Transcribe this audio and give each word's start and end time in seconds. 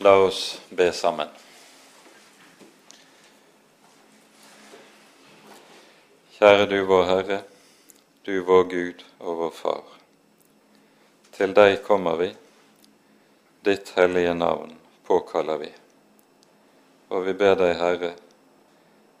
La 0.00 0.12
oss 0.16 0.60
be 0.70 0.92
sammen. 0.92 1.26
Kjære 6.36 6.68
du 6.70 6.76
vår 6.86 7.02
Herre, 7.08 7.38
du 8.22 8.36
vår 8.46 8.62
Gud 8.70 9.02
og 9.18 9.40
vår 9.40 9.50
Far. 9.58 9.82
Til 11.34 11.50
deg 11.58 11.80
kommer 11.82 12.14
vi, 12.22 12.30
ditt 13.66 13.90
hellige 13.98 14.36
navn 14.38 14.78
påkaller 15.10 15.58
vi. 15.64 15.72
Og 17.10 17.26
vi 17.26 17.34
ber 17.42 17.58
deg, 17.58 17.74
Herre, 17.82 18.14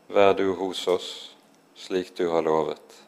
vær 0.06 0.38
du 0.38 0.52
hos 0.62 0.86
oss 0.94 1.10
slik 1.74 2.14
du 2.14 2.28
har 2.30 2.46
lovet. 2.46 3.02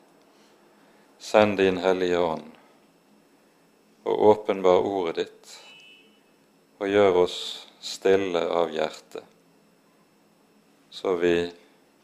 Send 1.22 1.60
din 1.62 1.78
Hellige 1.78 2.18
Ånd 2.18 2.50
og 4.10 4.30
åpenbar 4.34 4.82
ordet 4.82 5.20
ditt, 5.22 5.58
og 6.80 6.88
gjør 6.88 7.18
oss 7.26 7.36
stille 7.80 8.40
av 8.40 8.72
hjerte, 8.72 9.20
så 10.90 11.14
vi 11.20 11.34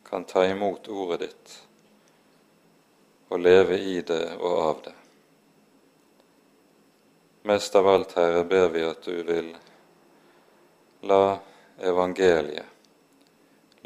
kan 0.07 0.25
ta 0.29 0.45
imot 0.47 0.89
ordet 0.89 1.25
ditt 1.25 1.55
og 3.29 3.41
leve 3.41 3.79
i 3.81 4.01
det 4.07 4.37
og 4.37 4.53
av 4.63 4.83
det. 4.85 4.93
Mest 7.47 7.75
av 7.79 7.89
alt, 7.89 8.13
Herre, 8.19 8.45
ber 8.45 8.69
vi 8.75 8.85
at 8.87 9.03
du 9.07 9.23
vil 9.27 9.51
la 11.07 11.39
evangeliet, 11.79 12.67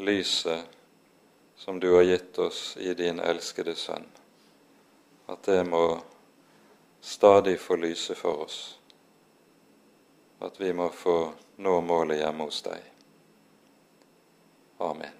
lyset 0.01 0.77
som 1.57 1.79
du 1.79 1.91
har 1.93 2.03
gitt 2.09 2.37
oss 2.41 2.77
i 2.77 2.93
din 2.97 3.19
elskede 3.19 3.75
Sønn, 3.77 4.07
at 5.29 5.43
det 5.45 5.61
må 5.69 6.01
stadig 7.01 7.59
få 7.61 7.77
lyse 7.81 8.15
for 8.17 8.45
oss, 8.45 8.61
at 10.41 10.59
vi 10.59 10.73
må 10.73 10.89
få 10.89 11.17
nå 11.61 11.79
målet 11.85 12.23
hjemme 12.23 12.47
hos 12.47 12.61
deg. 12.65 12.81
Amen. 14.81 15.17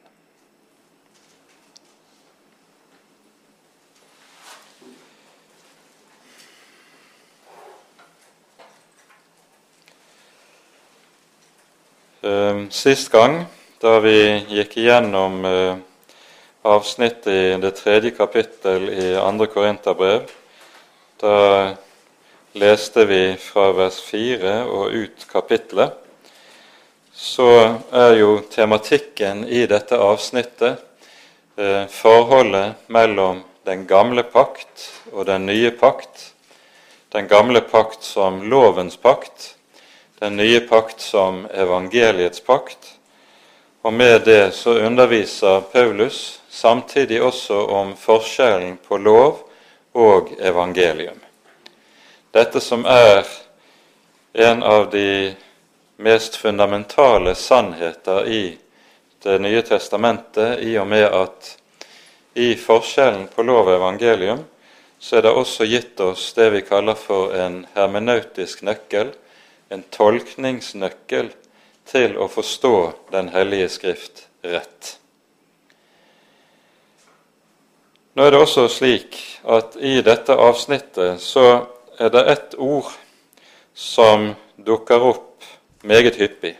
Ehm, 12.21 12.67
sist 12.73 13.11
gang, 13.13 13.43
da 13.81 13.99
vi 14.01 14.17
gikk 14.49 14.75
igjennom 14.77 15.45
eh, 15.45 15.77
avsnittet 16.65 17.29
i 17.33 17.61
det 17.61 17.71
tredje 17.77 18.11
kapittel 18.17 18.89
i 18.89 19.07
andre 19.17 19.47
Korinterbrev, 19.49 20.29
da 21.21 21.33
leste 22.53 23.05
vi 23.05 23.35
fra 23.39 23.71
vers 23.71 24.01
4 24.03 24.55
og 24.67 24.91
ut 24.91 25.27
kapittelet, 25.31 25.93
så 27.13 27.77
er 27.93 28.15
jo 28.17 28.39
tematikken 28.51 29.45
i 29.47 29.63
dette 29.69 29.95
avsnittet 29.95 30.81
eh, 31.55 31.85
forholdet 31.87 32.81
mellom 32.91 33.43
den 33.63 33.85
gamle 33.87 34.23
pakt 34.23 34.87
og 35.13 35.25
den 35.29 35.45
nye 35.45 35.71
pakt. 35.71 36.31
Den 37.11 37.27
gamle 37.27 37.61
pakt 37.61 38.03
som 38.03 38.41
lovens 38.49 38.97
pakt, 38.97 39.55
den 40.19 40.37
nye 40.39 40.61
pakt 40.67 41.01
som 41.03 41.45
evangeliets 41.53 42.41
pakt. 42.41 42.95
Og 43.81 43.93
med 43.93 44.25
det 44.25 44.53
så 44.55 44.77
underviser 44.79 45.63
Paulus 45.71 46.41
samtidig 46.49 47.21
også 47.23 47.65
om 47.67 47.95
forskjellen 47.97 48.77
på 48.87 48.97
lov 48.97 49.43
og 49.93 50.31
evangelium. 50.39 51.19
Dette 52.31 52.61
som 52.63 52.85
er 52.87 53.27
en 54.33 54.63
av 54.63 54.89
de 54.89 55.33
mest 55.99 56.35
fundamentale 56.35 57.35
sannheter 57.35 58.27
i 58.27 58.57
Det 59.23 59.37
nye 59.37 59.61
testamentet, 59.61 60.59
i 60.59 60.77
og 60.81 60.87
med 60.87 61.03
at 61.05 61.49
i 62.33 62.55
forskjellen 62.57 63.27
på 63.29 63.43
lov 63.45 63.67
og 63.67 63.75
evangelium 63.75 64.39
så 64.97 65.19
er 65.19 65.27
det 65.27 65.33
også 65.37 65.67
gitt 65.69 65.99
oss 66.01 66.23
det 66.33 66.47
vi 66.55 66.61
kaller 66.65 66.97
for 66.97 67.35
en 67.37 67.59
hermenautisk 67.75 68.63
nøkkel, 68.65 69.11
en 69.69 69.83
tolkningsnøkkel 69.93 71.29
til 71.91 72.17
å 72.17 72.25
forstå 72.31 72.73
Den 73.11 73.29
hellige 73.35 73.69
skrift 73.69 74.23
rett. 74.41 74.95
Nå 78.13 78.25
er 78.25 78.33
det 78.33 78.41
også 78.41 78.65
slik 78.71 79.19
at 79.45 79.77
i 79.77 79.99
dette 80.01 80.33
avsnittet 80.33 81.21
så 81.21 81.45
er 82.01 82.09
det 82.13 82.25
ett 82.31 82.57
ord 82.57 82.89
som 83.77 84.31
dukker 84.57 85.05
opp 85.11 85.45
meget 85.85 86.17
hyppig, 86.17 86.55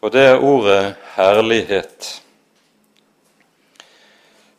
og 0.00 0.12
det 0.12 0.26
er 0.32 0.42
ordet 0.42 0.96
'herlighet'. 1.14 2.20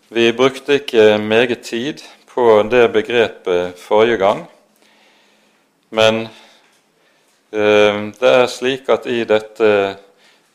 Vi 0.09 0.31
brukte 0.31 0.73
ikke 0.73 1.17
meget 1.17 1.61
tid 1.61 2.05
på 2.27 2.63
det 2.71 2.93
begrepet 2.93 3.73
forrige 3.77 4.17
gang, 4.17 4.45
men 5.89 6.29
Ehm, 7.55 8.09
det 8.19 8.29
er 8.29 8.49
slik 8.51 8.89
at 8.91 9.05
i 9.07 9.21
dette 9.23 9.67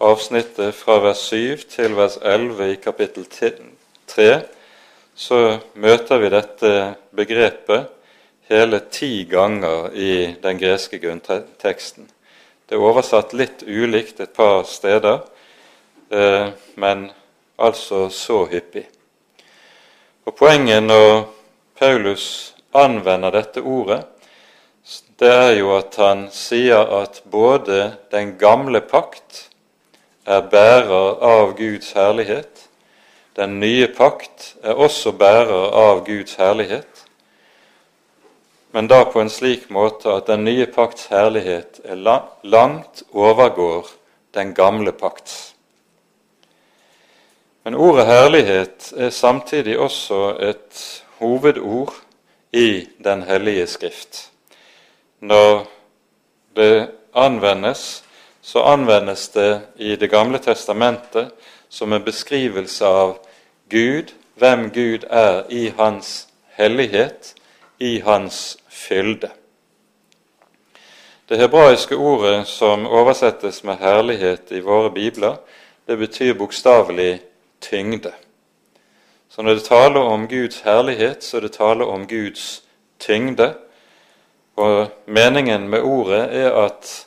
avsnittet 0.05 0.75
fra 0.77 0.99
vers 1.01 1.23
7 1.31 1.63
til 1.71 1.95
vers 1.97 2.19
11 2.21 2.67
i 2.75 2.77
kapittel 2.83 3.25
3 3.31 4.33
så 5.17 5.39
møter 5.81 6.21
vi 6.21 6.31
dette 6.33 6.73
begrepet 7.17 7.89
hele 8.51 8.81
ti 8.91 9.25
ganger 9.31 9.93
i 9.95 10.37
den 10.43 10.59
greske 10.59 10.99
grunnteksten. 10.99 12.09
Det 12.67 12.75
er 12.75 12.83
oversatt 12.83 13.35
litt 13.35 13.63
ulikt 13.67 14.21
et 14.21 14.33
par 14.35 14.65
steder, 14.67 15.23
eh, 16.11 16.51
men 16.75 17.11
altså 17.59 18.09
så 18.11 18.45
hyppig. 18.51 18.89
Og 20.27 20.35
Poenget 20.37 20.83
når 20.83 21.29
Paulus 21.79 22.55
anvender 22.75 23.31
dette 23.35 23.63
ordet, 23.63 24.03
det 25.21 25.31
er 25.31 25.55
jo 25.59 25.75
at 25.77 25.97
han 26.01 26.27
sier 26.33 26.91
at 27.01 27.23
både 27.31 27.93
den 28.11 28.35
gamle 28.39 28.81
pakt 28.81 29.47
er 30.27 30.43
bærer 30.51 31.21
av 31.23 31.55
Guds 31.59 31.93
herlighet, 31.93 32.67
den 33.37 33.61
nye 33.61 33.87
pakt 33.95 34.55
er 34.63 34.75
også 34.75 35.13
bærer 35.13 35.71
av 35.77 36.03
Guds 36.07 36.35
herlighet, 36.41 36.90
men 38.73 38.89
da 38.89 39.05
på 39.05 39.21
en 39.21 39.31
slik 39.31 39.69
måte 39.71 40.13
at 40.15 40.27
den 40.31 40.45
nye 40.45 40.67
pakts 40.67 41.09
herlighet 41.11 41.81
er 41.85 41.99
langt 42.43 43.03
overgår 43.13 43.89
den 44.35 44.55
gamle 44.55 44.93
pakts. 44.93 45.55
Men 47.65 47.75
ordet 47.75 48.07
herlighet 48.07 48.93
er 48.97 49.11
samtidig 49.11 49.79
også 49.79 50.37
et 50.41 51.05
hovedord 51.19 51.95
i 52.53 52.89
Den 53.05 53.23
hellige 53.23 53.67
skrift 53.67 54.31
når 55.21 55.67
det 56.57 56.89
anvendes, 57.15 58.05
så 58.43 58.63
anvendes 58.63 59.29
det 59.29 59.61
i 59.77 59.97
Det 59.97 60.11
gamle 60.11 60.39
testamentet 60.39 61.31
som 61.69 61.93
en 61.93 62.05
beskrivelse 62.05 62.87
av 62.87 63.19
Gud, 63.71 64.13
hvem 64.35 64.71
Gud 64.71 65.05
er 65.11 65.45
i 65.49 65.69
hans 65.77 66.29
hellighet, 66.57 67.35
i 67.81 68.01
hans 68.01 68.59
fylde. 68.69 69.31
Det 71.29 71.39
hebraiske 71.39 71.97
ordet 71.97 72.47
som 72.47 72.87
oversettes 72.87 73.65
med 73.65 73.77
'herlighet' 73.77 74.53
i 74.55 74.61
våre 74.61 74.91
bibler, 74.91 75.37
det 75.87 75.99
betyr 75.99 76.35
bokstavelig 76.35 77.21
tyngde. 77.61 78.13
Så 79.29 79.43
når 79.43 79.55
det 79.55 79.65
taler 79.65 80.01
om 80.01 80.29
Guds 80.29 80.61
herlighet, 80.61 81.25
så 81.25 81.37
er 81.37 81.41
det 81.41 81.53
tale 81.53 81.85
om 81.85 82.07
Guds 82.07 82.63
tyngde, 82.99 83.55
og 84.57 84.87
meningen 85.07 85.69
med 85.69 85.81
ordet 85.81 86.37
er 86.37 86.53
at 86.53 87.07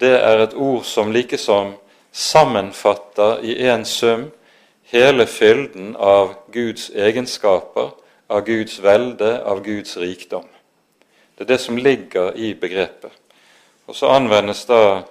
det 0.00 0.22
er 0.24 0.38
et 0.38 0.54
ord 0.54 0.84
som 0.84 1.12
likesom 1.12 1.74
sammenfatter 2.12 3.38
i 3.42 3.54
én 3.70 3.84
sum 3.84 4.30
hele 4.82 5.26
fylden 5.26 5.96
av 5.98 6.34
Guds 6.52 6.90
egenskaper, 6.94 7.90
av 8.30 8.44
Guds 8.46 8.78
velde, 8.78 9.42
av 9.44 9.62
Guds 9.64 9.96
rikdom. 9.96 10.46
Det 11.34 11.44
er 11.44 11.48
det 11.54 11.58
som 11.58 11.78
ligger 11.78 12.36
i 12.38 12.52
begrepet. 12.54 13.12
Og 13.90 13.96
så 13.96 14.12
anvendes 14.14 14.62
da 14.68 15.02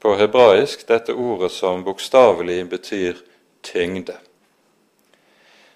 på 0.00 0.14
hebraisk 0.16 0.86
dette 0.88 1.12
ordet 1.12 1.50
som 1.52 1.84
bokstavelig 1.84 2.62
betyr 2.70 3.20
tyngde. 3.62 4.16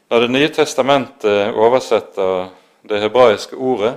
Når 0.09 0.21
Det 0.21 0.31
nye 0.31 0.49
testamentet 0.49 1.55
oversetter 1.55 2.49
det 2.89 3.01
hebraiske 3.01 3.57
ordet, 3.57 3.95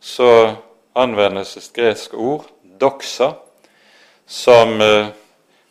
så 0.00 0.54
anvendes 0.94 1.56
et 1.56 1.70
gresk 1.74 2.14
ord, 2.14 2.46
doxa, 2.80 3.32
som 4.26 4.80
eh, 4.80 5.12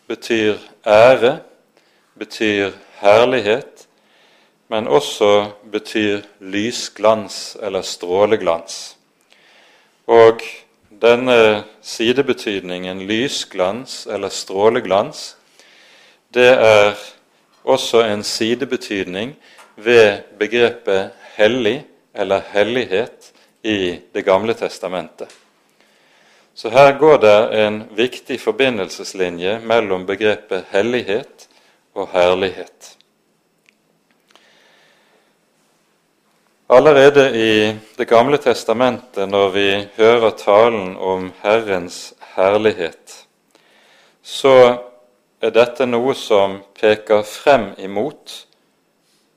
betyr 0.07 0.59
ære, 0.85 1.37
betyr 2.15 2.71
herlighet, 3.01 3.72
men 4.73 4.87
også 4.89 5.51
betyr 5.69 6.23
lysglans 6.41 7.57
eller 7.61 7.83
stråleglans. 7.85 8.95
Og 10.09 10.41
denne 11.01 11.35
sidebetydningen 11.85 13.03
lysglans 13.05 14.07
eller 14.09 14.33
stråleglans, 14.33 15.35
det 16.33 16.47
er 16.55 16.97
også 17.63 18.01
en 18.07 18.23
sidebetydning 18.25 19.35
ved 19.75 20.23
begrepet 20.41 21.13
hellig 21.35 21.83
eller 22.15 22.41
hellighet 22.55 23.29
i 23.63 23.99
Det 24.13 24.25
gamle 24.25 24.53
testamentet. 24.53 25.29
Så 26.55 26.69
her 26.69 26.97
går 26.97 27.17
det 27.17 27.65
en 27.65 27.83
viktig 27.95 28.41
forbindelseslinje 28.41 29.59
mellom 29.59 30.05
begrepet 30.05 30.65
hellighet 30.71 31.47
og 31.93 32.09
herlighet. 32.11 32.97
Allerede 36.73 37.29
i 37.29 37.75
Det 37.95 38.05
gamle 38.05 38.37
testamentet, 38.37 39.29
når 39.29 39.49
vi 39.49 39.87
hører 39.95 40.31
talen 40.33 40.95
om 40.97 41.27
Herrens 41.43 42.13
herlighet, 42.33 43.13
så 44.23 44.55
er 45.37 45.53
dette 45.53 45.85
noe 45.85 46.17
som 46.17 46.57
peker 46.73 47.21
frem 47.29 47.69
imot 47.77 48.39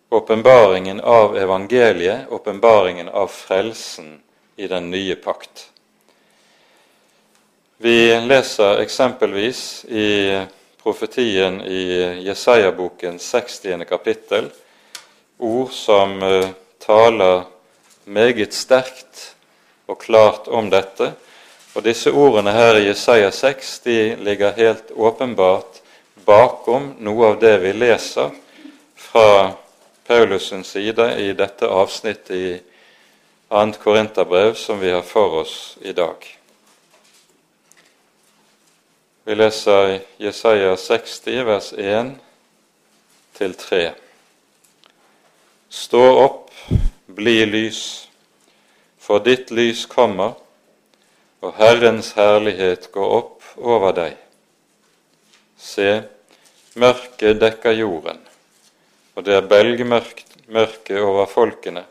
åpenbaringen 0.08 1.04
av 1.04 1.36
evangeliet, 1.36 2.24
åpenbaringen 2.32 3.12
av 3.12 3.28
frelsen 3.28 4.14
i 4.56 4.72
den 4.72 4.88
nye 4.90 5.20
pakt. 5.20 5.68
Vi 7.76 8.16
leser 8.32 8.80
eksempelvis 8.80 9.84
i 9.92 10.10
profetien 10.80 11.60
i 11.60 11.82
Jesaja-boken 12.32 13.18
60. 13.20 13.84
kapittel 13.84 14.54
ord 15.36 15.74
som 15.76 16.22
eh, 16.22 16.54
taler 16.82 17.44
meget 18.04 18.54
sterkt 18.54 19.34
og 19.86 19.98
klart 19.98 20.48
om 20.48 20.70
dette. 20.70 21.12
Og 21.74 21.84
disse 21.84 22.10
ordene 22.10 22.52
her 22.56 22.78
i 22.78 22.86
Jesaja 22.86 23.30
6 23.30 23.78
de 23.84 23.98
ligger 24.24 24.56
helt 24.56 24.90
åpenbart 24.96 25.82
bakom 26.26 26.94
noe 27.04 27.32
av 27.32 27.40
det 27.42 27.56
vi 27.62 27.74
leser 27.76 28.32
fra 28.96 29.52
Paulusens 30.06 30.70
side 30.72 31.10
i 31.20 31.32
dette 31.36 31.68
avsnittet 31.68 32.30
i 32.36 32.48
2. 33.50 33.72
Korinterbrev 33.82 34.54
som 34.54 34.80
vi 34.80 34.90
har 34.90 35.02
for 35.02 35.42
oss 35.42 35.76
i 35.82 35.92
dag. 35.92 36.26
Vi 39.26 39.34
leser 39.34 40.00
Jesaja 40.22 40.76
60, 40.76 41.44
vers 41.44 41.72
1 41.72 42.12
til 43.34 43.54
3. 43.54 44.05
Stå 45.68 46.18
opp, 46.24 46.50
bli 47.06 47.46
lys, 47.46 48.08
for 48.98 49.18
ditt 49.18 49.50
lys 49.50 49.82
kommer, 49.90 50.36
og 51.42 51.56
Herrens 51.58 52.12
herlighet 52.14 52.86
går 52.94 53.14
opp 53.16 53.48
over 53.58 53.96
deg. 53.96 54.14
Se, 55.58 55.88
mørket 56.78 57.40
dekker 57.42 57.74
jorden, 57.74 58.20
og 59.18 59.26
det 59.26 59.34
er 59.34 59.48
belgmørke 59.50 61.02
over 61.02 61.26
folkene. 61.26 61.82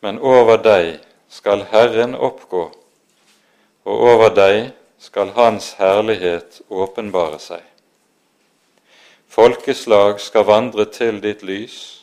Men 0.00 0.16
over 0.16 0.56
deg 0.64 0.94
skal 1.28 1.66
Herren 1.68 2.16
oppgå, 2.16 2.64
og 3.84 4.08
over 4.14 4.32
deg 4.32 4.70
skal 4.98 5.36
Hans 5.36 5.74
herlighet 5.76 6.62
åpenbare 6.72 7.36
seg. 7.44 7.60
Folkeslag 9.28 10.16
skal 10.24 10.48
vandre 10.48 10.88
til 10.88 11.20
ditt 11.20 11.44
lys, 11.44 11.97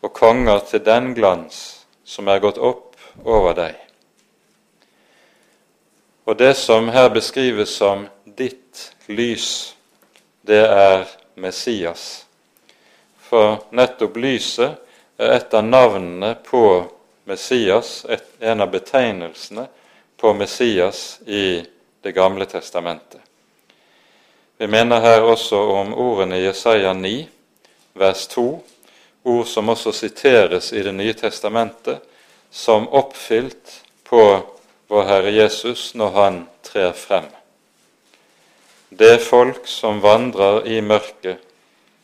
og 0.00 0.12
konger 0.12 0.62
til 0.70 0.84
den 0.84 1.12
glans 1.14 1.84
som 2.04 2.28
er 2.28 2.42
gått 2.42 2.58
opp 2.58 2.96
over 3.24 3.54
deg. 3.54 3.76
Og 6.24 6.36
det 6.38 6.54
som 6.54 6.88
her 6.94 7.10
beskrives 7.10 7.72
som 7.74 8.06
ditt 8.24 8.92
lys, 9.10 9.74
det 10.46 10.62
er 10.62 11.08
Messias. 11.34 12.24
For 13.18 13.60
nettopp 13.74 14.16
lyset 14.20 14.78
er 15.20 15.36
et 15.36 15.54
av 15.54 15.66
navnene 15.66 16.34
på 16.46 16.64
Messias, 17.30 18.04
et, 18.08 18.24
en 18.40 18.60
av 18.60 18.70
betegnelsene 18.70 19.66
på 20.20 20.34
Messias 20.34 21.20
i 21.26 21.66
Det 22.00 22.14
gamle 22.16 22.46
testamentet. 22.48 23.20
Vi 24.56 24.66
minner 24.66 25.00
her 25.04 25.20
også 25.20 25.58
om 25.74 25.90
ordene 25.92 26.38
i 26.38 26.46
Jesaja 26.46 26.94
9, 26.96 27.26
vers 27.92 28.22
2, 28.32 28.44
ord 29.22 29.46
som 29.46 29.68
også 29.68 29.92
siteres 29.92 30.72
i 30.72 30.82
Det 30.82 30.94
nye 30.94 31.12
testamentet, 31.12 32.00
som 32.50 32.88
oppfylt 32.88 33.82
på 34.04 34.22
vår 34.88 35.04
Herre 35.04 35.30
Jesus 35.30 35.94
når 35.94 36.10
han 36.10 36.40
trer 36.62 36.92
frem. 36.92 37.28
Det 38.90 39.20
folk 39.22 39.66
som 39.70 40.02
vandrer 40.02 40.66
i 40.66 40.80
mørket, 40.80 41.38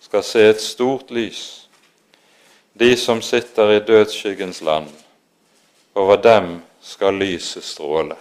skal 0.01 0.23
se 0.23 0.45
et 0.49 0.61
stort 0.63 1.11
lys. 1.11 1.67
De 2.79 2.93
som 2.97 3.23
sitter 3.23 3.73
i 3.73 3.81
dødsskyggens 3.81 4.61
land, 4.63 4.87
over 5.95 6.17
dem 6.17 6.61
skal 6.81 7.19
lyset 7.19 7.65
stråle. 7.65 8.15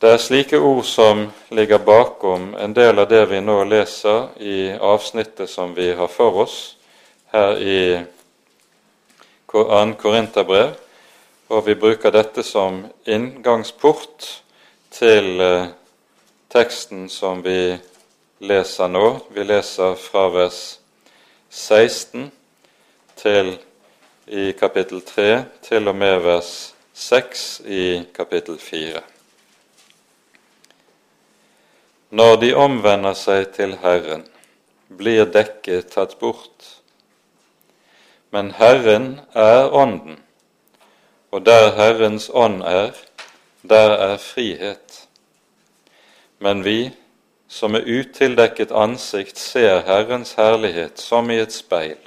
Det 0.00 0.08
er 0.08 0.16
slike 0.16 0.56
ord 0.56 0.84
som 0.88 1.26
ligger 1.52 1.78
bakom 1.84 2.54
en 2.56 2.72
del 2.72 3.02
av 3.02 3.08
det 3.10 3.26
vi 3.28 3.40
nå 3.44 3.58
leser 3.68 4.30
i 4.40 4.70
avsnittet 4.72 5.50
som 5.52 5.74
vi 5.76 5.90
har 5.92 6.08
for 6.08 6.38
oss 6.46 6.54
her 7.34 7.60
i 7.60 7.82
2. 9.52 9.66
Korinterbrev, 10.00 10.72
og 11.52 11.68
vi 11.68 11.76
bruker 11.76 12.16
dette 12.16 12.40
som 12.48 12.80
inngangsport 13.04 14.30
til 14.96 15.44
eh, 15.44 15.68
teksten 16.48 17.04
som 17.12 17.44
vi 17.44 17.76
leser 18.40 18.88
nå. 18.88 19.06
Vi 19.36 19.44
leser 19.44 20.00
fra 20.00 20.30
vers 20.32 20.64
16 21.50 22.30
til 23.20 23.52
i 24.32 24.50
kapittel 24.56 25.04
3 25.04 25.30
til 25.68 25.92
og 25.92 26.04
med 26.08 26.20
vers 26.24 26.58
6 26.94 27.48
i 27.68 27.88
kapittel 28.16 28.56
4. 28.56 29.19
Når 32.10 32.36
de 32.42 32.54
omvender 32.58 33.14
seg 33.14 33.52
til 33.54 33.76
Herren, 33.84 34.24
blir 34.90 35.28
dekket 35.30 35.92
tatt 35.94 36.16
bort. 36.18 36.66
Men 38.34 38.50
Herren 38.58 39.20
er 39.30 39.70
Ånden, 39.70 40.18
og 41.30 41.44
der 41.46 41.70
Herrens 41.76 42.26
ånd 42.34 42.64
er, 42.66 42.90
der 43.62 43.94
er 44.10 44.16
frihet. 44.18 45.06
Men 46.42 46.64
vi 46.66 46.90
som 47.48 47.76
med 47.76 47.86
utildekket 47.86 48.74
ansikt 48.74 49.38
ser 49.38 49.82
Herrens 49.86 50.34
herlighet 50.38 50.98
som 50.98 51.30
i 51.30 51.38
et 51.38 51.54
speil, 51.54 51.98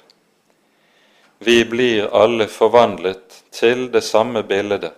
vi 1.44 1.62
blir 1.68 2.12
alle 2.16 2.48
forvandlet 2.48 3.44
til 3.52 3.90
det 3.92 4.04
samme 4.04 4.44
bildet, 4.48 4.92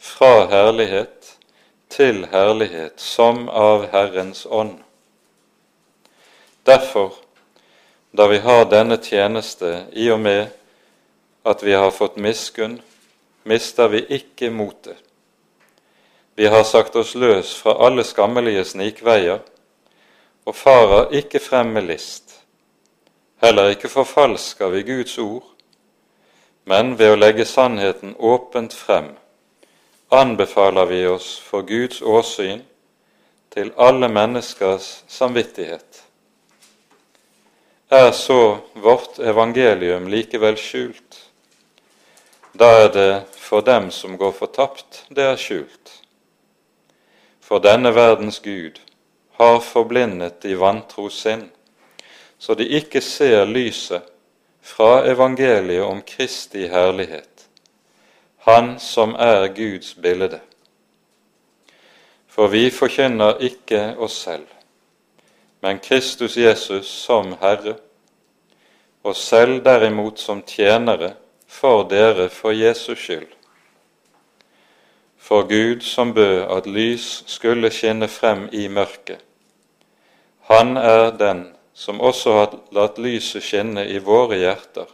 fra 0.00 0.48
herlighet 0.52 1.31
til 1.92 2.24
herlighet, 2.32 2.96
som 3.00 3.46
av 3.48 3.86
Herrens 3.92 4.46
ånd. 4.50 4.80
Derfor, 6.66 7.12
da 8.16 8.26
vi 8.32 8.40
har 8.42 8.66
denne 8.70 8.98
tjeneste 9.02 9.86
i 9.92 10.08
og 10.10 10.20
med 10.24 10.50
at 11.44 11.62
vi 11.62 11.76
har 11.76 11.94
fått 11.94 12.16
miskunn, 12.16 12.80
mister 13.44 13.92
vi 13.92 14.04
ikke 14.18 14.50
motet 14.50 15.00
vi 16.34 16.46
har 16.46 16.64
sagt 16.64 16.96
oss 16.96 17.14
løs 17.14 17.54
fra 17.54 17.74
alle 17.86 18.04
skammelige 18.04 18.64
snikveier 18.64 19.42
og 20.48 20.54
farer 20.56 21.12
ikke 21.20 21.40
frem 21.42 21.74
med 21.76 21.84
list. 21.90 22.38
Heller 23.42 23.74
ikke 23.74 23.90
forfalsker 23.92 24.72
vi 24.72 24.82
Guds 24.86 25.18
ord, 25.18 25.44
men 26.64 26.96
ved 26.98 27.12
å 27.12 27.18
legge 27.18 27.44
sannheten 27.44 28.14
åpent 28.18 28.72
frem 28.72 29.12
anbefaler 30.12 30.86
vi 30.86 31.06
oss 31.06 31.38
for 31.40 31.64
Guds 31.64 32.02
åsyn 32.02 32.60
til 33.54 33.72
alle 33.76 34.08
menneskers 34.12 35.04
samvittighet. 35.08 36.02
Er 37.88 38.10
så 38.12 38.58
vårt 38.74 39.18
evangelium 39.18 40.10
likevel 40.12 40.56
skjult? 40.60 41.18
Da 42.52 42.68
er 42.84 42.88
det 42.92 43.12
for 43.36 43.64
dem 43.64 43.90
som 43.90 44.18
går 44.20 44.32
fortapt, 44.36 45.04
det 45.08 45.24
er 45.24 45.40
skjult. 45.40 45.96
For 47.40 47.60
denne 47.64 47.94
verdens 47.96 48.40
Gud 48.44 48.80
har 49.40 49.60
forblindet 49.64 50.42
de 50.44 50.58
vantro 50.60 51.08
sinn, 51.08 51.48
så 52.38 52.54
de 52.54 52.68
ikke 52.68 53.00
ser 53.00 53.48
lyset 53.48 54.04
fra 54.60 55.06
evangeliet 55.08 55.84
om 55.84 56.04
Kristi 56.04 56.68
herlighet, 56.68 57.31
Han 58.46 58.78
som 58.78 59.14
er 59.18 59.48
Guds 59.54 59.94
bilde. 59.94 60.40
For 62.28 62.48
vi 62.48 62.70
forkynner 62.70 63.38
ikke 63.44 63.94
oss 63.98 64.16
selv, 64.24 64.46
men 65.60 65.78
Kristus 65.78 66.36
Jesus 66.36 66.86
som 66.86 67.36
Herre, 67.40 67.76
og 69.02 69.16
selv 69.16 69.60
derimot 69.64 70.18
som 70.18 70.42
tjenere 70.42 71.14
for 71.46 71.84
dere 71.90 72.28
for 72.30 72.50
Jesus 72.50 72.98
skyld. 72.98 73.30
for 75.22 75.42
Gud 75.42 75.80
som 75.80 76.14
bød 76.14 76.42
at 76.50 76.66
lys 76.66 77.22
skulle 77.26 77.70
skinne 77.70 78.08
frem 78.08 78.48
i 78.52 78.66
mørket. 78.68 79.20
Han 80.50 80.76
er 80.76 81.10
den 81.16 81.44
som 81.74 82.00
også 82.00 82.32
har 82.32 82.56
latt 82.74 82.98
lyset 82.98 83.44
skinne 83.44 83.84
i 83.86 84.00
våre 84.02 84.36
hjerter, 84.40 84.90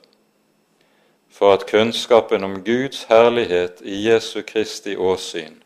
for 1.39 1.55
at 1.55 1.67
kunnskapen 1.71 2.45
om 2.45 2.65
Guds 2.65 3.05
herlighet 3.07 3.83
i 3.87 4.01
Jesu 4.09 4.43
Kristi 4.43 4.97
åsyn 4.97 5.61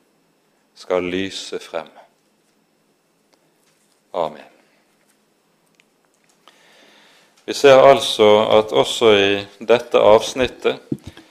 skal 0.77 1.03
lyse 1.03 1.59
frem. 1.59 1.89
Amen. 4.13 4.51
Vi 7.45 7.55
ser 7.57 7.81
altså 7.81 8.29
at 8.59 8.73
også 8.73 9.15
i 9.17 9.31
dette 9.65 9.99
avsnittet 9.99 10.77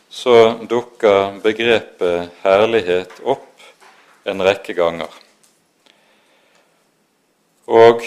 så 0.09 0.57
dukker 0.69 1.37
begrepet 1.43 2.33
herlighet 2.41 3.21
opp 3.21 3.61
en 4.25 4.41
rekke 4.41 4.73
ganger. 4.73 5.13
Og 7.69 8.01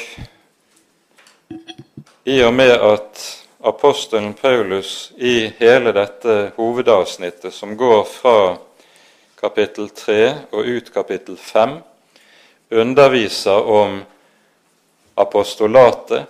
i 2.26 2.42
og 2.42 2.52
med 2.54 2.74
at 2.74 3.43
apostelen 3.64 4.34
Paulus 4.34 5.12
i 5.16 5.52
hele 5.58 5.92
dette 5.92 6.52
hovedavsnittet, 6.56 7.54
som 7.54 7.76
går 7.76 8.04
fra 8.04 8.56
kapittel 9.40 9.88
3 9.88 10.34
og 10.52 10.68
ut 10.68 10.92
kapittel 10.92 11.36
5, 11.36 11.78
underviser 12.70 13.64
om 13.64 14.02
apostolatet, 15.16 16.28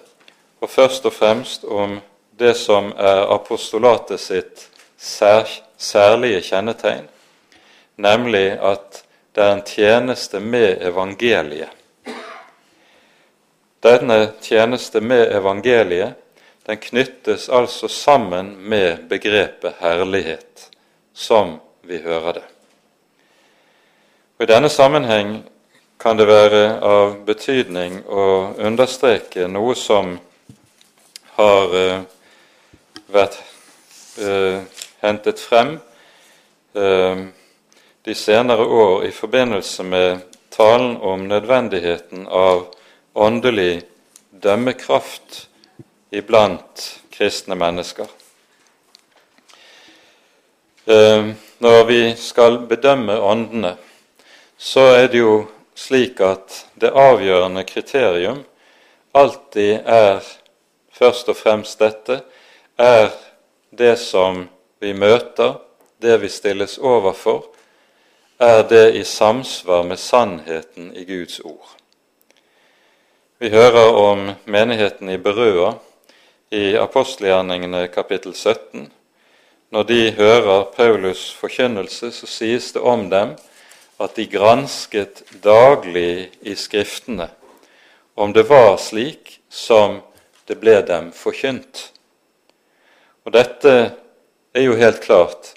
og 0.60 0.70
først 0.70 1.06
og 1.10 1.12
fremst 1.12 1.64
om 1.64 1.98
det 2.38 2.54
som 2.54 2.92
er 2.94 3.26
apostolatet 3.34 4.22
sitt 4.22 4.68
sær, 4.98 5.50
særlige 5.76 6.40
kjennetegn, 6.52 7.08
nemlig 7.96 8.48
at 8.62 9.02
det 9.34 9.42
er 9.42 9.56
en 9.56 9.66
tjeneste 9.66 10.40
med 10.40 10.86
evangeliet. 10.86 11.70
Denne 13.82 14.36
tjeneste 14.42 15.02
med 15.02 15.34
evangeliet 15.34 16.20
den 16.66 16.76
knyttes 16.76 17.48
altså 17.48 17.88
sammen 17.88 18.54
med 18.56 19.08
begrepet 19.08 19.74
herlighet, 19.80 20.70
som 21.12 21.58
vi 21.82 21.98
hører 22.02 22.32
det. 22.32 22.44
Og 24.38 24.46
I 24.46 24.50
denne 24.50 24.68
sammenheng 24.68 25.36
kan 26.00 26.18
det 26.18 26.26
være 26.26 26.62
av 26.82 27.18
betydning 27.26 28.00
å 28.08 28.24
understreke 28.58 29.46
noe 29.48 29.76
som 29.78 30.16
har 31.36 31.76
uh, 31.76 32.02
vært 33.12 33.38
uh, 34.18 34.60
hentet 35.04 35.40
frem 35.40 35.76
uh, 36.76 37.24
de 38.04 38.14
senere 38.16 38.66
år 38.66 39.06
i 39.08 39.12
forbindelse 39.14 39.84
med 39.84 40.24
talen 40.52 40.96
om 40.96 41.28
nødvendigheten 41.28 42.26
av 42.28 42.66
åndelig 43.14 43.82
dømmekraft 44.30 45.44
iblant 46.14 46.84
kristne 47.14 47.56
mennesker. 47.58 48.06
Når 51.58 51.84
vi 51.88 52.00
skal 52.20 52.58
bedømme 52.68 53.16
åndene, 53.20 53.76
så 54.58 54.80
er 54.98 55.08
det 55.12 55.22
jo 55.22 55.36
slik 55.74 56.20
at 56.20 56.64
det 56.80 56.92
avgjørende 56.94 57.64
kriterium 57.66 58.42
alltid 59.14 59.86
er 59.86 60.22
først 60.94 61.28
og 61.30 61.36
fremst 61.38 61.78
dette, 61.80 62.20
er 62.78 63.10
det 63.70 63.96
som 63.98 64.44
vi 64.82 64.92
møter, 64.92 65.58
det 66.02 66.18
vi 66.22 66.28
stilles 66.28 66.76
overfor, 66.78 67.46
er 68.38 68.62
det 68.68 68.94
i 68.98 69.04
samsvar 69.06 69.86
med 69.86 69.98
sannheten 69.98 70.90
i 70.96 71.04
Guds 71.06 71.40
ord. 71.40 71.76
Vi 73.38 73.50
hører 73.50 73.94
om 73.94 74.30
menigheten 74.44 75.10
i 75.10 75.18
Berøa 75.18 75.74
i 76.54 76.76
apostelgjerningene 76.78 77.88
kapittel 77.90 78.34
17. 78.34 78.86
Når 79.74 79.86
de 79.88 80.00
hører 80.14 80.68
Paulus' 80.76 81.32
forkynnelse, 81.34 82.12
så 82.14 82.28
sies 82.30 82.70
det 82.72 82.82
om 82.82 83.08
dem 83.10 83.34
at 83.98 84.14
de 84.14 84.26
gransket 84.30 85.24
daglig 85.42 86.30
i 86.46 86.54
Skriftene 86.54 87.26
om 88.14 88.32
det 88.32 88.46
var 88.46 88.76
slik 88.78 89.40
som 89.50 89.98
det 90.46 90.60
ble 90.62 90.78
dem 90.86 91.10
forkynt. 91.16 91.88
Og 93.26 93.34
dette 93.34 93.74
er 94.54 94.66
jo 94.68 94.78
helt 94.78 95.02
klart. 95.02 95.54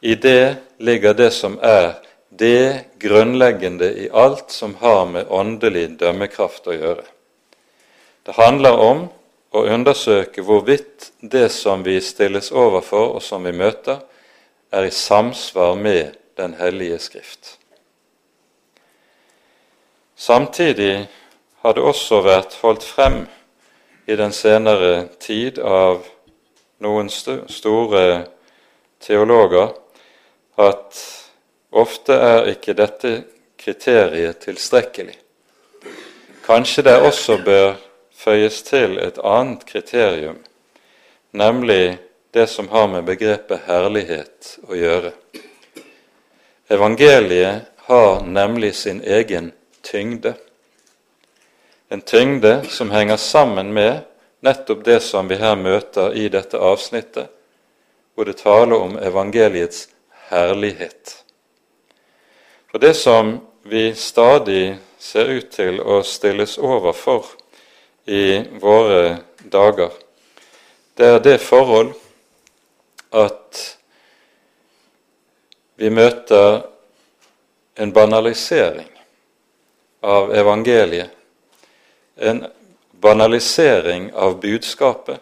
I 0.00 0.14
det 0.14 0.78
ligger 0.78 1.16
det 1.18 1.32
som 1.34 1.58
er 1.58 1.96
det 2.30 2.86
grunnleggende 3.02 3.90
i 4.04 4.10
alt 4.14 4.54
som 4.54 4.76
har 4.78 5.06
med 5.10 5.26
åndelig 5.26 5.88
dømmekraft 5.98 6.68
å 6.70 6.76
gjøre. 6.76 7.06
Det 8.22 8.38
handler 8.38 8.78
om 8.78 9.08
å 9.50 9.64
undersøke 9.64 10.42
hvorvidt 10.44 11.12
det 11.20 11.48
som 11.52 11.82
vi 11.84 11.98
stilles 12.04 12.50
overfor, 12.52 13.14
og 13.16 13.22
som 13.22 13.44
vi 13.44 13.52
møter, 13.56 14.02
er 14.72 14.84
i 14.84 14.92
samsvar 14.92 15.74
med 15.74 16.16
Den 16.38 16.54
hellige 16.54 16.98
Skrift. 16.98 17.56
Samtidig 20.14 21.08
har 21.62 21.74
det 21.74 21.82
også 21.82 22.20
vært 22.22 22.54
holdt 22.62 22.84
frem 22.86 23.24
i 24.06 24.14
den 24.16 24.30
senere 24.32 25.08
tid 25.18 25.58
av 25.58 26.04
noen 26.78 27.10
store 27.10 28.04
teologer 29.02 29.72
at 30.58 31.02
ofte 31.70 32.14
er 32.14 32.52
ikke 32.54 32.76
dette 32.78 33.12
kriteriet 33.58 34.38
tilstrekkelig. 34.46 35.18
Kanskje 36.46 36.86
det 36.86 36.96
også 37.02 37.40
bør 37.44 37.74
føyes 38.18 38.62
til 38.66 38.98
et 38.98 39.18
annet 39.22 39.62
kriterium, 39.68 40.40
nemlig 41.30 41.98
det 42.34 42.46
som 42.50 42.68
har 42.68 42.88
med 42.90 43.06
begrepet 43.06 43.66
herlighet 43.68 44.58
å 44.68 44.76
gjøre. 44.76 45.12
Evangeliet 46.68 47.70
har 47.88 48.20
nemlig 48.26 48.74
sin 48.74 49.00
egen 49.00 49.52
tyngde. 49.86 50.34
En 51.88 52.00
tyngde 52.00 52.60
som 52.68 52.90
henger 52.90 53.16
sammen 53.16 53.72
med 53.72 54.02
nettopp 54.44 54.84
det 54.84 55.00
som 55.00 55.28
vi 55.28 55.38
her 55.40 55.56
møter 55.56 56.12
i 56.12 56.28
dette 56.28 56.58
avsnittet, 56.58 57.30
hvor 58.14 58.28
det 58.28 58.40
taler 58.42 58.76
om 58.76 58.98
evangeliets 58.98 59.86
herlighet. 60.28 61.24
For 62.68 62.82
det 62.82 62.94
som 62.98 63.38
vi 63.62 63.94
stadig 63.94 64.76
ser 64.98 65.30
ut 65.32 65.50
til 65.54 65.80
å 65.80 66.02
stilles 66.04 66.58
overfor 66.58 67.24
i 68.08 68.40
våre 68.60 69.18
dager, 69.52 69.92
det 70.96 71.06
er 71.06 71.20
det 71.22 71.36
forhold 71.44 71.92
at 73.14 73.60
vi 75.78 75.92
møter 75.94 76.62
en 77.78 77.92
banalisering 77.94 78.88
av 80.02 80.32
evangeliet 80.34 81.14
en 82.18 82.46
banalisering 82.90 84.12
av 84.14 84.40
budskapet 84.40 85.20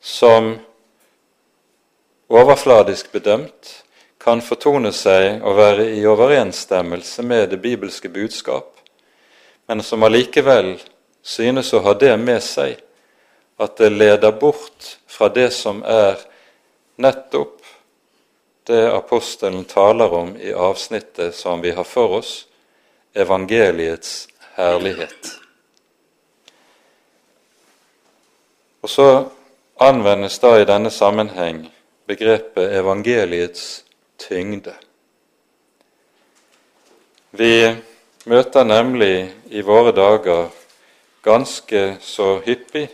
som 0.00 0.56
overfladisk 2.32 3.12
bedømt 3.12 3.84
kan 4.22 4.42
fortone 4.42 4.90
seg 4.94 5.44
å 5.46 5.54
være 5.54 5.86
i 5.94 6.02
overensstemmelse 6.06 7.22
med 7.26 7.52
det 7.52 7.60
bibelske 7.62 8.10
budskap, 8.10 8.66
men 9.70 9.82
som 9.82 10.02
allikevel 10.02 10.74
synes 11.22 11.72
å 11.72 11.82
ha 11.86 11.94
det 11.94 12.16
med 12.18 12.42
seg 12.42 12.80
at 13.62 13.76
det 13.78 13.92
leder 13.94 14.32
bort 14.32 14.96
fra 15.06 15.28
det 15.28 15.50
som 15.54 15.82
er 15.86 16.18
nettopp 17.02 17.62
det 18.66 18.82
apostelen 18.92 19.64
taler 19.64 20.12
om 20.14 20.36
i 20.36 20.52
avsnittet 20.54 21.34
som 21.34 21.60
vi 21.60 21.72
har 21.74 21.84
for 21.84 22.18
oss, 22.18 22.46
evangeliets 23.14 24.28
herlighet. 24.54 25.32
Og 28.82 28.90
så 28.90 29.08
anvendes 29.82 30.38
da 30.42 30.56
i 30.60 30.66
denne 30.66 30.90
sammenheng 30.90 31.64
begrepet 32.06 32.74
evangeliets 32.78 33.82
tyngde. 34.18 34.74
Vi 37.30 37.54
møter 38.30 38.66
nemlig 38.66 39.32
i 39.50 39.62
våre 39.66 39.94
dager 39.96 40.50
ganske 41.22 41.96
så 42.00 42.38
hyppig 42.44 42.88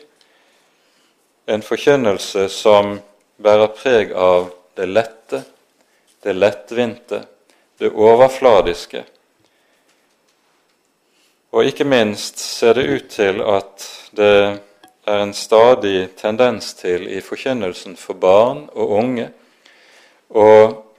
en 1.48 1.62
forkynnelse 1.62 2.48
som 2.52 2.98
bærer 3.40 3.70
preg 3.72 4.12
av 4.12 4.50
det 4.76 4.86
lette, 4.86 5.42
det 6.22 6.34
lettvinte, 6.36 7.22
det 7.78 7.88
overfladiske. 7.88 9.04
Og 11.56 11.70
ikke 11.70 11.86
minst 11.88 12.42
ser 12.42 12.76
det 12.76 12.84
ut 12.84 13.08
til 13.08 13.40
at 13.40 13.86
det 14.12 14.34
er 15.08 15.22
en 15.22 15.32
stadig 15.32 16.10
tendens 16.20 16.74
til 16.76 17.06
i 17.08 17.22
forkynnelsen 17.24 17.96
for 17.96 18.20
barn 18.20 18.66
og 18.74 18.92
unge 19.00 19.30
å 20.28 20.48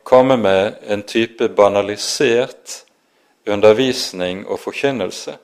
komme 0.04 0.40
med 0.42 0.80
en 0.90 1.04
type 1.06 1.52
banalisert 1.54 2.80
undervisning 3.46 4.48
og 4.48 4.58
forkynnelse 4.64 5.36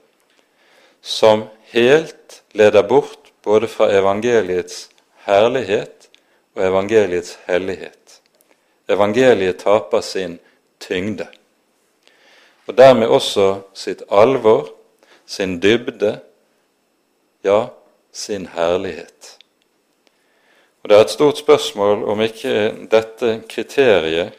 som 1.05 1.45
helt 1.71 2.43
leder 2.51 2.83
bort 2.87 3.31
både 3.43 3.67
fra 3.67 3.89
evangeliets 3.93 4.89
herlighet 5.25 6.09
og 6.55 6.67
evangeliets 6.67 7.39
hellighet. 7.47 8.21
Evangeliet 8.89 9.57
taper 9.57 10.01
sin 10.01 10.39
tyngde, 10.79 11.27
og 12.67 12.77
dermed 12.77 13.07
også 13.07 13.61
sitt 13.73 14.03
alvor, 14.11 14.69
sin 15.25 15.57
dybde, 15.61 16.19
ja, 17.43 17.65
sin 18.11 18.45
herlighet. 18.47 19.37
Og 20.83 20.89
Det 20.89 20.97
er 20.97 21.01
et 21.01 21.09
stort 21.09 21.37
spørsmål 21.37 22.03
om 22.03 22.21
ikke 22.21 22.87
dette 22.91 23.41
kriteriet, 23.49 24.33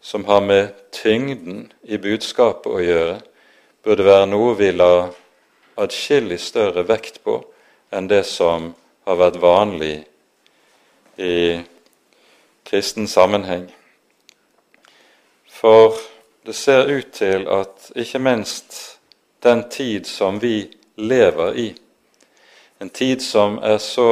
som 0.00 0.24
har 0.24 0.40
med 0.40 0.68
tyngden 0.92 1.72
i 1.82 1.96
budskapet 1.96 2.72
å 2.72 2.80
gjøre, 2.82 3.20
burde 3.84 4.04
være 4.04 4.26
noe 4.26 4.56
vi 4.58 4.72
la 4.74 5.08
atskillig 5.76 6.40
større 6.40 6.86
vekt 6.88 7.22
på 7.24 7.40
enn 7.90 8.08
det 8.08 8.24
som 8.26 8.72
har 9.06 9.18
vært 9.20 9.40
vanlig 9.42 9.94
i 11.20 11.60
kristen 12.66 13.08
sammenheng. 13.10 13.68
For 15.50 15.96
det 16.46 16.54
ser 16.56 16.88
ut 16.88 17.12
til 17.12 17.48
at 17.50 17.90
ikke 17.94 18.22
minst 18.22 18.98
den 19.42 19.66
tid 19.70 20.06
som 20.08 20.40
vi 20.42 20.70
lever 20.96 21.56
i, 21.58 21.68
en 22.80 22.90
tid 22.90 23.20
som 23.20 23.58
er 23.62 23.78
så 23.78 24.10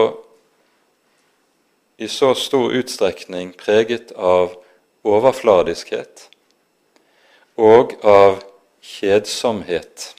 i 1.98 2.06
så 2.08 2.34
stor 2.34 2.70
utstrekning 2.78 3.52
preget 3.58 4.12
av 4.14 4.52
overfladiskhet 5.02 6.28
og 7.58 7.96
av 8.06 8.38
kjedsomhet. 8.84 10.12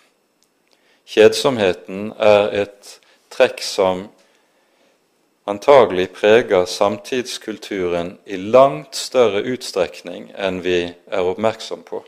Kjedsomheten 1.10 2.12
er 2.22 2.52
et 2.54 2.90
trekk 3.34 3.64
som 3.66 4.04
antagelig 5.50 6.12
preger 6.14 6.68
samtidskulturen 6.70 8.12
i 8.30 8.38
langt 8.38 8.94
større 8.94 9.42
utstrekning 9.50 10.28
enn 10.38 10.62
vi 10.62 10.84
er 10.86 11.32
oppmerksom 11.32 11.82
på. 11.88 12.04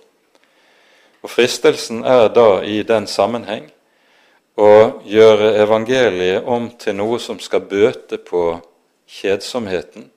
Og 1.25 1.33
Fristelsen 1.33 2.03
er 2.05 2.29
da 2.29 2.61
i 2.61 2.83
den 2.85 3.09
sammenheng 3.09 3.71
å 4.61 5.01
gjøre 5.09 5.55
evangeliet 5.63 6.45
om 6.45 6.69
til 6.77 6.99
noe 7.01 7.17
som 7.23 7.41
skal 7.41 7.65
bøte 7.65 8.21
på 8.21 8.59
kjedsomheten, 9.09 10.11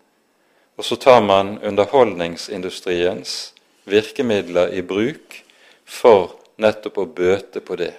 og 0.76 0.84
så 0.84 1.00
tar 1.00 1.24
man 1.24 1.56
underholdningsindustriens 1.64 3.54
virkemidler 3.88 4.76
i 4.76 4.84
bruk 4.84 5.40
for 5.84 6.34
nettopp 6.60 7.00
å 7.00 7.08
bøte 7.08 7.64
på 7.64 7.80
det. 7.80 7.94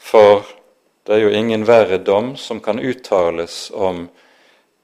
For 0.00 0.46
det 1.06 1.16
er 1.16 1.24
jo 1.24 1.34
ingen 1.36 1.66
verre 1.68 2.00
dom 2.02 2.32
som 2.40 2.60
kan 2.64 2.80
uttales 2.80 3.70
om 3.74 4.08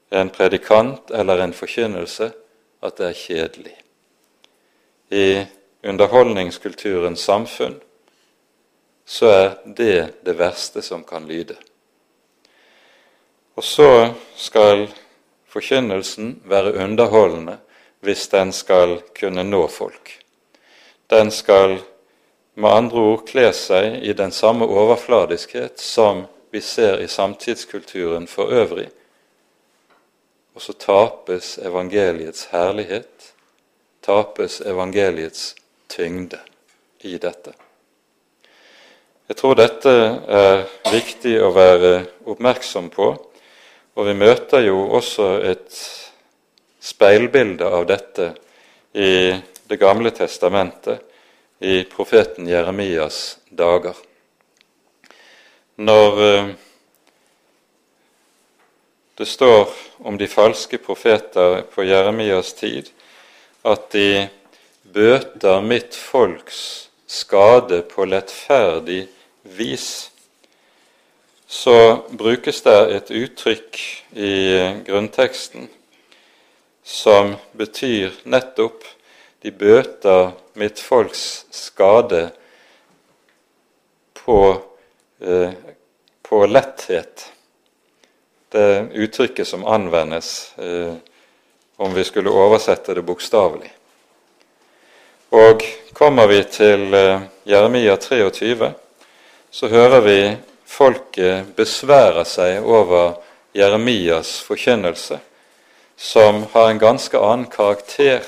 en 0.09 0.29
predikant 0.29 1.11
eller 1.11 1.41
en 1.43 1.53
forkynnelse 1.53 2.29
at 2.85 2.97
det 2.99 3.09
er 3.09 3.17
kjedelig. 3.17 3.75
I 5.11 5.27
underholdningskulturens 5.87 7.23
samfunn 7.23 7.79
så 9.07 9.31
er 9.31 9.49
det 9.65 10.23
det 10.27 10.35
verste 10.39 10.83
som 10.83 11.03
kan 11.07 11.27
lyde. 11.27 11.55
Og 13.55 13.63
så 13.63 14.13
skal 14.35 14.87
forkynnelsen 15.47 16.41
være 16.45 16.75
underholdende 16.83 17.57
hvis 18.05 18.27
den 18.29 18.51
skal 18.53 18.99
kunne 19.17 19.43
nå 19.47 19.63
folk. 19.71 20.11
Den 21.09 21.31
skal 21.31 21.79
med 22.57 22.73
andre 22.73 23.01
ord 23.11 23.25
kle 23.29 23.51
seg 23.53 23.99
i 24.01 24.13
den 24.17 24.31
samme 24.33 24.65
overfladiskhet 24.65 25.77
som 25.81 26.23
vi 26.49 26.61
ser 26.61 27.03
i 27.03 27.07
samtidskulturen 27.07 28.25
for 28.27 28.49
øvrig. 28.49 28.87
Og 30.57 30.63
så 30.65 30.73
tapes 30.73 31.57
evangeliets 31.61 32.47
herlighet, 32.49 33.29
tapes 34.01 34.57
evangeliets 34.65 35.51
tyngde 35.89 36.39
i 37.05 37.19
dette. 37.21 37.53
Jeg 39.27 39.37
tror 39.37 39.57
dette 39.59 39.93
er 40.39 40.63
viktig 40.89 41.35
å 41.43 41.51
være 41.53 41.91
oppmerksom 42.25 42.89
på, 42.89 43.11
og 43.97 44.07
vi 44.07 44.17
møter 44.17 44.65
jo 44.65 44.87
også 44.97 45.29
et 45.45 45.77
speilbilde 46.81 47.69
av 47.69 47.85
dette 47.85 48.31
i 48.97 49.11
Det 49.67 49.75
gamle 49.75 50.13
testamentet 50.15 51.06
i 51.59 51.83
profeten 51.83 52.47
Jeremias 52.47 53.37
dager. 53.49 53.95
Når 55.75 56.21
eh, 56.25 56.49
det 59.17 59.25
står 59.25 59.69
om 59.97 60.17
de 60.17 60.27
falske 60.29 60.77
profeter 60.77 61.63
på 61.73 61.85
Jeremias 61.85 62.53
tid 62.53 62.91
at 63.65 63.89
de 63.91 64.27
bøter 64.93 65.63
mitt 65.65 65.95
folks 65.97 66.59
skade 67.07 67.81
på 67.89 68.05
lettferdig 68.05 69.07
vis, 69.57 70.11
så 71.47 72.03
brukes 72.11 72.61
det 72.61 72.79
et 72.97 73.11
uttrykk 73.23 73.81
i 74.13 74.33
grunnteksten 74.85 75.69
som 76.87 77.33
betyr 77.57 78.13
nettopp 78.27 78.85
de 79.43 79.51
bøter 79.51 80.33
mitt 80.57 80.79
folks 80.79 81.45
skade 81.49 82.29
på, 84.13 84.61
eh, 85.21 85.51
på 86.21 86.45
letthet. 86.45 87.31
Det 88.49 88.87
uttrykket 88.93 89.47
som 89.47 89.65
anvendes 89.65 90.57
eh, 90.57 90.93
om 91.75 91.93
vi 91.93 92.03
skulle 92.03 92.29
oversette 92.29 92.93
det 92.93 93.01
bokstavelig. 93.01 93.69
Og 95.29 95.61
kommer 95.93 96.27
vi 96.27 96.41
til 96.43 96.93
eh, 96.93 97.21
Jeremia 97.43 97.97
23, 97.97 98.71
så 99.49 99.67
hører 99.67 100.01
vi 100.01 100.19
folket 100.65 101.53
besvære 101.55 102.25
seg 102.25 102.65
over 102.65 103.19
Jeremias 103.53 104.39
forkynnelse, 104.41 105.19
som 105.97 106.45
har 106.51 106.69
en 106.71 106.81
ganske 106.81 107.19
annen 107.21 107.49
karakter 107.51 108.25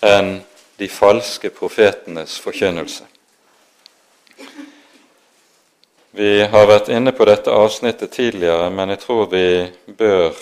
enn 0.00 0.38
de 0.76 0.88
falske 0.88 1.50
profetenes 1.50 2.38
forkynnelse. 2.38 3.04
Vi 6.16 6.42
har 6.48 6.68
vært 6.68 6.88
inne 6.92 7.12
på 7.12 7.26
dette 7.28 7.52
avsnittet 7.52 8.12
tidligere, 8.12 8.70
men 8.72 8.92
jeg 8.92 9.02
tror 9.02 9.26
vi 9.32 9.48
bør 9.98 10.36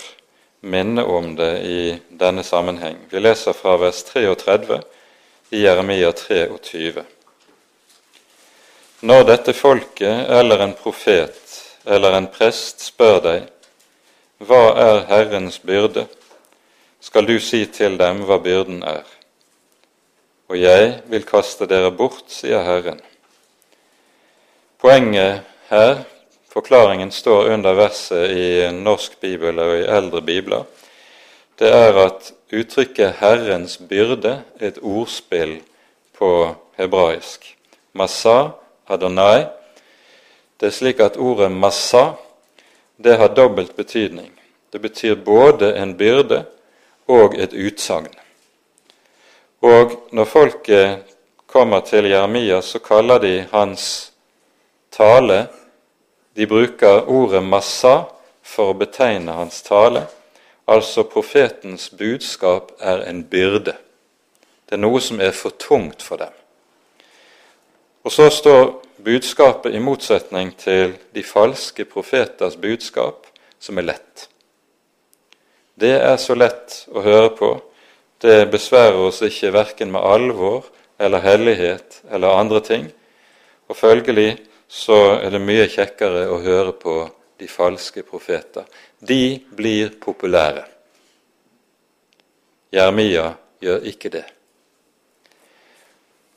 minne 0.65 1.03
om 1.03 1.33
det 1.35 1.51
i 1.67 1.79
denne 2.09 2.43
sammenheng. 2.43 2.97
Vi 3.11 3.19
leser 3.19 3.55
fra 3.55 3.75
vers 3.79 4.03
33 4.07 4.79
i 5.55 5.65
Jeremia 5.65 6.11
23. 6.11 7.03
Når 9.05 9.27
dette 9.27 9.53
folket 9.53 10.31
eller 10.31 10.63
en 10.63 10.77
profet 10.79 11.59
eller 11.85 12.17
en 12.17 12.29
prest 12.31 12.87
spør 12.87 13.19
deg, 13.27 13.49
hva 14.47 14.63
er 14.79 15.03
Herrens 15.11 15.59
byrde, 15.63 16.07
skal 16.99 17.27
du 17.27 17.35
si 17.39 17.65
til 17.67 17.99
dem 17.99 18.23
hva 18.25 18.39
byrden 18.41 18.81
er 18.83 19.14
og 20.47 20.57
jeg 20.59 21.01
vil 21.09 21.25
kaste 21.25 21.67
dere 21.69 21.91
bort, 21.91 22.27
sier 22.29 22.63
Herren. 22.65 22.99
Poenget 24.81 25.41
her, 25.69 26.03
forklaringen 26.53 27.11
står 27.11 27.49
under 27.55 27.73
verset 27.73 28.31
i 28.31 28.47
norsk 28.71 29.17
bibel 29.21 29.59
og 29.59 29.73
i 29.79 29.87
eldre 29.89 30.21
bibler, 30.21 30.65
det 31.59 31.71
er 31.71 31.95
at 32.05 32.33
uttrykket 32.51 33.15
'Herrens 33.19 33.77
byrde' 33.77 34.41
er 34.59 34.67
et 34.67 34.79
ordspill 34.81 35.61
på 36.17 36.55
hebraisk. 36.77 37.55
Massa, 37.93 38.49
Adonai. 38.87 39.45
Det 40.59 40.67
er 40.67 40.71
slik 40.71 40.99
at 40.99 41.17
ordet 41.17 41.51
'massa' 41.51 42.15
det 42.97 43.17
har 43.17 43.27
dobbelt 43.27 43.75
betydning. 43.75 44.31
Det 44.73 44.81
betyr 44.81 45.15
både 45.15 45.75
en 45.77 45.97
byrde 45.97 46.45
og 47.07 47.35
et 47.39 47.53
utsagn. 47.53 48.13
Og 49.65 49.93
når 50.13 50.27
folket 50.29 51.13
kommer 51.49 51.81
til 51.81 52.05
Jeremia, 52.05 52.59
så 52.61 52.77
kaller 52.79 53.17
de 53.23 53.47
hans 53.51 54.11
tale 54.93 55.47
De 56.35 56.45
bruker 56.47 57.07
ordet 57.09 57.41
'massa' 57.43 58.03
for 58.43 58.69
å 58.69 58.77
betegne 58.77 59.31
hans 59.31 59.61
tale. 59.61 60.03
Altså 60.67 61.03
profetens 61.03 61.89
budskap 61.89 62.71
er 62.79 63.05
en 63.09 63.23
byrde. 63.23 63.73
Det 64.69 64.75
er 64.75 64.83
noe 64.83 65.01
som 65.01 65.21
er 65.21 65.31
for 65.31 65.49
tungt 65.49 66.01
for 66.01 66.17
dem. 66.17 66.33
Og 68.03 68.11
så 68.11 68.29
står 68.29 68.81
budskapet 68.97 69.75
i 69.75 69.79
motsetning 69.79 70.51
til 70.57 70.97
de 71.15 71.23
falske 71.23 71.85
profeters 71.85 72.55
budskap, 72.55 73.27
som 73.59 73.77
er 73.77 73.81
lett. 73.81 74.29
Det 75.79 75.95
er 76.01 76.17
så 76.17 76.35
lett 76.35 76.85
å 76.91 77.01
høre 77.01 77.29
på 77.29 77.61
det 78.21 78.51
besværer 78.51 78.99
oss 79.07 79.21
ikke 79.25 79.53
verken 79.53 79.91
med 79.91 80.05
alvor 80.05 80.69
eller 80.99 81.23
hellighet 81.23 82.01
eller 82.11 82.39
andre 82.39 82.61
ting. 82.63 82.87
Og 83.67 83.75
følgelig 83.77 84.37
så 84.67 85.17
er 85.19 85.33
det 85.33 85.41
mye 85.43 85.67
kjekkere 85.69 86.25
å 86.31 86.39
høre 86.43 86.73
på 86.79 86.95
de 87.39 87.47
falske 87.51 88.03
profeter. 88.07 88.63
De 88.99 89.39
blir 89.57 89.91
populære. 90.01 90.63
Jeremia 92.73 93.33
gjør 93.63 93.85
ikke 93.91 94.11
det. 94.13 94.25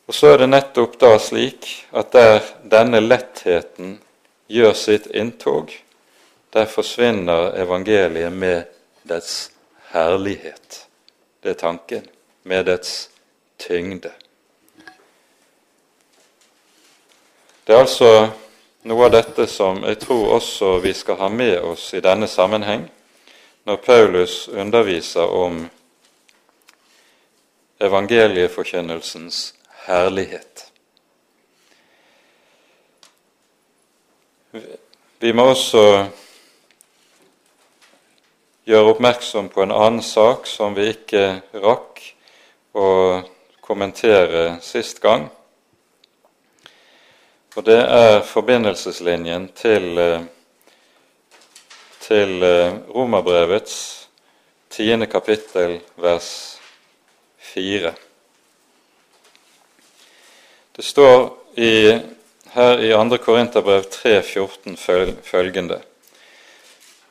Og 0.09 0.17
så 0.17 0.33
er 0.33 0.43
det 0.43 0.49
nettopp 0.49 0.97
da 1.01 1.13
slik 1.21 1.67
at 1.93 2.13
der 2.17 2.39
denne 2.65 3.01
lettheten 3.05 3.99
gjør 4.49 4.73
sitt 4.73 5.09
inntog, 5.13 5.73
der 6.53 6.69
forsvinner 6.71 7.53
evangeliet 7.61 8.33
med 8.33 8.71
dets 9.09 9.51
herlighet. 9.93 10.88
Det 11.43 11.51
er 11.51 11.55
tanken. 11.55 12.07
Med 12.43 12.65
dets 12.65 13.11
tyngde. 13.59 14.13
Det 17.67 17.75
er 17.75 17.81
altså 17.85 18.31
noe 18.89 19.05
av 19.05 19.13
dette 19.13 19.45
som 19.51 19.83
jeg 19.85 19.99
tror 20.01 20.39
også 20.39 20.79
vi 20.81 20.95
skal 20.97 21.19
ha 21.21 21.29
med 21.29 21.59
oss 21.61 21.91
i 21.93 22.01
denne 22.01 22.29
sammenheng 22.31 22.87
når 23.69 23.77
Paulus 23.85 24.47
underviser 24.49 25.29
om 25.29 25.67
evangelieforkynnelsens 27.85 29.55
herlighet. 29.85 30.65
Vi 35.21 35.33
må 35.33 35.51
også 35.53 36.07
gjøre 38.69 38.93
oppmerksom 38.93 39.49
på 39.49 39.63
en 39.65 39.73
annen 39.73 40.03
sak 40.05 40.45
som 40.47 40.75
vi 40.77 40.91
ikke 40.93 41.41
rakk 41.57 42.03
å 42.77 42.89
kommentere 43.65 44.59
sist 44.61 45.01
gang. 45.01 45.25
Og 47.57 47.65
det 47.65 47.79
er 47.81 48.21
forbindelseslinjen 48.29 49.49
til, 49.57 49.89
til 52.05 52.45
Romerbrevets 52.93 53.79
tiende 54.69 55.09
kapittel, 55.09 55.81
vers 55.97 56.31
fire. 57.41 57.97
Det 60.77 60.85
står 60.85 61.31
i, 61.57 61.73
her 62.53 62.85
i 62.85 62.93
2. 62.93 63.19
Korinterbrev 63.25 63.89
3,14 63.97 64.77
følgende 65.25 65.81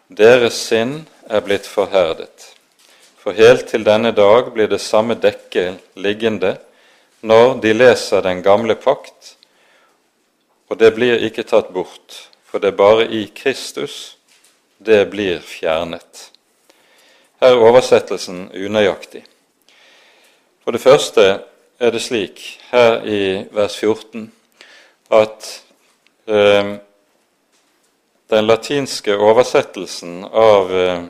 Deres 0.07 0.55
sinn 0.69 1.01
er 1.27 1.41
blitt 1.43 1.65
forherdet, 1.67 2.53
for 3.19 3.35
helt 3.35 3.65
til 3.67 3.83
denne 3.83 4.13
dag 4.15 4.53
blir 4.55 4.69
det 4.71 4.79
samme 4.79 5.17
dekket 5.19 5.81
liggende 5.99 6.53
når 7.27 7.57
de 7.59 7.73
leser 7.75 8.23
den 8.23 8.39
gamle 8.43 8.77
pakt, 8.79 9.33
og 10.71 10.79
det 10.79 10.93
blir 10.95 11.19
ikke 11.27 11.43
tatt 11.43 11.73
bort, 11.75 12.29
for 12.47 12.63
det 12.63 12.71
er 12.71 12.79
bare 12.79 13.09
i 13.11 13.25
Kristus 13.35 14.15
det 14.79 15.09
blir 15.11 15.43
fjernet. 15.43 16.29
Her 17.43 17.57
er 17.57 17.67
oversettelsen 17.67 18.47
unøyaktig. 18.55 19.25
For 20.63 20.71
det 20.71 20.81
første 20.81 21.27
er 21.79 21.91
det 21.91 22.01
slik 22.01 22.45
her 22.71 23.03
i 23.03 23.21
vers 23.51 23.75
14 23.75 24.29
at 25.11 25.51
eh, 26.31 26.77
den 28.27 28.47
latinske 28.47 29.15
oversettelsen 29.17 30.23
av 30.23 30.71
eh, 30.75 31.03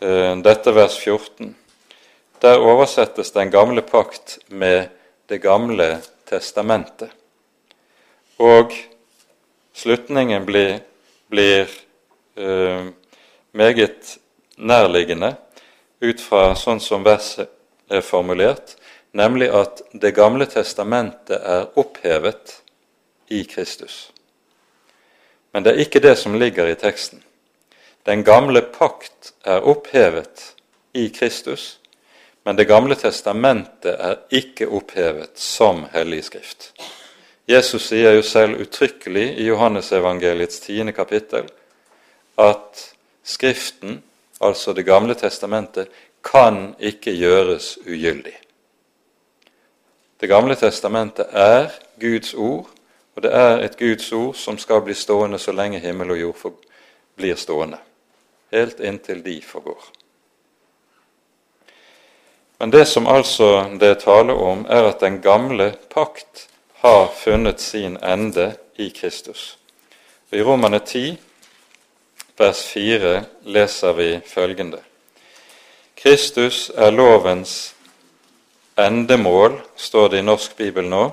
eh, 0.00 0.36
dette 0.36 0.72
vers 0.72 0.98
14 0.98 1.54
Der 2.40 2.60
oversettes 2.60 3.32
den 3.32 3.50
gamle 3.50 3.82
pakt 3.82 4.38
med 4.48 4.88
Det 5.26 5.38
gamle 5.42 5.98
testamentet. 6.28 7.10
Og 8.38 8.70
slutningen 9.74 10.44
blir, 10.46 10.76
blir 11.26 11.66
uh, 12.38 12.86
meget 13.50 14.12
nærliggende 14.54 15.32
ut 15.98 16.22
fra 16.22 16.52
sånn 16.54 16.78
som 16.78 17.02
verset 17.02 17.50
er 17.90 18.06
formulert, 18.06 18.76
nemlig 19.10 19.50
at 19.50 19.82
Det 19.90 20.14
gamle 20.14 20.46
testamentet 20.46 21.42
er 21.42 21.66
opphevet 21.74 22.60
i 23.26 23.42
Kristus. 23.50 24.12
Men 25.56 25.64
det 25.64 25.72
er 25.72 25.78
ikke 25.86 26.00
det 26.04 26.18
som 26.20 26.34
ligger 26.36 26.66
i 26.68 26.74
teksten. 26.76 27.22
Den 28.04 28.20
gamle 28.24 28.60
pakt 28.60 29.30
er 29.40 29.64
opphevet 29.64 30.42
i 30.92 31.06
Kristus, 31.08 31.78
men 32.44 32.56
Det 32.56 32.66
gamle 32.68 32.94
testamentet 32.94 33.96
er 33.96 34.18
ikke 34.30 34.68
opphevet 34.68 35.38
som 35.40 35.86
hellig 35.94 36.24
skrift. 36.28 36.74
Jesus 37.48 37.88
sier 37.88 38.18
jo 38.18 38.22
selv 38.22 38.60
uttrykkelig 38.60 39.24
i 39.40 39.48
Johannesevangeliets 39.48 40.60
tiende 40.60 40.92
kapittel 40.92 41.48
at 42.36 42.92
Skriften, 43.24 44.02
altså 44.40 44.72
Det 44.72 44.84
gamle 44.84 45.14
testamentet, 45.14 45.88
kan 46.20 46.74
ikke 46.78 47.16
gjøres 47.16 47.78
ugyldig. 47.86 48.36
Det 50.20 50.28
gamle 50.28 50.54
testamentet 50.54 51.26
er 51.32 51.70
Guds 52.00 52.34
ord, 52.34 52.75
og 53.16 53.22
det 53.22 53.32
er 53.32 53.62
et 53.64 53.78
Guds 53.78 54.12
ord 54.12 54.34
som 54.36 54.58
skal 54.60 54.82
bli 54.84 54.94
stående 54.94 55.38
så 55.40 55.52
lenge 55.52 55.80
himmel 55.80 56.12
og 56.12 56.20
jord 56.20 56.58
blir 57.16 57.36
stående, 57.40 57.78
helt 58.52 58.80
inntil 58.80 59.22
de 59.24 59.40
forgår. 59.42 59.80
Men 62.58 62.70
det 62.70 62.84
som 62.88 63.06
altså 63.06 63.68
det 63.80 63.88
er 63.88 64.00
tale 64.00 64.32
om, 64.32 64.66
er 64.68 64.88
at 64.88 65.00
den 65.00 65.20
gamle 65.24 65.72
pakt 65.92 66.48
har 66.84 67.08
funnet 67.16 67.60
sin 67.60 67.96
ende 67.96 68.54
i 68.76 68.90
Kristus. 68.90 69.58
I 70.30 70.42
Romane 70.42 70.78
10, 70.78 71.16
vers 72.36 72.62
4, 72.68 73.24
leser 73.44 73.92
vi 73.92 74.20
følgende.: 74.26 74.78
Kristus 75.96 76.70
er 76.74 76.90
lovens 76.90 77.74
endemål, 78.76 79.60
står 79.76 80.08
det 80.08 80.18
i 80.18 80.22
norsk 80.22 80.56
bibel 80.56 80.88
nå. 80.88 81.10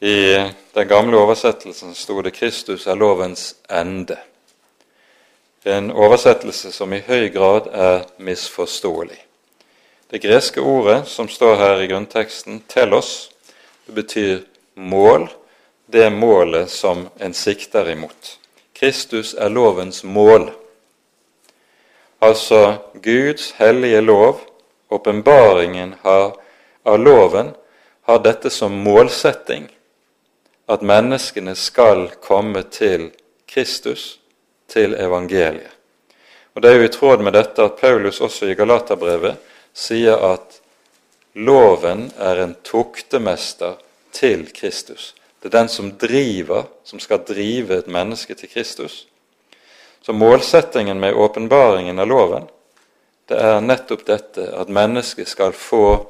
I 0.00 0.50
den 0.72 0.88
gamle 0.88 1.16
oversettelsen 1.16 1.94
sto 1.94 2.22
det 2.22 2.30
'Kristus 2.30 2.86
er 2.86 2.94
lovens 2.94 3.54
ende'. 3.68 4.18
En 5.64 5.90
oversettelse 5.90 6.72
som 6.72 6.92
i 6.92 7.00
høy 7.00 7.28
grad 7.34 7.66
er 7.72 8.04
misforståelig. 8.18 9.18
Det 10.10 10.22
greske 10.22 10.60
ordet 10.60 11.08
som 11.08 11.28
står 11.28 11.56
her 11.56 11.80
i 11.80 11.86
grunnteksten, 11.86 12.62
'telos', 12.68 13.30
det 13.86 13.94
betyr 13.94 14.38
mål, 14.74 15.28
det 15.86 16.12
målet 16.12 16.70
som 16.70 17.08
en 17.20 17.34
sikter 17.34 17.90
imot. 17.90 18.38
Kristus 18.74 19.34
er 19.34 19.48
lovens 19.48 20.04
mål. 20.04 20.52
Altså 22.20 22.76
Guds 23.02 23.50
hellige 23.50 24.00
lov 24.00 24.40
åpenbaringen 24.88 25.94
av 26.04 26.38
loven 26.84 27.50
har 28.02 28.18
dette 28.18 28.50
som 28.50 28.72
målsetting 28.72 29.68
at 30.68 30.84
menneskene 30.84 31.54
skal 31.56 32.08
komme 32.22 32.62
til 32.62 33.10
Kristus, 33.48 34.18
til 34.68 34.94
evangeliet. 34.94 35.72
Og 36.54 36.62
Det 36.62 36.70
er 36.70 36.76
jo 36.76 36.84
i 36.84 36.92
tråd 36.92 37.22
med 37.22 37.32
dette 37.32 37.62
at 37.62 37.76
Paulus 37.80 38.20
også 38.20 38.48
i 38.50 38.54
Galaterbrevet 38.58 39.36
sier 39.72 40.18
at 40.32 40.58
loven 41.38 42.08
er 42.18 42.42
en 42.42 42.56
tuktemester 42.66 43.78
til 44.12 44.48
Kristus. 44.52 45.14
Det 45.38 45.52
er 45.52 45.60
den 45.60 45.68
som 45.68 45.92
driver, 45.98 46.66
som 46.84 46.98
skal 47.00 47.22
drive 47.28 47.78
et 47.78 47.86
menneske 47.86 48.34
til 48.34 48.50
Kristus. 48.50 49.06
Så 50.02 50.12
målsettingen 50.12 51.00
med 51.00 51.14
åpenbaringen 51.14 51.98
av 51.98 52.08
loven 52.10 52.48
det 53.28 53.36
er 53.36 53.58
nettopp 53.60 54.06
dette 54.08 54.46
at 54.56 54.70
mennesket 54.72 55.28
skal 55.28 55.52
få 55.52 56.06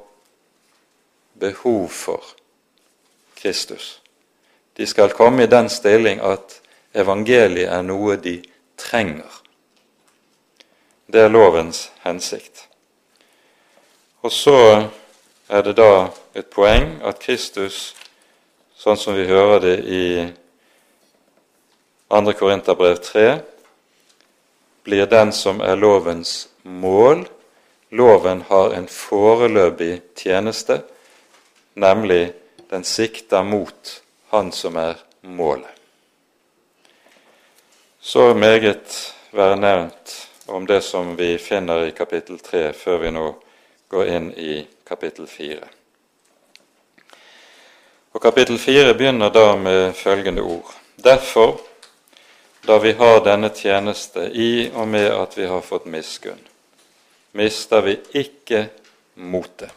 behov 1.38 1.88
for 1.90 2.22
Kristus. 3.40 3.98
De 4.78 4.86
skal 4.86 5.10
komme 5.10 5.42
i 5.42 5.50
den 5.50 5.68
stilling 5.68 6.20
at 6.22 6.60
evangeliet 6.94 7.66
er 7.74 7.82
noe 7.82 8.16
de 8.22 8.38
trenger. 8.78 9.42
Det 11.10 11.24
er 11.24 11.32
lovens 11.32 11.88
hensikt. 12.04 12.68
Og 14.22 14.32
så 14.32 14.58
er 15.48 15.62
det 15.66 15.74
da 15.78 16.08
et 16.38 16.46
poeng 16.52 16.98
at 17.02 17.18
Kristus, 17.22 17.94
sånn 18.78 18.98
som 19.00 19.18
vi 19.18 19.26
hører 19.26 19.62
det 19.64 19.76
i 19.82 20.06
2. 22.14 22.34
Korinterbrev 22.38 23.02
3, 23.02 23.28
blir 24.86 25.10
den 25.10 25.32
som 25.34 25.58
er 25.60 25.80
lovens 25.80 26.48
mål. 26.62 27.26
Loven 27.90 28.44
har 28.48 28.76
en 28.76 28.86
foreløpig 28.88 30.02
tjeneste, 30.16 30.82
nemlig 31.74 32.28
den 32.70 32.84
sikter 32.84 33.42
mot 33.42 33.98
Han 34.28 34.52
som 34.52 34.76
er 34.76 34.96
målet. 35.20 35.70
Så 38.00 38.34
meget 38.34 39.14
være 39.30 39.56
nevnt 39.56 40.28
om 40.46 40.66
det 40.66 40.80
som 40.84 41.16
vi 41.16 41.38
finner 41.38 41.86
i 41.86 41.90
kapittel 41.90 42.38
3, 42.38 42.72
før 42.72 42.98
vi 43.02 43.10
nå 43.12 43.26
går 43.88 44.12
inn 44.12 44.30
i 44.32 44.62
kapittel 44.88 45.26
4. 45.26 45.58
Og 48.12 48.22
Kapittel 48.22 48.58
4 48.58 48.94
begynner 48.94 49.30
da 49.30 49.56
med 49.56 49.92
følgende 49.94 50.42
ord. 50.42 50.72
Derfor, 50.96 51.60
da 52.66 52.78
vi 52.78 52.92
har 52.92 53.20
denne 53.24 53.48
tjeneste 53.54 54.30
i 54.32 54.70
og 54.74 54.88
med 54.88 55.08
at 55.12 55.36
vi 55.38 55.46
har 55.46 55.60
fått 55.60 55.86
miskunn, 55.86 56.40
mister 57.32 57.84
vi 57.84 57.98
ikke 58.16 58.66
motet. 59.14 59.70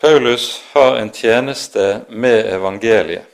Paulus 0.00 0.62
har 0.72 0.96
en 0.96 1.10
tjeneste 1.10 2.00
med 2.08 2.46
evangeliet, 2.52 3.24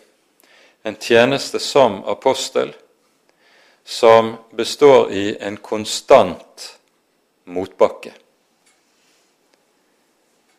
en 0.83 0.97
tjeneste 0.97 1.59
som 1.59 2.05
apostel, 2.05 2.75
som 3.85 4.37
består 4.51 5.13
i 5.13 5.37
en 5.41 5.57
konstant 5.57 6.79
motbakke. 7.45 8.13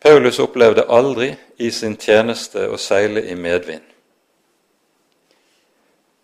Paulus 0.02 0.38
opplevde 0.38 0.84
aldri 0.88 1.36
i 1.56 1.70
sin 1.70 1.96
tjeneste 1.96 2.66
å 2.68 2.76
seile 2.76 3.22
i 3.22 3.36
medvind. 3.38 3.84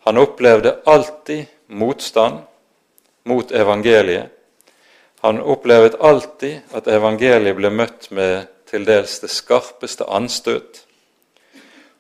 Han 0.09 0.19
opplevde 0.19 0.81
alltid 0.85 1.47
motstand 1.67 2.43
mot 3.23 3.53
evangeliet. 3.53 4.35
Han 5.21 5.41
opplevde 5.41 5.99
alltid 6.01 6.75
at 6.75 6.87
evangeliet 6.89 7.57
ble 7.57 7.71
møtt 7.71 8.11
med 8.11 8.47
til 8.71 8.85
dels 8.87 9.19
det 9.23 9.31
skarpeste 9.33 10.05
anstøt. 10.05 10.85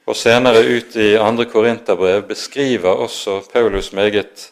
Og 0.09 0.17
senere 0.17 0.65
ut 0.65 0.97
i 0.97 1.11
2. 1.17 1.45
Korinterbrev 1.53 2.23
beskriver 2.29 2.97
også 3.05 3.41
Paulus 3.53 3.93
meget 3.93 4.51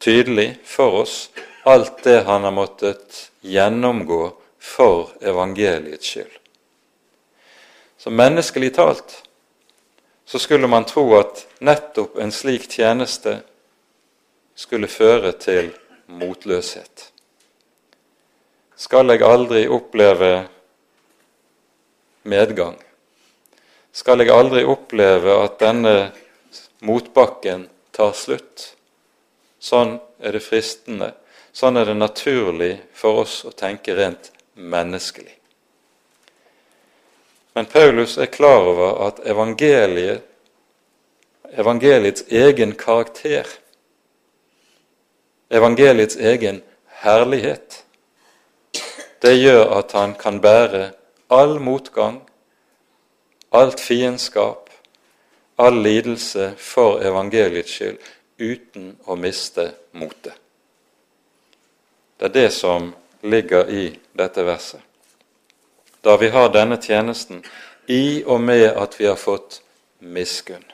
tydelig 0.00 0.56
for 0.64 1.02
oss 1.02 1.30
alt 1.64 2.02
det 2.04 2.24
han 2.26 2.42
har 2.42 2.54
måttet 2.54 3.30
gjennomgå 3.46 4.32
for 4.58 5.12
evangeliets 5.22 6.06
skyld. 6.06 6.38
Så 7.98 8.10
menneskelig 8.10 8.72
talt 8.74 9.22
så 10.26 10.38
skulle 10.38 10.66
man 10.66 10.84
tro 10.84 11.04
at 11.18 11.46
nettopp 11.60 12.18
en 12.18 12.32
slik 12.34 12.66
tjeneste 12.70 13.42
skulle 14.58 14.88
føre 14.90 15.32
til 15.38 15.70
motløshet. 16.06 17.11
Skal 18.82 19.12
jeg 19.12 19.22
aldri 19.22 19.62
oppleve 19.70 20.30
medgang? 22.26 22.74
Skal 23.94 24.24
jeg 24.24 24.32
aldri 24.34 24.64
oppleve 24.66 25.36
at 25.44 25.60
denne 25.60 25.96
motbakken 26.82 27.68
tar 27.94 28.16
slutt? 28.18 28.72
Sånn 29.62 30.00
er 30.18 30.34
det 30.34 30.42
fristende 30.42 31.12
Sånn 31.52 31.76
er 31.76 31.90
det 31.90 31.98
naturlig 32.00 32.72
for 32.96 33.22
oss 33.26 33.42
å 33.44 33.50
tenke 33.52 33.92
rent 33.92 34.30
menneskelig. 34.56 35.34
Men 37.52 37.68
Paulus 37.68 38.16
er 38.16 38.30
klar 38.32 38.64
over 38.70 39.02
at 39.06 39.20
evangeliet, 39.28 40.24
evangeliets 41.52 42.24
egen 42.32 42.72
karakter, 42.80 43.44
evangeliets 45.52 46.16
egen 46.16 46.62
herlighet, 47.04 47.82
det 49.22 49.36
gjør 49.38 49.76
at 49.78 49.92
han 49.94 50.14
kan 50.18 50.40
bære 50.42 50.90
all 51.30 51.60
motgang, 51.60 52.22
alt 53.52 53.80
fiendskap, 53.80 54.70
all 55.58 55.78
lidelse 55.82 56.52
for 56.58 56.98
evangeliets 57.06 57.76
skyld 57.76 58.00
uten 58.42 58.96
å 59.06 59.14
miste 59.16 59.68
motet. 59.94 60.34
Det 62.18 62.30
er 62.30 62.34
det 62.34 62.50
som 62.54 62.90
ligger 63.22 63.70
i 63.70 63.84
dette 64.18 64.42
verset. 64.46 64.80
Da 66.02 66.16
vi 66.18 66.32
har 66.34 66.50
denne 66.50 66.80
tjenesten 66.82 67.44
i 67.86 68.24
og 68.26 68.40
med 68.42 68.66
at 68.74 68.98
vi 68.98 69.06
har 69.06 69.16
fått 69.16 69.60
miskunn. 69.98 70.64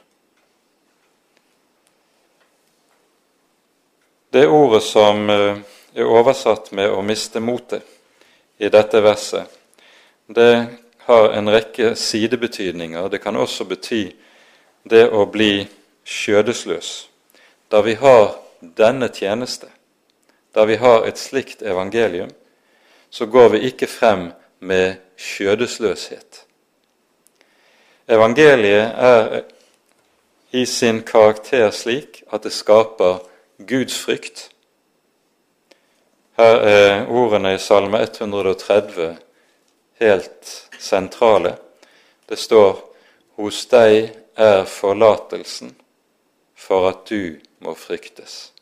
Det 4.32 4.46
ordet 4.48 4.82
som 4.84 5.30
eh, 5.30 5.60
er 5.94 6.04
oversatt 6.04 6.72
med 6.72 6.90
'å 6.90 7.02
miste 7.02 7.40
motet' 7.40 7.97
i 8.58 8.68
dette 8.68 9.00
verset, 9.02 9.46
det 10.26 10.66
har 11.08 11.32
en 11.32 11.50
rekke 11.50 11.94
sidebetydninger. 11.96 13.08
Det 13.08 13.20
kan 13.22 13.36
også 13.36 13.64
bety 13.64 14.02
det 14.90 15.06
å 15.08 15.24
bli 15.30 15.66
skjødesløs. 16.04 17.08
Da 17.70 17.80
vi 17.84 17.94
har 18.00 18.34
denne 18.60 19.08
tjeneste, 19.08 19.70
da 20.54 20.64
vi 20.68 20.76
har 20.76 21.06
et 21.06 21.18
slikt 21.18 21.62
evangelium, 21.62 22.30
så 23.10 23.26
går 23.26 23.48
vi 23.54 23.64
ikke 23.70 23.86
frem 23.86 24.32
med 24.60 24.98
skjødesløshet. 25.16 26.44
Evangeliet 28.08 28.92
er 28.96 29.42
i 30.52 30.64
sin 30.66 31.02
karakter 31.02 31.70
slik 31.70 32.22
at 32.32 32.44
det 32.44 32.52
skaper 32.52 33.20
Guds 33.68 33.98
frykt. 34.00 34.48
Her 36.38 36.60
er 36.62 37.08
ordene 37.10 37.56
i 37.56 37.58
Salme 37.58 37.98
130 37.98 39.16
helt 39.98 40.50
sentrale. 40.78 41.56
Det 42.30 42.36
står 42.38 42.76
hos 43.34 43.64
deg 43.66 44.12
er 44.38 44.60
forlatelsen 44.70 45.72
for 46.54 46.86
at 46.92 47.00
du 47.10 47.40
må 47.58 47.74
fryktes. 47.74 48.52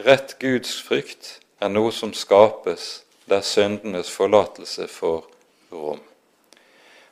Rett 0.00 0.32
Guds 0.40 0.78
frykt 0.80 1.42
er 1.60 1.68
noe 1.74 1.90
som 1.92 2.14
skapes 2.16 2.86
der 3.28 3.44
syndenes 3.44 4.08
forlatelse 4.08 4.86
får 4.88 5.26
rom. 5.76 6.00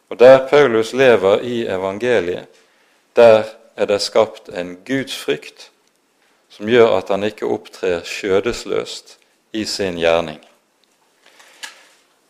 Og 0.08 0.18
Der 0.18 0.46
Paulus 0.48 0.94
lever 0.96 1.44
i 1.44 1.66
evangeliet, 1.66 2.48
der 3.16 3.44
er 3.76 3.84
det 3.92 4.00
skapt 4.00 4.48
en 4.48 4.78
Guds 4.86 5.18
frykt 5.18 5.68
som 6.48 6.64
gjør 6.68 6.96
at 6.96 7.12
han 7.12 7.28
ikke 7.28 7.50
opptrer 7.50 8.00
skjødesløst 8.08 9.18
i 9.54 9.64
sin 9.64 9.98
gjerning. 9.98 10.40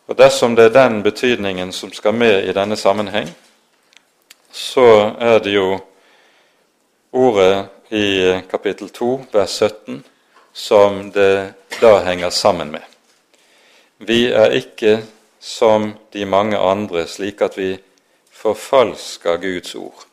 Og 0.05 0.17
Dersom 0.17 0.55
det 0.55 0.69
er 0.69 0.75
den 0.75 1.01
betydningen 1.03 1.71
som 1.73 1.93
skal 1.93 2.13
med 2.13 2.45
i 2.45 2.53
denne 2.53 2.77
sammenheng, 2.77 3.31
så 4.51 5.15
er 5.19 5.39
det 5.41 5.55
jo 5.55 5.79
ordet 7.11 7.65
i 7.89 8.41
kapittel 8.49 8.89
2, 8.89 9.09
vers 9.33 9.57
17, 9.57 10.03
som 10.53 11.11
det 11.11 11.53
da 11.81 11.97
henger 12.05 12.29
sammen 12.29 12.71
med. 12.71 12.85
Vi 13.97 14.27
er 14.29 14.53
ikke 14.53 14.99
som 15.39 15.93
de 16.13 16.25
mange 16.25 16.57
andre, 16.57 17.07
slik 17.07 17.41
at 17.41 17.57
vi 17.57 17.75
forfalsker 18.31 19.41
Guds 19.41 19.75
ord. 19.75 20.05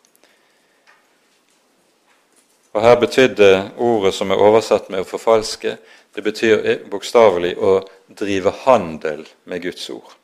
Og 2.73 2.83
Her 2.83 2.97
betydde 2.97 3.71
ordet 3.77 4.15
som 4.15 4.31
er 4.31 4.41
oversatt 4.41 4.89
med 4.89 5.05
å 5.05 5.09
forfalske, 5.09 5.77
det 6.15 6.23
betyr 6.25 6.85
bokstavelig 6.91 7.55
å 7.57 7.81
drive 8.09 8.53
handel 8.65 9.27
med 9.45 9.63
Guds 9.63 9.91
ord. 9.91 10.17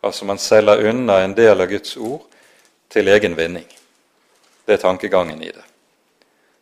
Altså 0.00 0.24
man 0.24 0.38
selger 0.38 0.88
unna 0.88 1.20
en 1.24 1.34
del 1.36 1.60
av 1.60 1.68
Guds 1.68 1.96
ord 1.96 2.24
til 2.88 3.08
egen 3.08 3.36
vinning. 3.36 3.66
Det 4.64 4.76
er 4.76 4.84
tankegangen 4.84 5.42
i 5.42 5.52
det. 5.52 5.64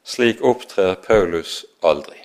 Slik 0.04 0.42
opptrer 0.42 0.94
Paulus 0.94 1.64
aldri. 1.82 2.16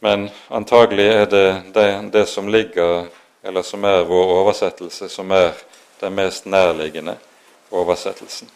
Men 0.00 0.28
antagelig 0.48 1.06
er 1.06 1.26
det, 1.26 1.62
det 1.74 1.86
det, 2.12 2.26
som 2.26 2.48
ligger, 2.48 3.06
eller 3.42 3.62
som 3.62 3.84
er 3.84 4.06
vår 4.06 4.34
oversettelse, 4.42 5.08
som 5.08 5.30
er 5.30 5.52
den 6.00 6.14
mest 6.14 6.46
nærliggende 6.46 7.16
oversettelsen. 7.70 8.48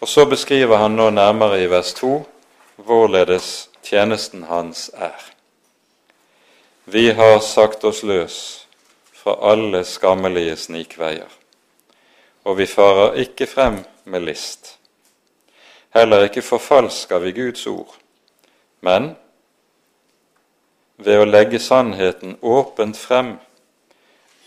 Og 0.00 0.08
Så 0.08 0.26
beskriver 0.26 0.76
han 0.76 0.96
nå 0.96 1.10
nærmere 1.10 1.62
i 1.62 1.66
vers 1.68 1.92
2 1.94 2.26
hvorledes 2.76 3.68
tjenesten 3.82 4.42
hans 4.42 4.90
er. 4.94 5.18
Vi 6.84 7.10
har 7.10 7.40
sagt 7.44 7.84
oss 7.84 8.02
løs 8.02 8.36
fra 9.12 9.36
alle 9.52 9.84
skammelige 9.84 10.56
snikveier, 10.56 11.28
og 12.44 12.56
vi 12.58 12.66
farer 12.66 13.20
ikke 13.20 13.46
frem 13.46 13.82
med 14.04 14.24
list. 14.24 14.78
Heller 15.94 16.24
ikke 16.24 16.42
forfalsker 16.42 17.18
vi 17.18 17.34
Guds 17.36 17.66
ord, 17.66 17.92
men 18.80 19.12
ved 20.96 21.20
å 21.20 21.28
legge 21.28 21.60
sannheten 21.60 22.38
åpent 22.40 22.96
frem 22.96 23.34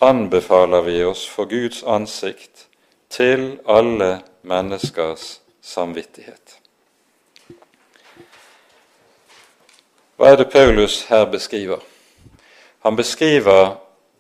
anbefaler 0.02 0.82
vi 0.82 0.98
oss 1.06 1.28
for 1.30 1.46
Guds 1.46 1.84
ansikt 1.86 2.68
til 3.10 3.60
alle 3.70 4.24
menneskers 4.42 5.43
samvittighet. 5.64 6.60
Hva 10.18 10.34
er 10.34 10.38
det 10.38 10.52
Paulus 10.52 11.04
her 11.10 11.26
beskriver? 11.32 11.80
Han 12.84 12.96
beskriver 12.96 13.78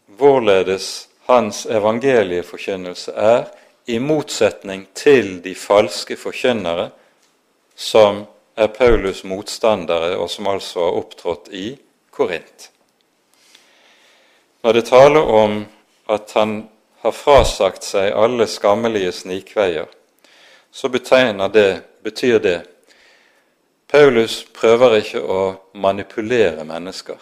hvorledes 0.08 1.10
hans 1.28 1.66
evangelieforkynnelse 1.66 3.12
er, 3.12 3.46
i 3.86 3.98
motsetning 4.00 4.86
til 4.96 5.42
de 5.44 5.52
falske 5.56 6.16
forkynnere 6.16 6.90
som 7.76 8.22
er 8.56 8.70
Paulus 8.72 9.24
motstandere, 9.24 10.16
og 10.18 10.30
som 10.32 10.48
altså 10.48 10.80
har 10.80 11.00
opptrådt 11.02 11.50
i 11.52 11.66
Korint. 12.12 12.70
Når 14.64 14.74
det 14.74 14.86
taler 14.86 15.20
om 15.22 15.66
at 16.10 16.32
han 16.38 16.70
har 17.04 17.12
frasagt 17.12 17.84
seg 17.84 18.14
alle 18.16 18.48
skammelige 18.48 19.12
snikveier, 19.12 19.90
så 20.74 20.90
betegner 20.90 21.48
det, 21.48 21.82
betyr 22.04 22.40
det 22.40 22.60
Paulus 23.94 24.40
prøver 24.58 24.96
ikke 24.98 25.20
å 25.22 25.42
manipulere 25.78 26.64
mennesker 26.66 27.20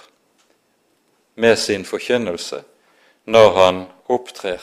med 1.35 1.57
sin 1.59 1.83
forkynnelse 1.83 2.61
når 3.27 3.49
han 3.57 3.81
opptrer. 4.07 4.61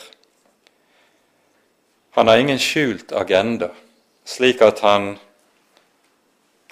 Han 2.17 2.27
har 2.27 2.41
ingen 2.41 2.57
skjult 2.57 3.13
agenda, 3.13 3.69
slik 4.25 4.63
at 4.65 4.81
han 4.81 5.11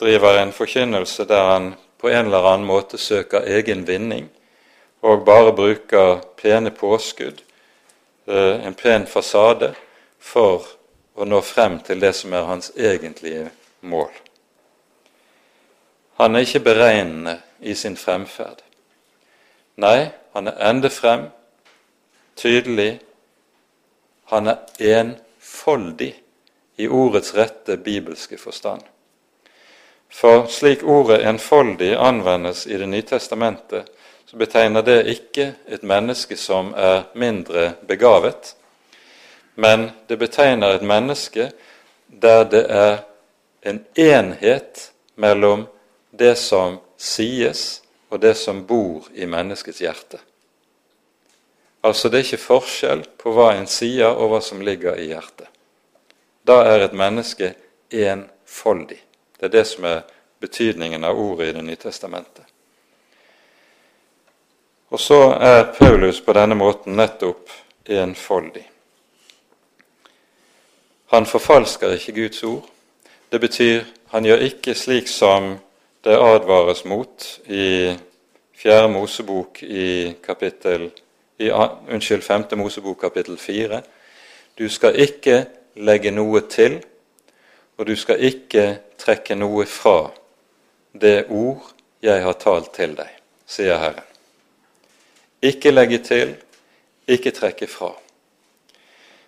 driver 0.02 0.42
en 0.42 0.56
forkynnelse 0.58 1.28
der 1.30 1.52
han 1.52 1.70
på 2.02 2.10
en 2.10 2.32
eller 2.32 2.50
annen 2.56 2.66
måte 2.66 2.98
søker 2.98 3.46
egen 3.46 3.86
vinning 3.86 4.32
og 5.06 5.22
bare 5.26 5.54
bruker 5.54 6.24
pene 6.42 6.74
påskudd, 6.74 7.46
eh, 8.26 8.66
en 8.66 8.74
pen 8.74 9.06
fasade, 9.06 9.76
for 10.20 10.66
å 11.18 11.26
nå 11.26 11.42
frem 11.42 11.80
til 11.82 12.00
det 12.00 12.14
som 12.14 12.34
er 12.38 12.46
hans 12.46 12.70
egentlige 12.78 13.50
mål. 13.82 14.12
Han 16.22 16.36
er 16.36 16.46
ikke 16.46 16.66
beregnende 16.66 17.40
i 17.60 17.74
sin 17.78 17.98
fremferd. 17.98 18.62
Nei, 19.82 20.10
han 20.34 20.50
er 20.50 20.62
ende 20.70 20.90
frem, 20.94 21.28
tydelig. 22.38 23.00
Han 24.34 24.50
er 24.50 24.62
enfoldig 24.78 26.14
i 26.78 26.88
ordets 26.88 27.34
rette 27.38 27.78
bibelske 27.78 28.38
forstand. 28.38 28.82
For 30.10 30.46
slik 30.48 30.84
ordet 30.84 31.22
'enfoldig' 31.26 31.98
anvendes 31.98 32.66
i 32.66 32.78
Det 32.78 32.90
nye 32.90 33.02
testamentet, 33.02 33.86
så 34.26 34.38
betegner 34.38 34.82
det 34.82 35.08
ikke 35.08 35.54
et 35.68 35.84
menneske 35.84 36.38
som 36.38 36.74
er 36.78 37.04
mindre 37.14 37.74
begavet, 37.88 38.56
men 39.60 39.90
det 40.08 40.20
betegner 40.22 40.76
et 40.76 40.84
menneske 40.86 41.48
der 42.08 42.44
det 42.46 42.66
er 42.70 43.00
en 43.66 43.80
enhet 43.96 44.92
mellom 45.16 45.64
det 46.12 46.36
som 46.38 46.78
sies, 46.98 47.82
og 48.10 48.22
det 48.22 48.36
som 48.38 48.62
bor 48.70 49.08
i 49.14 49.26
menneskets 49.26 49.82
hjerte. 49.82 50.20
Altså 51.82 52.10
det 52.10 52.20
er 52.20 52.28
ikke 52.28 52.44
forskjell 52.44 53.02
på 53.18 53.34
hva 53.34 53.50
en 53.56 53.66
sier, 53.66 54.14
og 54.14 54.30
hva 54.30 54.44
som 54.46 54.62
ligger 54.62 55.02
i 55.02 55.10
hjertet. 55.10 55.50
Da 56.46 56.62
er 56.70 56.86
et 56.86 56.94
menneske 56.94 57.56
enfoldig. 57.90 59.02
Det 59.40 59.50
er 59.50 59.56
det 59.58 59.66
som 59.74 59.90
er 59.90 60.06
betydningen 60.40 61.04
av 61.04 61.18
ordet 61.18 61.50
i 61.50 61.58
Det 61.58 61.66
nye 61.66 61.82
testamentet. 61.82 62.46
Og 64.94 65.00
så 65.02 65.22
er 65.34 65.74
Paulus 65.74 66.22
på 66.22 66.34
denne 66.38 66.56
måten 66.56 66.96
nettopp 66.96 67.50
enfoldig. 67.90 68.68
Han 71.08 71.26
forfalsker 71.26 71.94
ikke 71.96 72.16
Guds 72.22 72.44
ord. 72.44 72.66
Det 73.32 73.40
betyr 73.42 73.84
han 74.12 74.26
gjør 74.26 74.44
ikke 74.48 74.76
slik 74.76 75.08
som 75.12 75.58
det 76.04 76.16
advares 76.16 76.86
mot 76.86 77.26
i 77.52 77.96
Fjerde 78.58 78.90
Mosebok 78.90 79.60
i 79.64 80.14
kapittel 80.24 80.90
i, 81.40 81.52
unnskyld, 81.52 82.22
5. 82.22 82.46
Mosebok 82.58 83.00
kapittel 83.02 83.38
4. 83.38 83.82
Du 84.58 84.70
skal 84.70 84.96
ikke 85.00 85.46
legge 85.76 86.12
noe 86.12 86.42
til, 86.50 86.80
og 87.78 87.88
du 87.88 87.96
skal 87.96 88.24
ikke 88.24 88.66
trekke 88.98 89.36
noe 89.36 89.66
fra 89.70 90.10
det 91.02 91.28
ord 91.30 91.74
jeg 92.02 92.24
har 92.24 92.40
talt 92.42 92.72
til 92.74 92.96
deg, 92.98 93.12
sier 93.46 93.78
Herren. 93.78 94.08
Ikke 95.42 95.72
legge 95.72 96.02
til, 96.02 96.34
ikke 97.08 97.32
trekke 97.32 97.68
fra. 97.70 97.92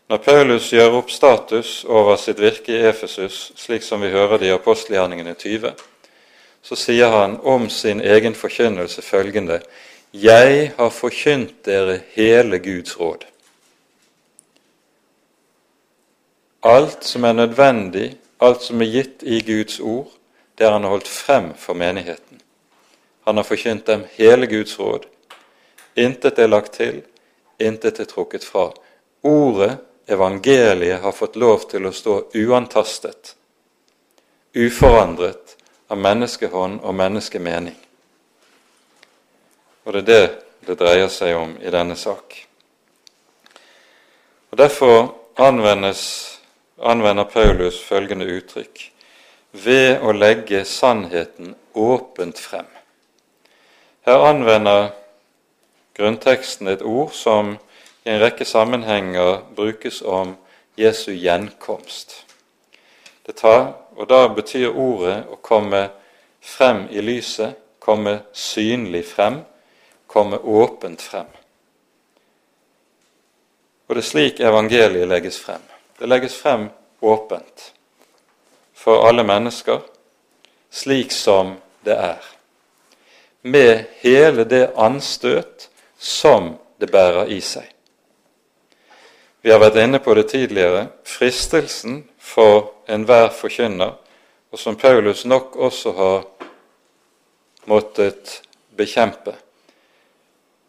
Når 0.10 0.18
Paulus 0.18 0.72
gjør 0.74 0.96
opp 0.98 1.12
status 1.14 1.84
over 1.86 2.16
sitt 2.18 2.40
virke 2.42 2.74
i 2.74 2.86
Efesus, 2.90 3.52
slik 3.54 3.84
som 3.86 4.02
vi 4.02 4.10
hører 4.10 4.40
det 4.42 4.48
i 4.48 4.54
apostelgjerningene 4.56 5.36
20, 5.38 5.74
så 6.66 6.76
sier 6.76 7.12
han 7.14 7.36
om 7.46 7.68
sin 7.70 8.02
egen 8.02 8.34
forkynnelse 8.34 9.04
følgende 9.06 9.60
Jeg 10.10 10.72
har 10.80 10.90
forkynt 10.90 11.60
dere 11.66 12.00
hele 12.16 12.58
Guds 12.58 12.96
råd. 12.98 13.28
Alt 16.66 17.06
som 17.06 17.28
er 17.30 17.38
nødvendig, 17.38 18.16
alt 18.42 18.66
som 18.66 18.82
er 18.82 18.90
gitt 18.90 19.22
i 19.22 19.44
Guds 19.46 19.78
ord, 19.80 20.10
det 20.58 20.66
har 20.66 20.74
han 20.74 20.90
holdt 20.90 21.08
frem 21.08 21.52
for 21.54 21.78
menigheten. 21.78 22.42
Han 23.30 23.38
har 23.38 23.46
forkynt 23.46 23.86
dem 23.86 24.08
hele 24.18 24.50
Guds 24.50 24.74
råd. 24.80 25.06
Intet 25.96 26.42
er 26.42 26.50
lagt 26.50 26.74
til, 26.82 27.04
intet 27.62 28.02
er 28.02 28.10
trukket 28.10 28.44
fra. 28.44 28.72
Ordet, 29.22 29.78
evangeliet, 30.10 31.02
har 31.02 31.12
fått 31.12 31.36
lov 31.36 31.68
til 31.70 31.86
å 31.86 31.94
stå 31.94 32.16
uantastet, 32.34 33.36
uforandret 34.54 35.56
av 35.88 35.98
menneskehånd 36.02 36.82
og 36.82 36.96
menneskemening. 36.98 37.78
Og 39.86 39.94
det 39.94 40.02
er 40.02 40.08
det 40.12 40.24
det 40.70 40.76
dreier 40.78 41.10
seg 41.10 41.38
om 41.38 41.56
i 41.62 41.72
denne 41.74 41.96
sak. 41.98 42.36
Og 44.52 44.58
Derfor 44.58 45.16
anvender 45.40 47.24
Paulus 47.32 47.80
følgende 47.82 48.28
uttrykk 48.30 48.84
ved 49.52 50.04
å 50.06 50.14
legge 50.14 50.66
sannheten 50.66 51.56
åpent 51.74 52.38
frem. 52.38 52.68
Her 54.06 54.26
anvender 54.30 54.92
grunnteksten 55.98 56.70
et 56.70 56.82
ord 56.86 57.16
som 57.18 57.58
i 58.10 58.12
en 58.12 58.20
rekke 58.20 58.46
sammenhenger 58.46 59.42
brukes 59.56 60.02
om 60.02 60.34
Jesu 60.76 61.12
gjenkomst. 61.14 62.26
Tar, 63.36 63.74
og 63.96 64.08
Da 64.10 64.28
betyr 64.34 64.74
ordet 64.74 65.28
å 65.30 65.36
komme 65.36 65.84
frem 66.42 66.88
i 66.90 67.04
lyset, 67.06 67.54
komme 67.80 68.20
synlig 68.34 69.04
frem, 69.06 69.44
komme 70.08 70.42
åpent 70.42 71.02
frem. 71.02 71.30
Og 73.88 73.96
det 73.96 74.02
er 74.02 74.10
slik 74.10 74.40
evangeliet 74.40 75.08
legges 75.08 75.38
frem. 75.38 75.62
Det 76.00 76.10
legges 76.10 76.42
frem 76.42 76.70
åpent 77.02 77.72
for 78.74 79.06
alle 79.06 79.24
mennesker, 79.24 79.84
slik 80.72 81.12
som 81.14 81.60
det 81.86 81.94
er, 81.94 82.24
med 83.42 83.86
hele 84.02 84.50
det 84.50 84.72
anstøt 84.78 85.70
som 85.98 86.56
det 86.82 86.90
bærer 86.90 87.30
i 87.30 87.42
seg. 87.42 87.70
Vi 89.50 89.54
har 89.54 89.64
vært 89.64 89.80
inne 89.82 89.98
på 89.98 90.14
det 90.14 90.28
tidligere. 90.30 90.84
Fristelsen 91.10 92.04
for 92.22 92.84
enhver 92.86 93.32
forkynner, 93.34 93.96
og 94.54 94.60
som 94.62 94.76
Paulus 94.78 95.24
nok 95.26 95.56
også 95.58 95.94
har 95.98 96.28
måttet 97.66 98.36
bekjempe, 98.78 99.34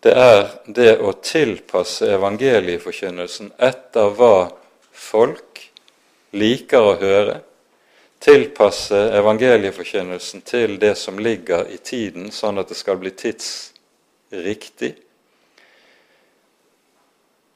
det 0.00 0.14
er 0.16 0.40
det 0.64 0.94
å 0.96 1.12
tilpasse 1.12 2.08
evangelieforkynnelsen 2.14 3.52
etter 3.68 4.16
hva 4.16 4.48
folk 4.96 5.60
liker 6.32 6.80
å 6.80 6.96
høre, 7.04 7.36
tilpasse 8.24 9.02
evangelieforkynnelsen 9.20 10.40
til 10.54 10.80
det 10.80 10.94
som 10.96 11.20
ligger 11.20 11.68
i 11.68 11.76
tiden, 11.84 12.32
sånn 12.32 12.64
at 12.64 12.72
det 12.72 12.80
skal 12.80 12.96
bli 13.04 13.12
tidsriktig, 13.12 14.94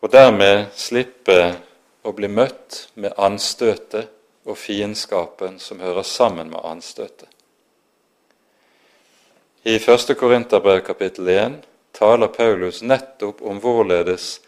og 0.05 0.11
dermed 0.13 0.67
slippe 0.77 1.39
å 2.05 2.13
bli 2.13 2.29
møtt 2.29 2.91
med 3.01 3.17
anstøtet 3.17 4.11
og 4.45 4.59
fiendskapen 4.61 5.57
som 5.57 5.81
hører 5.81 6.05
sammen 6.05 6.53
med 6.53 6.61
anstøtet. 6.61 7.31
I 9.65 9.79
1. 9.81 10.13
Korinterbrev 10.21 10.83
kapittel 10.85 11.31
1 11.33 11.61
taler 11.97 12.29
Paulus 12.29 12.83
nettopp 12.85 13.41
om 13.41 13.63
hvorledes 13.65 14.43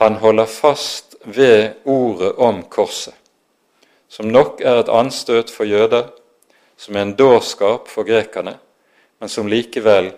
han 0.00 0.16
holder 0.22 0.48
fast 0.48 1.18
ved 1.28 1.84
ordet 1.84 2.32
om 2.40 2.64
korset 2.72 3.18
som 4.12 4.28
nok 4.28 4.60
er 4.60 4.82
et 4.82 4.90
anstøt 4.92 5.48
for 5.50 5.64
jøder, 5.64 6.10
som 6.76 6.96
er 6.96 7.06
en 7.06 7.14
dårskap 7.16 7.88
for 7.88 8.04
grekerne, 8.04 8.58
men 9.20 9.30
som 9.32 9.48
likevel 9.48 10.10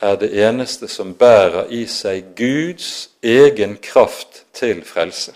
er 0.00 0.16
det 0.16 0.30
eneste 0.44 0.88
som 0.88 1.14
bærer 1.14 1.70
i 1.72 1.86
seg 1.88 2.34
Guds 2.36 3.08
egen 3.22 3.76
kraft 3.82 4.44
til 4.52 4.82
frelse. 4.84 5.32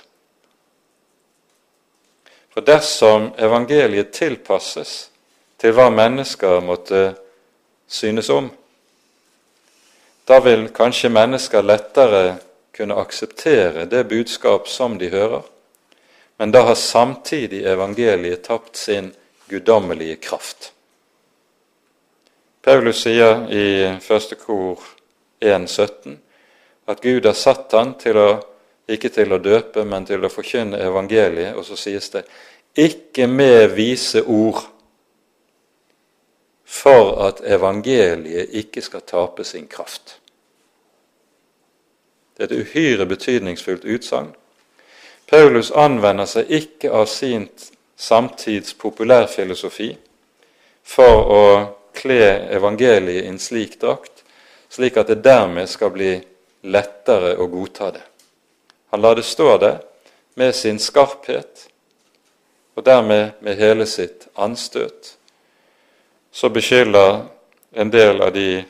For 2.50 2.64
dersom 2.66 3.30
evangeliet 3.38 4.12
tilpasses 4.12 5.10
til 5.60 5.72
hva 5.76 5.88
mennesker 5.92 6.60
måtte 6.64 7.14
synes 7.88 8.30
om, 8.30 8.50
da 10.28 10.38
vil 10.44 10.68
kanskje 10.74 11.10
mennesker 11.10 11.64
lettere 11.64 12.36
kunne 12.76 12.98
akseptere 13.00 13.86
det 13.90 14.04
budskap 14.08 14.68
som 14.68 14.98
de 14.98 15.08
hører, 15.10 15.42
men 16.38 16.52
da 16.52 16.62
har 16.68 16.78
samtidig 16.78 17.64
evangeliet 17.66 18.44
tapt 18.46 18.76
sin 18.76 19.10
guddommelige 19.48 20.16
kraft. 20.16 20.72
Paulus 22.62 23.02
sier 23.06 23.46
i 23.48 23.66
første 24.04 24.36
kor 24.36 24.82
1,17 25.40 26.18
at 26.90 27.00
Gud 27.00 27.24
har 27.24 27.36
satt 27.38 27.72
han 27.72 27.94
til 27.96 28.18
å, 28.20 28.28
ikke 28.90 29.08
til 29.14 29.32
å 29.32 29.38
døpe, 29.40 29.84
men 29.88 30.04
til 30.04 30.24
å 30.24 30.32
forkynne 30.32 30.80
evangeliet. 30.82 31.54
Og 31.56 31.64
så 31.64 31.78
sies 31.78 32.10
det 32.12 32.24
ikke 32.76 33.26
med 33.30 33.72
vise 33.78 34.22
ord, 34.26 34.60
for 36.70 37.16
at 37.26 37.40
evangeliet 37.46 38.52
ikke 38.60 38.82
skal 38.84 39.06
tape 39.08 39.44
sin 39.44 39.66
kraft. 39.70 40.18
Det 42.36 42.44
er 42.44 42.52
et 42.52 42.60
uhyre 42.60 43.06
betydningsfullt 43.08 43.88
utsagn. 43.88 44.30
Paulus 45.30 45.70
anvender 45.70 46.28
seg 46.28 46.50
ikke 46.50 46.92
av 46.92 47.08
sin 47.08 47.48
samtids 47.96 48.74
populærfilosofi 48.74 49.92
for 50.82 51.28
å 51.30 51.44
kle 52.00 52.30
evangeliet 52.56 53.24
i 53.24 53.28
en 53.28 53.38
slik 53.38 53.76
drakt, 53.80 54.24
slik 54.68 54.96
at 54.96 55.10
det 55.12 55.20
dermed 55.24 55.68
skal 55.68 55.92
bli 55.94 56.14
lettere 56.62 57.36
å 57.36 57.48
godta 57.50 57.90
det. 57.94 58.04
Han 58.90 59.02
lar 59.04 59.16
det 59.18 59.26
stå 59.28 59.56
der 59.60 59.80
med 60.34 60.54
sin 60.54 60.78
skarphet, 60.78 61.68
og 62.74 62.84
dermed 62.84 63.38
med 63.44 63.58
hele 63.60 63.86
sitt 63.86 64.28
anstøt. 64.34 65.16
Så 66.32 66.48
beskylder 66.48 67.26
en 67.72 67.90
del 67.90 68.22
av 68.22 68.32
de 68.34 68.62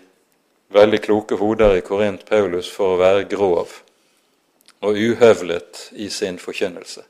veldig 0.72 1.00
kloke 1.04 1.36
hoder 1.40 1.76
i 1.76 1.84
Korint 1.84 2.24
Paulus 2.26 2.70
for 2.70 2.94
å 2.94 3.00
være 3.00 3.28
grov 3.30 3.80
og 4.80 4.96
uhøvlet 4.96 5.90
i 5.92 6.08
sin 6.08 6.38
forkynnelse. 6.38 7.02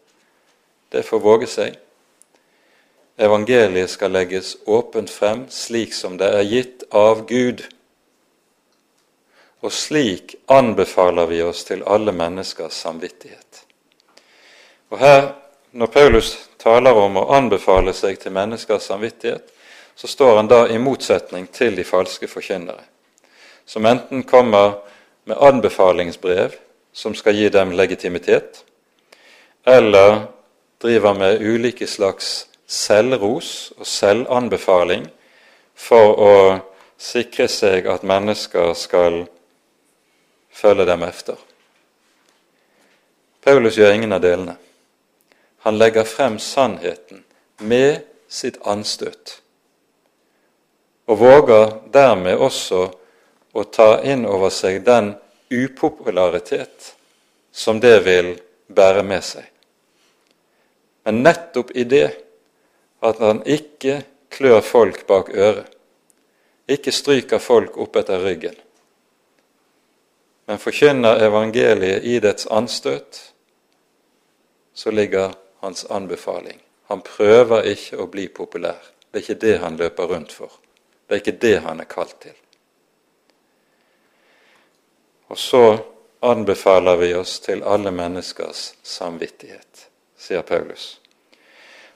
Det 0.90 1.04
får 1.06 1.22
våge 1.22 1.48
seg. 1.50 1.76
Evangeliet 3.20 3.90
skal 3.90 4.14
legges 4.16 4.56
åpent 4.64 5.10
frem 5.10 5.44
slik 5.52 5.92
som 5.94 6.16
det 6.16 6.30
er 6.38 6.46
gitt 6.48 6.84
av 6.96 7.26
Gud. 7.28 7.60
Og 9.60 9.72
slik 9.76 10.38
anbefaler 10.48 11.28
vi 11.28 11.42
oss 11.44 11.66
til 11.68 11.84
alle 11.84 12.14
menneskers 12.16 12.80
samvittighet. 12.80 13.64
Og 14.90 14.98
her, 14.98 15.32
Når 15.72 15.86
Paulus 15.86 16.48
taler 16.58 16.96
om 16.98 17.14
å 17.16 17.28
anbefale 17.30 17.92
seg 17.94 18.16
til 18.18 18.32
menneskers 18.34 18.88
samvittighet, 18.90 19.52
så 19.94 20.08
står 20.10 20.36
han 20.36 20.48
da 20.50 20.64
i 20.66 20.80
motsetning 20.82 21.46
til 21.46 21.76
de 21.78 21.84
falske 21.86 22.26
forkynnere, 22.26 22.82
som 23.62 23.86
enten 23.86 24.24
kommer 24.26 24.80
med 25.30 25.38
anbefalingsbrev 25.38 26.56
som 26.92 27.14
skal 27.14 27.38
gi 27.38 27.48
dem 27.54 27.70
legitimitet, 27.70 28.64
eller 29.62 30.24
driver 30.82 31.14
med 31.14 31.38
ulike 31.38 31.86
slags 31.86 32.49
selvros 32.70 33.72
og 33.78 33.86
selvanbefaling 33.86 35.08
for 35.74 36.20
å 36.22 36.34
sikre 37.00 37.48
seg 37.50 37.88
at 37.90 38.06
mennesker 38.06 38.74
skal 38.78 39.24
følge 40.54 40.86
dem 40.86 41.02
efter. 41.02 41.38
Paulus 43.42 43.78
gjør 43.80 43.96
ingen 43.96 44.14
av 44.14 44.22
delene. 44.22 44.54
Han 45.64 45.80
legger 45.80 46.06
frem 46.08 46.38
sannheten 46.38 47.24
med 47.58 48.04
sitt 48.30 48.60
anstøt, 48.68 49.40
og 51.10 51.18
våger 51.20 51.72
dermed 51.92 52.38
også 52.38 52.86
å 53.52 53.64
ta 53.66 53.96
inn 54.06 54.22
over 54.28 54.52
seg 54.54 54.84
den 54.86 55.14
upopularitet 55.50 56.92
som 57.50 57.80
det 57.82 57.96
vil 58.06 58.36
bære 58.70 59.02
med 59.02 59.24
seg. 59.26 59.44
Men 61.04 61.24
nettopp 61.24 61.72
i 61.74 61.84
det 61.88 62.06
at 63.00 63.18
han 63.18 63.42
ikke 63.46 64.02
klør 64.30 64.60
folk 64.60 65.06
bak 65.06 65.30
øret, 65.34 65.68
ikke 66.70 66.92
stryker 66.92 67.42
folk 67.42 67.76
opp 67.80 67.96
etter 67.96 68.22
ryggen, 68.22 68.56
men 70.46 70.58
forkynner 70.58 71.22
evangeliet 71.24 72.04
i 72.04 72.18
dets 72.18 72.46
anstøt, 72.46 73.20
så 74.74 74.90
ligger 74.90 75.34
hans 75.60 75.84
anbefaling. 75.84 76.60
Han 76.90 77.02
prøver 77.06 77.68
ikke 77.70 78.00
å 78.02 78.06
bli 78.10 78.28
populær. 78.34 78.80
Det 79.10 79.20
er 79.20 79.22
ikke 79.22 79.40
det 79.46 79.56
han 79.62 79.76
løper 79.78 80.10
rundt 80.10 80.32
for. 80.32 80.50
Det 81.06 81.14
er 81.14 81.22
ikke 81.22 81.40
det 81.42 81.56
han 81.62 81.82
er 81.82 81.90
kalt 81.90 82.16
til. 82.22 82.34
Og 85.30 85.38
så 85.38 85.64
anbefaler 86.20 86.96
vi 86.96 87.14
oss 87.14 87.38
til 87.40 87.62
alle 87.62 87.90
menneskers 87.94 88.74
samvittighet, 88.82 89.86
sier 90.18 90.42
Paulus. 90.42 90.99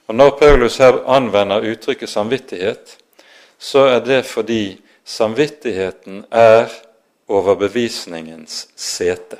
Og 0.07 0.15
Når 0.15 0.29
Paulus 0.29 0.77
her 0.77 1.01
anvender 1.09 1.65
uttrykket 1.71 2.09
samvittighet, 2.09 2.97
så 3.57 3.79
er 3.79 3.99
det 3.99 4.25
fordi 4.25 4.81
samvittigheten 5.05 6.25
er 6.31 6.69
overbevisningens 7.27 8.67
sete. 8.75 9.37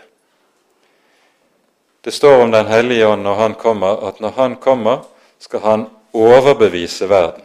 Det 2.06 2.14
står 2.14 2.44
om 2.44 2.52
Den 2.52 2.66
hellige 2.66 3.08
ånd 3.08 3.22
når 3.22 3.34
han 3.34 3.54
kommer, 3.54 4.08
at 4.08 4.20
når 4.20 4.30
han 4.30 4.56
kommer, 4.56 5.06
skal 5.40 5.60
han 5.60 5.88
overbevise 6.14 7.10
verden. 7.10 7.44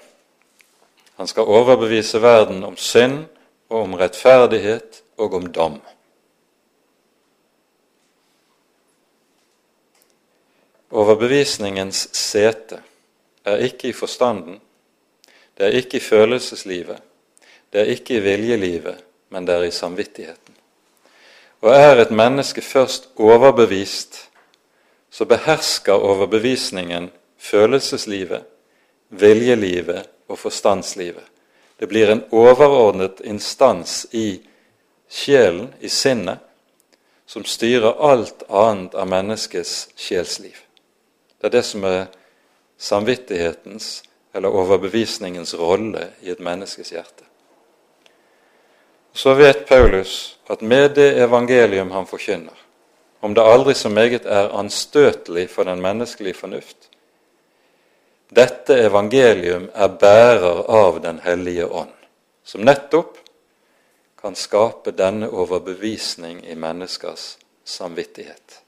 Han 1.17 1.27
skal 1.27 1.43
overbevise 1.43 2.23
verden 2.23 2.65
om 2.65 2.77
synd 2.77 3.25
og 3.69 3.83
om 3.83 3.95
rettferdighet 3.95 5.03
og 5.17 5.35
om 5.35 5.53
dom. 5.53 5.81
Overbevisningens 10.91 12.09
sete 12.17 12.81
er 13.45 13.57
ikke 13.57 13.89
i 13.89 13.93
forstanden, 13.93 14.61
det 15.59 15.67
er 15.67 15.77
ikke 15.79 15.97
i 15.97 16.01
følelseslivet, 16.01 16.99
det 17.73 17.81
er 17.81 17.93
ikke 17.93 18.17
i 18.17 18.25
viljelivet, 18.25 19.05
men 19.29 19.47
det 19.47 19.55
er 19.55 19.63
i 19.63 19.71
samvittigheten. 19.71 20.55
Og 21.61 21.75
er 21.75 22.01
et 22.01 22.11
menneske 22.11 22.61
først 22.61 23.09
overbevist, 23.17 24.29
så 25.11 25.25
behersker 25.25 25.93
overbevisningen 25.93 27.11
følelseslivet, 27.39 28.43
viljelivet 29.09 30.09
og 30.29 30.39
forstandslivet. 30.39 31.25
Det 31.81 31.89
blir 31.89 32.11
en 32.13 32.25
overordnet 32.31 33.21
instans 33.25 34.07
i 34.13 34.41
sjelen, 35.09 35.75
i 35.81 35.89
sinnet, 35.89 36.39
som 37.27 37.45
styrer 37.45 38.01
alt 38.11 38.43
annet 38.49 38.95
av 38.95 39.09
menneskets 39.09 39.89
sjelsliv. 39.97 40.57
Det 41.41 41.49
er 41.49 41.55
det 41.55 41.65
som 41.65 41.85
er 41.85 42.09
samvittighetens 42.81 44.03
eller 44.33 44.49
overbevisningens 44.49 45.55
rolle 45.55 46.07
i 46.21 46.31
et 46.33 46.41
menneskes 46.41 46.93
hjerte. 46.95 47.27
Så 49.13 49.35
vet 49.35 49.67
Paulus 49.69 50.39
at 50.49 50.63
med 50.63 50.95
det 50.97 51.11
evangelium 51.21 51.91
han 51.91 52.07
forkynner, 52.07 52.57
om 53.21 53.35
det 53.35 53.45
aldri 53.45 53.75
så 53.75 53.91
meget 53.93 54.27
er 54.27 54.55
anstøtelig 54.57 55.51
for 55.51 55.69
den 55.69 55.83
menneskelige 55.83 56.35
fornuft, 56.35 56.89
dette 58.31 58.77
evangelium 58.79 59.69
er 59.75 59.89
bærer 59.89 60.63
av 60.71 61.01
Den 61.03 61.19
hellige 61.25 61.67
ånd, 61.67 61.93
som 62.45 62.63
nettopp 62.63 63.19
kan 64.21 64.37
skape 64.39 64.95
denne 64.95 65.29
overbevisning 65.29 66.45
i 66.47 66.55
menneskers 66.55 67.39
samvittighet. 67.65 68.63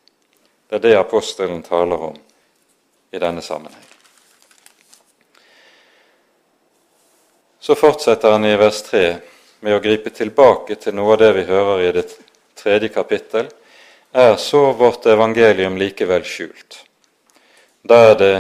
Det 0.68 0.76
er 0.76 0.84
det 0.88 0.98
apostelen 0.98 1.62
taler 1.62 2.08
om 2.10 2.18
i 3.12 3.18
denne 3.18 3.42
sammenheng. 3.42 3.91
Så 7.62 7.74
fortsetter 7.74 8.30
han 8.30 8.44
i 8.44 8.56
vers 8.56 8.82
3 8.82 9.16
med 9.62 9.76
å 9.76 9.82
gripe 9.82 10.10
tilbake 10.10 10.74
til 10.82 10.96
noe 10.98 11.12
av 11.14 11.20
det 11.20 11.28
vi 11.36 11.44
hører 11.46 11.82
i 11.84 11.92
det 11.94 12.08
tredje 12.58 12.88
kapittel. 12.90 13.46
Er 14.10 14.34
så 14.34 14.72
vårt 14.74 15.06
evangelium 15.06 15.76
likevel 15.78 16.26
skjult? 16.26 16.80
Da 17.86 18.00
er 18.08 18.18
det 18.18 18.32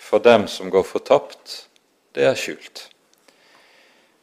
for 0.00 0.24
dem 0.24 0.46
som 0.48 0.72
går 0.72 0.86
fortapt, 0.88 1.66
det 2.16 2.24
er 2.24 2.40
skjult. 2.40 2.86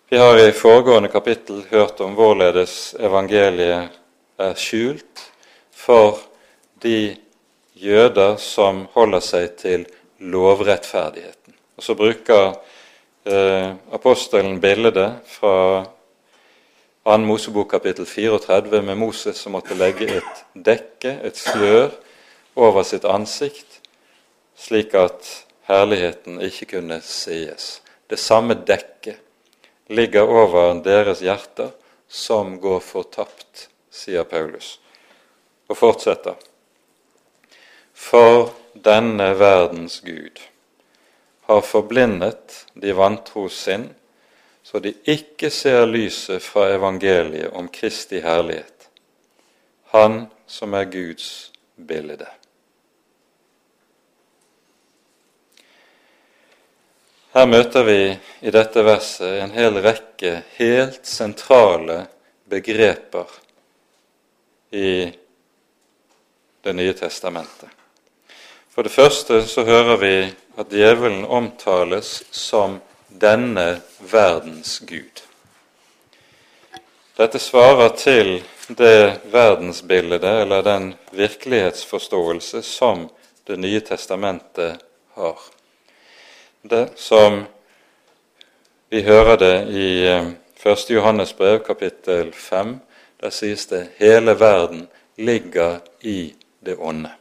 Vi 0.09 0.17
har 0.17 0.41
i 0.41 0.49
foregående 0.57 1.13
kapittel 1.13 1.61
hørt 1.69 2.01
om 2.01 2.17
hvorledes 2.17 2.95
evangeliet 2.97 3.93
er 4.41 4.57
skjult 4.57 5.21
for 5.69 6.17
de 6.81 7.13
jøder 7.77 8.41
som 8.41 8.87
holder 8.97 9.21
seg 9.21 9.53
til 9.61 9.85
lovrettferdigheten. 10.17 11.53
Og 11.77 11.85
Så 11.85 11.93
bruker 11.93 12.55
eh, 13.23 13.73
apostelen 13.91 14.59
bildet 14.59 15.13
fra 15.25 15.85
2. 17.03 17.17
Mosebok 17.17 17.71
kapittel 17.71 18.05
34 18.05 18.81
med 18.81 18.97
Moses 18.97 19.37
som 19.37 19.55
måtte 19.55 19.77
legge 19.77 20.07
et 20.19 20.41
dekke, 20.53 21.17
et 21.25 21.37
slør, 21.37 21.89
over 22.55 22.83
sitt 22.83 23.05
ansikt, 23.07 23.79
slik 24.59 24.93
at 24.99 25.27
herligheten 25.69 26.41
ikke 26.43 26.67
kunne 26.73 26.99
sees. 27.01 27.79
Det 28.11 28.19
samme 28.19 28.57
dekket 28.67 29.21
ligger 29.87 30.27
over 30.27 30.75
deres 30.83 31.23
hjerter 31.23 31.71
som 32.11 32.57
går 32.59 32.83
fortapt, 32.83 33.69
sier 33.89 34.27
Paulus, 34.27 34.79
og 35.71 35.79
fortsetter. 35.79 36.35
For 37.95 38.51
denne 38.75 39.31
verdens 39.39 40.01
Gud 40.03 40.43
har 41.51 41.61
forblindet 41.61 42.65
de 42.73 42.93
vantros 42.95 43.57
sinn, 43.65 43.89
så 44.63 44.79
de 44.79 44.93
ikke 45.09 45.49
ser 45.51 45.83
lyset 45.89 46.43
fra 46.43 46.69
evangeliet 46.71 47.51
om 47.53 47.67
Kristi 47.67 48.21
herlighet, 48.23 48.87
Han 49.91 50.27
som 50.47 50.73
er 50.73 50.85
Guds 50.87 51.51
bilde. 51.75 52.27
Her 57.35 57.47
møter 57.47 57.83
vi 57.83 57.99
i 58.47 58.51
dette 58.51 58.83
verset 58.83 59.41
en 59.41 59.51
hel 59.55 59.81
rekke 59.83 60.37
helt 60.55 61.03
sentrale 61.07 62.05
begreper 62.51 63.27
i 64.71 65.11
Det 66.61 66.75
nye 66.77 66.93
testamentet. 66.93 67.69
For 68.69 68.85
det 68.85 68.91
første 68.93 69.39
så 69.49 69.63
hører 69.65 69.97
vi 69.97 70.15
at 70.61 70.73
djevelen 70.73 71.25
omtales 71.25 72.23
som 72.31 72.79
denne 73.07 73.81
verdens 74.11 74.79
gud. 74.79 75.23
Dette 77.17 77.39
svarer 77.39 77.95
til 77.97 78.37
det 78.67 79.21
verdensbildet 79.33 80.23
eller 80.23 80.61
den 80.65 80.93
virkelighetsforståelse 81.11 82.61
som 82.61 83.09
Det 83.43 83.57
nye 83.57 83.79
testamentet 83.81 84.77
har 85.17 85.39
det 86.61 86.89
som 86.95 87.43
vi 88.89 89.01
hører 89.01 89.37
det 89.37 89.55
i 89.73 90.05
1. 90.07 90.35
Eh, 90.65 90.95
Johannes 90.95 91.33
brev, 91.37 91.59
kapittel 91.65 92.31
5. 92.33 92.79
Der 93.21 93.29
sies 93.29 93.65
det 93.65 93.87
hele 93.97 94.39
verden 94.39 94.87
ligger 95.17 95.79
i 96.01 96.33
det 96.59 96.75
onde. 96.77 97.20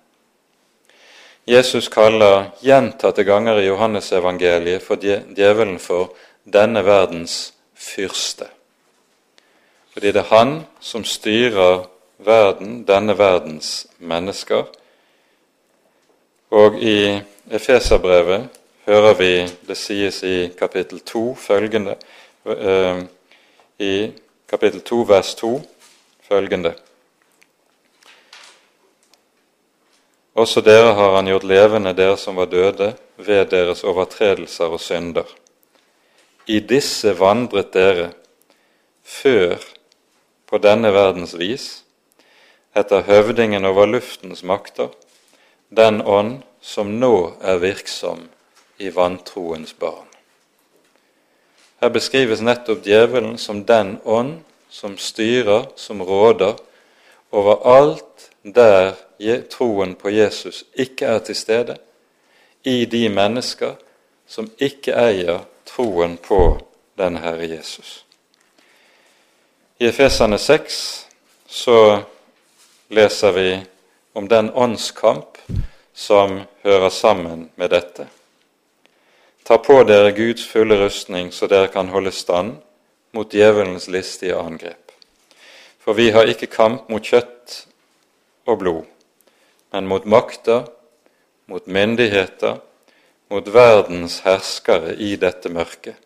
Jesus 1.47 1.88
kaller 1.88 2.51
gjentatte 2.61 3.24
ganger 3.24 3.61
i 3.61 3.66
Johannesevangeliet 3.66 4.82
for 4.82 5.01
djevelen 5.01 5.78
for 5.78 6.12
denne 6.45 6.84
verdens 6.84 7.53
fyrste. 7.74 8.47
Fordi 9.93 10.12
det 10.12 10.20
er 10.20 10.34
han 10.34 10.53
som 10.80 11.05
styrer 11.05 11.86
verden, 12.18 12.84
denne 12.84 13.18
verdens 13.18 13.86
mennesker. 13.99 14.68
Og 16.51 16.82
i 16.82 17.20
Efeserbrevet 17.51 18.49
hører 18.86 19.14
vi 19.14 19.32
det 19.68 19.76
sies 19.76 20.22
i 20.22 20.51
kapittel 20.59 21.01
2 21.01 21.34
følgende 21.34 21.97
uh, 22.45 23.03
I 23.78 24.12
kapittel 24.49 24.80
2 24.80 25.03
vers 25.09 25.34
2 25.34 25.51
følgende 26.28 26.74
Også 30.35 30.62
dere 30.62 30.95
har 30.95 31.16
han 31.16 31.26
gjort 31.26 31.45
levende, 31.45 31.93
dere 31.95 32.16
som 32.16 32.39
var 32.39 32.51
døde, 32.51 32.95
ved 33.16 33.51
deres 33.51 33.85
overtredelser 33.85 34.70
og 34.70 34.81
synder. 34.81 35.26
I 36.47 36.61
disse 36.61 37.12
vandret 37.18 37.72
dere 37.74 38.11
før 39.05 39.59
på 40.47 40.59
denne 40.59 40.93
verdens 40.95 41.35
vis, 41.39 41.83
etter 42.74 43.03
høvdingen 43.07 43.66
over 43.66 43.91
luftens 43.91 44.45
makter, 44.47 44.89
den 45.70 46.01
ånd 46.03 46.41
som 46.62 46.95
nå 47.01 47.35
er 47.43 47.61
virksom 47.62 48.28
i 48.78 48.91
vantroens 48.95 49.74
barn. 49.74 50.07
Her 51.81 51.93
beskrives 51.93 52.43
nettopp 52.45 52.85
djevelen 52.85 53.39
som 53.39 53.64
den 53.64 53.99
ånd 54.05 54.41
som 54.70 54.97
styrer, 54.99 55.66
som 55.76 56.03
råder, 56.03 56.59
over 57.31 57.62
alt 57.66 58.31
der 58.43 58.95
troen 59.51 59.95
på 59.95 60.11
Jesus 60.11 60.64
ikke 60.75 61.07
er 61.07 61.18
til 61.18 61.37
stede, 61.37 61.77
i 62.64 62.85
de 62.85 63.09
mennesker 63.09 63.75
som 64.29 64.51
ikke 64.59 64.95
eier 64.97 65.45
troen 65.66 66.16
på 66.16 66.61
den 66.99 67.16
Herre 67.16 67.49
Jesus. 67.49 68.05
I 69.79 69.89
Efesane 69.89 70.39
6 70.39 71.07
så 71.49 72.03
leser 72.89 73.33
vi 73.33 73.61
om 74.12 74.29
den 74.29 74.51
åndskamp 74.55 75.39
som 75.95 76.41
hører 76.62 76.89
sammen 76.89 77.51
med 77.57 77.71
dette. 77.71 78.07
Ta 79.45 79.57
på 79.59 79.83
dere 79.83 80.12
Guds 80.12 80.47
fulle 80.47 80.77
rustning, 80.85 81.33
så 81.33 81.47
dere 81.47 81.68
kan 81.73 81.89
holde 81.89 82.12
stand 82.12 82.59
mot 83.12 83.33
djevelens 83.33 83.89
listige 83.89 84.37
angrep. 84.37 84.93
For 85.81 85.93
vi 85.93 86.11
har 86.11 86.29
ikke 86.29 86.47
kamp 86.47 86.91
mot 86.93 87.03
kjøtt 87.03 87.64
og 88.47 88.59
blod, 88.59 88.85
men 89.73 89.87
mot 89.87 90.05
makter, 90.05 90.66
mot 91.47 91.66
myndigheter, 91.66 92.59
mot 93.31 93.49
verdens 93.49 94.21
herskere 94.27 94.95
i 94.95 95.14
dette 95.16 95.49
mørket, 95.49 95.97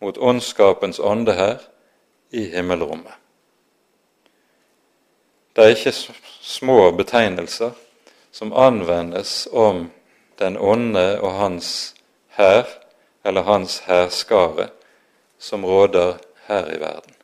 mot 0.00 0.18
åndskapens 0.18 1.00
ånde 1.00 1.32
her 1.36 1.62
i 2.30 2.44
himmelrommet. 2.52 3.14
Det 5.56 5.64
er 5.64 5.72
ikke 5.72 5.94
små 6.44 6.90
betegnelser 6.92 7.72
som 8.32 8.52
anvendes 8.52 9.48
om 9.52 9.86
den 10.38 10.58
onde 10.60 11.20
og 11.20 11.32
hans 11.38 11.94
hær 12.36 12.68
eller 13.24 13.42
hans 13.42 13.78
hærskare 13.86 14.68
som 15.38 15.64
råder 15.64 16.18
her 16.46 16.68
i 16.74 16.80
verden. 16.80 17.14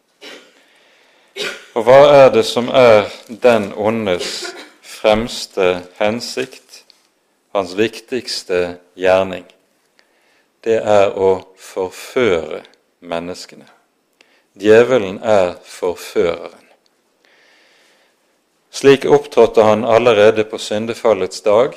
Og 1.74 1.84
hva 1.84 2.00
er 2.24 2.32
det 2.32 2.44
som 2.48 2.68
er 2.68 3.12
den 3.28 3.72
åndes 3.76 4.55
fremste 5.03 5.82
hensikt, 5.98 6.84
hans 7.50 7.74
viktigste 7.74 8.76
gjerning? 8.94 9.42
Det 10.62 10.76
er 10.78 11.16
å 11.18 11.40
forføre 11.59 12.61
menneskene. 13.03 13.66
Djevelen 14.55 15.18
er 15.26 15.57
forføreren. 15.66 16.68
Slik 18.70 19.09
opptrådte 19.11 19.64
han 19.66 19.82
allerede 19.84 20.44
på 20.46 20.61
syndefallets 20.62 21.42
dag 21.42 21.74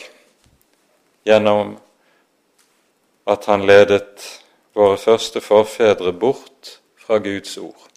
gjennom 1.26 1.74
at 3.26 3.50
han 3.50 3.66
ledet 3.66 4.22
våre 4.78 5.02
første 5.02 5.42
forfedre 5.42 6.14
bort 6.14 6.76
fra 7.02 7.18
Guds 7.18 7.58
ord. 7.58 7.90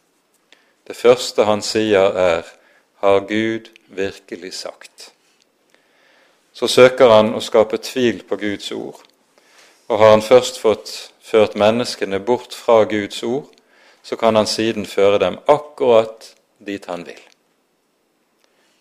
Det 0.88 0.96
første 0.96 1.44
han 1.44 1.62
sier, 1.62 2.16
er 2.16 2.42
'Har 3.00 3.20
Gud 3.20 3.68
virkelig 3.88 4.54
sagt?' 4.54 5.17
Så 6.58 6.66
søker 6.66 7.12
han 7.12 7.36
å 7.38 7.40
skape 7.44 7.78
tvil 7.78 8.24
på 8.26 8.34
Guds 8.40 8.72
ord, 8.74 8.98
og 9.86 10.00
har 10.00 10.10
han 10.16 10.24
først 10.26 10.56
fått 10.58 10.90
ført 11.22 11.54
menneskene 11.54 12.18
bort 12.18 12.56
fra 12.56 12.80
Guds 12.90 13.22
ord, 13.22 13.46
så 14.02 14.16
kan 14.18 14.34
han 14.34 14.48
siden 14.50 14.86
føre 14.86 15.20
dem 15.22 15.36
akkurat 15.46 16.32
dit 16.58 16.86
han 16.90 17.04
vil. 17.06 17.20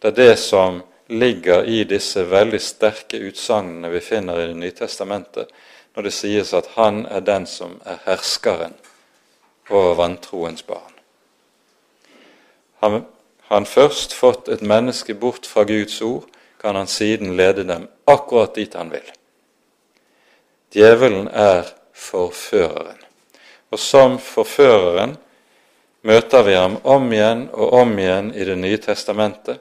Det 0.02 0.10
er 0.10 0.16
det 0.18 0.40
som 0.42 0.80
ligger 1.08 1.68
i 1.70 1.84
disse 1.84 2.24
veldig 2.26 2.60
sterke 2.62 3.20
utsagnene 3.30 3.92
vi 3.94 4.02
finner 4.02 4.42
i 4.42 4.48
Det 4.48 4.58
nye 4.58 4.76
testamentet, 4.76 5.52
når 5.94 6.04
det 6.10 6.14
sies 6.14 6.54
at 6.54 6.72
han 6.76 7.06
er 7.06 7.22
den 7.22 7.46
som 7.46 7.78
er 7.86 8.02
herskeren 8.06 8.74
over 9.70 9.94
vantroens 10.02 10.64
barn. 10.64 10.98
Har 12.82 13.04
han 13.48 13.66
først 13.66 14.14
fått 14.14 14.50
et 14.50 14.62
menneske 14.62 15.14
bort 15.14 15.46
fra 15.46 15.64
Guds 15.64 16.02
ord, 16.02 16.26
kan 16.62 16.76
han 16.76 16.88
siden 16.88 17.36
lede 17.38 17.64
dem 17.64 17.88
akkurat 18.06 18.56
dit 18.56 18.74
han 18.74 18.90
vil. 18.92 19.06
Djevelen 20.74 21.28
er 21.28 21.70
forføreren, 21.94 23.00
og 23.72 23.80
som 23.80 24.18
forføreren 24.22 25.16
møter 26.08 26.44
vi 26.44 26.56
ham 26.56 26.78
om 26.84 27.12
igjen 27.14 27.48
og 27.54 27.74
om 27.82 27.94
igjen 28.00 28.34
i 28.36 28.46
Det 28.46 28.58
nye 28.58 28.78
testamentet, 28.78 29.60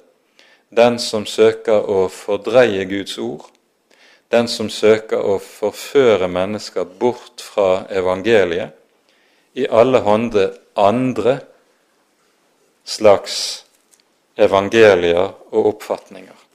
den 0.69 0.99
som 0.99 1.27
søker 1.27 1.87
å 1.91 2.09
fordreie 2.13 2.85
Guds 2.85 3.19
ord, 3.19 3.47
den 4.29 4.49
som 4.49 4.71
søker 4.71 5.23
å 5.23 5.39
forføre 5.39 6.29
mennesker 6.29 6.85
bort 6.99 7.43
fra 7.43 7.87
evangeliet 7.91 8.75
i 9.55 9.69
alle 9.71 10.03
hånde 10.05 10.49
andre 10.77 11.39
slags 12.85 13.65
evangelier 14.37 15.31
og 15.51 15.71
oppfatninger. 15.75 16.46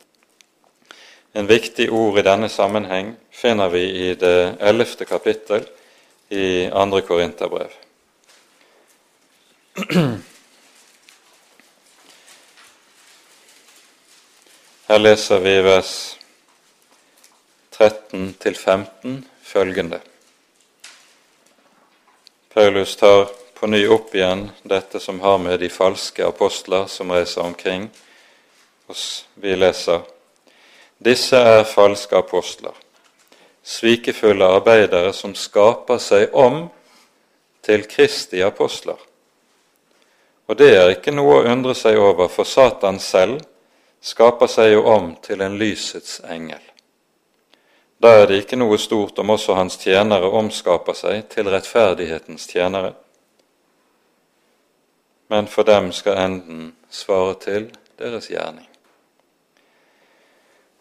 En 1.34 1.47
viktig 1.47 1.88
ord 1.93 2.19
i 2.19 2.25
denne 2.27 2.49
sammenheng 2.51 3.13
finner 3.32 3.69
vi 3.71 3.84
i 4.09 4.15
det 4.19 4.57
ellevte 4.59 5.05
kapittel 5.07 5.63
i 6.29 6.67
andre 6.67 7.01
Korinterbrev. 7.07 7.71
Her 14.91 14.99
leser 14.99 15.39
vi 15.39 15.55
vers 15.63 15.93
13-15 17.79 19.21
følgende. 19.41 20.01
Paulus 22.53 22.95
tar 22.99 23.29
på 23.55 23.67
ny 23.71 23.86
opp 23.88 24.15
igjen 24.15 24.49
dette 24.67 24.99
som 24.99 25.23
har 25.23 25.38
med 25.39 25.61
de 25.63 25.69
falske 25.71 26.27
apostler 26.27 26.91
som 26.91 27.11
reiser 27.15 27.47
omkring. 27.47 27.88
Vi 29.39 29.55
leser 29.55 30.03
Disse 31.01 31.37
er 31.37 31.63
falske 31.65 32.17
apostler, 32.17 32.75
svikefulle 33.65 34.45
arbeidere 34.45 35.13
som 35.17 35.33
skaper 35.33 35.97
seg 35.97 36.35
om 36.37 36.67
til 37.65 37.87
Kristi 37.89 38.43
apostler. 38.45 38.99
Og 40.45 40.57
det 40.59 40.69
er 40.77 40.93
ikke 40.93 41.13
noe 41.15 41.39
å 41.39 41.47
undre 41.49 41.73
seg 41.77 41.97
over, 41.97 42.29
for 42.29 42.45
Satan 42.45 42.99
selv 43.01 43.41
skaper 44.01 44.49
seg 44.51 44.75
jo 44.75 44.85
om 44.93 45.15
til 45.25 45.41
en 45.41 45.57
lysets 45.57 46.19
engel. 46.29 46.61
Da 48.01 48.15
er 48.21 48.27
det 48.29 48.41
ikke 48.43 48.61
noe 48.61 48.77
stort 48.81 49.17
om 49.21 49.33
også 49.33 49.57
hans 49.57 49.77
tjenere 49.81 50.29
omskaper 50.29 50.97
seg 50.97 51.27
til 51.33 51.49
rettferdighetens 51.49 52.45
tjenere. 52.49 52.95
Men 55.33 55.49
for 55.49 55.65
dem 55.65 55.89
skal 55.95 56.17
enden 56.27 56.75
svare 56.89 57.37
til 57.41 57.71
deres 57.97 58.29
gjerning. 58.29 58.70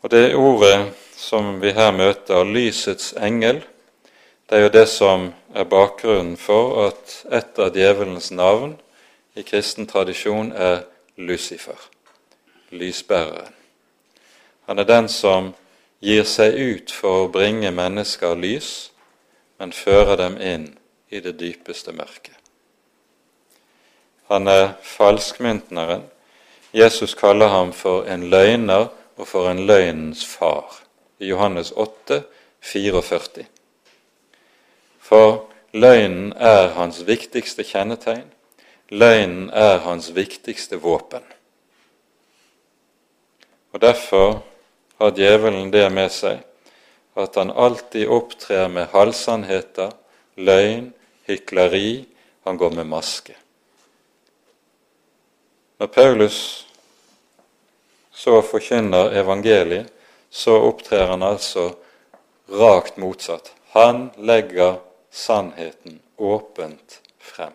Og 0.00 0.10
det 0.10 0.34
ordet 0.34 0.94
som 1.16 1.58
vi 1.60 1.74
her 1.76 1.90
møter, 1.92 2.44
lysets 2.44 3.12
engel, 3.20 3.60
det 4.48 4.58
er 4.58 4.62
jo 4.62 4.72
det 4.72 4.88
som 4.88 5.28
er 5.54 5.68
bakgrunnen 5.68 6.36
for 6.40 6.86
at 6.88 7.16
et 7.30 7.58
av 7.60 7.74
djevelens 7.74 8.30
navn 8.32 8.78
i 9.36 9.44
kristen 9.46 9.86
tradisjon 9.86 10.52
er 10.52 10.86
Lucifer, 11.20 11.76
lysbæreren. 12.70 13.52
Han 14.66 14.78
er 14.78 14.88
den 14.88 15.08
som 15.08 15.52
gir 16.00 16.24
seg 16.24 16.56
ut 16.56 16.92
for 16.94 17.26
å 17.26 17.32
bringe 17.32 17.70
mennesker 17.70 18.38
lys, 18.38 18.90
men 19.60 19.74
fører 19.76 20.16
dem 20.16 20.38
inn 20.40 20.66
i 21.12 21.20
det 21.20 21.36
dypeste 21.40 21.92
mørket. 21.92 22.38
Han 24.30 24.48
er 24.48 24.72
falskmyntneren. 24.82 26.06
Jesus 26.72 27.14
kaller 27.18 27.50
ham 27.50 27.72
for 27.74 28.06
en 28.08 28.28
løgner 28.30 28.88
og 29.20 29.28
for 29.28 29.50
en 29.50 29.66
løgnens 29.68 30.24
far 30.24 30.80
i 31.20 31.28
Johannes 31.28 31.72
8, 31.76 32.22
44. 32.60 33.44
For 35.00 35.50
løgnen 35.76 36.32
er 36.32 36.72
hans 36.78 37.02
viktigste 37.06 37.66
kjennetegn. 37.68 38.30
Løgnen 38.88 39.50
er 39.52 39.82
hans 39.84 40.14
viktigste 40.16 40.80
våpen. 40.80 41.22
Og 43.72 43.80
Derfor 43.80 44.40
har 44.98 45.12
djevelen 45.16 45.68
det 45.72 45.84
med 45.92 46.08
seg 46.10 46.40
at 47.20 47.36
han 47.36 47.52
alltid 47.52 48.08
opptrer 48.08 48.68
med 48.72 48.88
halvsannheter, 48.94 49.92
løgn, 50.40 50.92
hykleri. 51.28 52.06
Han 52.48 52.56
går 52.56 52.72
med 52.72 52.88
maske. 52.88 53.36
Når 55.78 55.86
Paulus 55.86 56.69
så 58.20 58.42
forkynner 58.42 59.16
evangeliet, 59.16 59.92
så 60.30 60.56
opptrer 60.56 61.06
han 61.06 61.22
altså 61.22 61.70
rakt 62.52 62.96
motsatt. 62.96 63.52
Han 63.72 64.10
legger 64.16 64.74
sannheten 65.10 66.00
åpent 66.16 67.00
frem. 67.18 67.52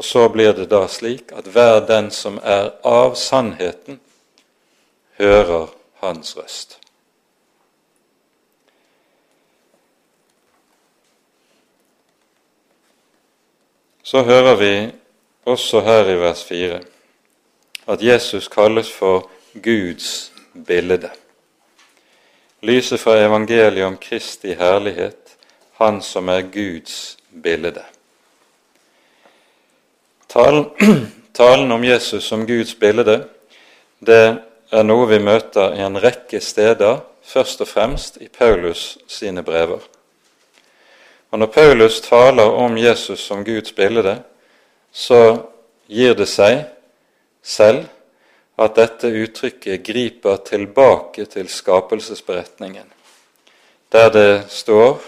Og 0.00 0.04
så 0.04 0.22
blir 0.32 0.54
det 0.56 0.70
da 0.72 0.86
slik 0.88 1.34
at 1.36 1.50
hver 1.52 1.82
den 1.84 2.08
som 2.10 2.38
er 2.40 2.70
av 2.80 3.12
sannheten, 3.14 4.00
hører 5.20 5.68
hans 6.00 6.32
røst. 6.38 6.78
Så 14.02 14.24
hører 14.24 14.56
vi 14.56 14.72
også 15.44 15.84
her 15.84 16.08
i 16.08 16.16
vers 16.24 16.46
4 16.48 16.80
at 17.90 18.02
Jesus 18.02 18.48
kalles 18.48 18.90
for 18.92 19.30
Guds 19.62 20.32
bilde. 20.66 21.10
Lyset 22.62 23.00
fra 23.00 23.16
evangeliet 23.18 23.86
om 23.86 23.96
Kristi 23.96 24.54
herlighet 24.54 25.36
han 25.80 26.02
som 26.02 26.28
er 26.28 26.42
Guds 26.52 27.16
bilde. 27.42 27.82
Talen, 31.32 31.72
om 31.72 31.84
Jesus 31.84 32.24
som 32.24 32.46
Guds 32.46 32.74
bilde, 32.74 33.24
det 33.98 34.24
er 34.70 34.84
noe 34.84 35.06
vi 35.08 35.18
møter 35.24 35.74
i 35.74 35.82
en 35.82 35.98
rekke 35.98 36.40
steder, 36.40 37.00
først 37.24 37.64
og 37.64 37.68
fremst 37.68 38.20
i 38.20 38.28
Paulus 38.28 38.98
sine 39.08 39.42
brever. 39.42 39.80
Og 41.30 41.38
Når 41.38 41.46
Paulus 41.46 42.00
taler 42.00 42.42
om 42.42 42.78
Jesus 42.78 43.20
som 43.20 43.44
Guds 43.44 43.72
bilde, 43.72 44.22
så 44.92 45.42
gir 45.88 46.14
det 46.14 46.28
seg 46.28 46.64
selv 47.42 47.86
at 48.60 48.76
dette 48.76 49.08
uttrykket 49.08 49.82
griper 49.84 50.36
tilbake 50.44 51.24
til 51.24 51.48
skapelsesberetningen, 51.48 52.86
der 53.92 54.08
det 54.12 54.44
står 54.48 55.00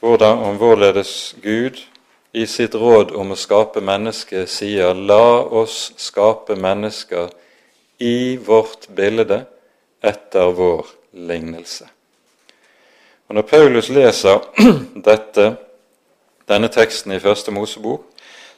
hvordan, 0.00 0.38
om 0.38 0.56
hvorledes 0.56 1.34
Gud 1.42 1.82
i 2.32 2.46
sitt 2.46 2.74
råd 2.74 3.14
om 3.16 3.32
å 3.32 3.38
skape 3.38 3.80
mennesket 3.80 4.48
sier 4.48 4.94
'la 4.94 5.42
oss 5.42 5.92
skape 5.96 6.54
mennesker 6.54 7.30
i 7.98 8.36
vårt 8.36 8.88
bilde 8.94 9.46
etter 10.02 10.52
vår 10.52 10.86
lignelse'. 11.12 11.88
Og 13.28 13.34
Når 13.34 13.42
Paulus 13.42 13.88
leser 13.88 14.38
dette, 15.10 15.56
denne 16.48 16.68
teksten 16.68 17.12
i 17.12 17.20
Første 17.20 17.50
Mosebok, 17.50 18.04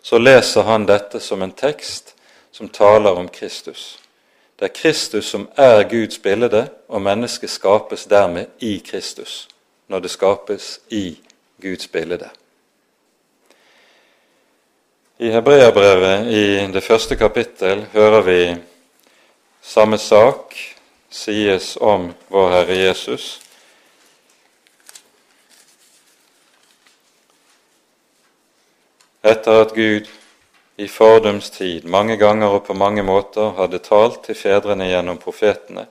så 0.03 0.19
leser 0.19 0.63
han 0.63 0.87
dette 0.87 1.21
som 1.21 1.43
en 1.43 1.53
tekst 1.53 2.15
som 2.59 2.69
taler 2.69 3.11
om 3.11 3.29
Kristus. 3.29 3.99
Det 4.59 4.65
er 4.65 4.75
Kristus 4.75 5.25
som 5.31 5.49
er 5.57 5.85
Guds 5.87 6.19
bilde, 6.19 6.71
og 6.89 7.03
mennesket 7.03 7.51
skapes 7.51 8.05
dermed 8.11 8.47
i 8.59 8.83
Kristus, 8.87 9.49
når 9.87 9.99
det 9.99 10.11
skapes 10.11 10.81
i 10.91 11.21
Guds 11.63 11.87
bilde. 11.87 12.31
I 15.19 15.31
Hebreabrevet 15.31 16.27
i 16.27 16.67
det 16.73 16.83
første 16.83 17.17
kapittel 17.17 17.87
hører 17.93 18.23
vi 18.23 18.57
samme 19.63 19.99
sak 19.99 20.59
sies 21.11 21.77
om 21.81 22.11
vår 22.29 22.51
Herre 22.51 22.83
Jesus. 22.83 23.41
Etter 29.23 29.63
at 29.63 29.75
Gud 29.75 30.18
i 30.79 30.89
fordums 30.89 31.51
tid 31.51 31.85
mange 31.85 32.16
ganger 32.16 32.55
og 32.55 32.66
på 32.66 32.74
mange 32.79 33.03
måter 33.03 33.51
hadde 33.59 33.81
talt 33.83 34.20
til 34.29 34.37
fedrene 34.39 34.87
gjennom 34.87 35.18
profetene, 35.18 35.89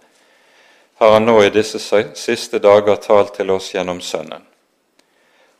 har 0.97 1.11
han 1.11 1.27
nå 1.27 1.41
i 1.43 1.49
disse 1.51 1.81
siste 2.15 2.61
dager 2.63 2.95
talt 3.03 3.33
til 3.35 3.51
oss 3.51 3.73
gjennom 3.75 3.99
Sønnen. 4.01 4.45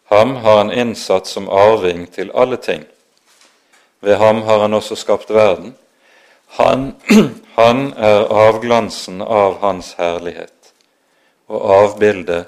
Ham 0.07 0.35
har 0.45 0.61
han 0.61 0.71
innsatt 0.71 1.27
som 1.27 1.49
arving 1.51 2.07
til 2.07 2.31
alle 2.31 2.57
ting. 2.57 2.85
Ved 3.99 4.15
ham 4.17 4.41
har 4.47 4.63
han 4.63 4.73
også 4.73 4.95
skapt 4.95 5.29
verden. 5.35 5.75
Han, 6.55 6.93
han 7.59 7.93
er 7.93 8.31
avglansen 8.31 9.21
av 9.21 9.59
hans 9.59 9.93
herlighet 9.99 10.71
og 11.51 11.71
avbildet 11.81 12.47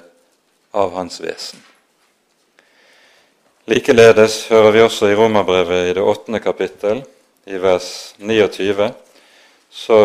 av 0.72 0.96
hans 0.96 1.20
vesen. 1.20 1.60
Likeledes 3.70 4.48
hører 4.50 4.72
vi 4.74 4.80
også 4.82 5.06
i 5.12 5.14
Romerbrevet 5.14 5.84
i 5.86 5.92
det 5.94 6.02
åttende 6.02 6.40
kapittel, 6.42 7.04
i 7.46 7.54
vers 7.62 8.16
29, 8.18 8.88
så 9.70 9.98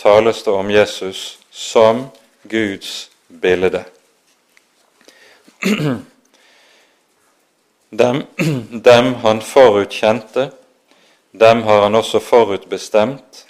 tales 0.00 0.40
det 0.42 0.50
om 0.50 0.70
Jesus 0.70 1.38
som 1.50 2.00
Guds 2.42 3.10
bilde. 3.28 3.84
Dem, 8.00 8.24
dem 8.88 9.12
han 9.22 9.44
forutkjente, 9.46 10.48
dem 11.30 11.62
har 11.62 11.82
han 11.82 11.94
også 11.94 12.18
forutbestemt 12.20 13.44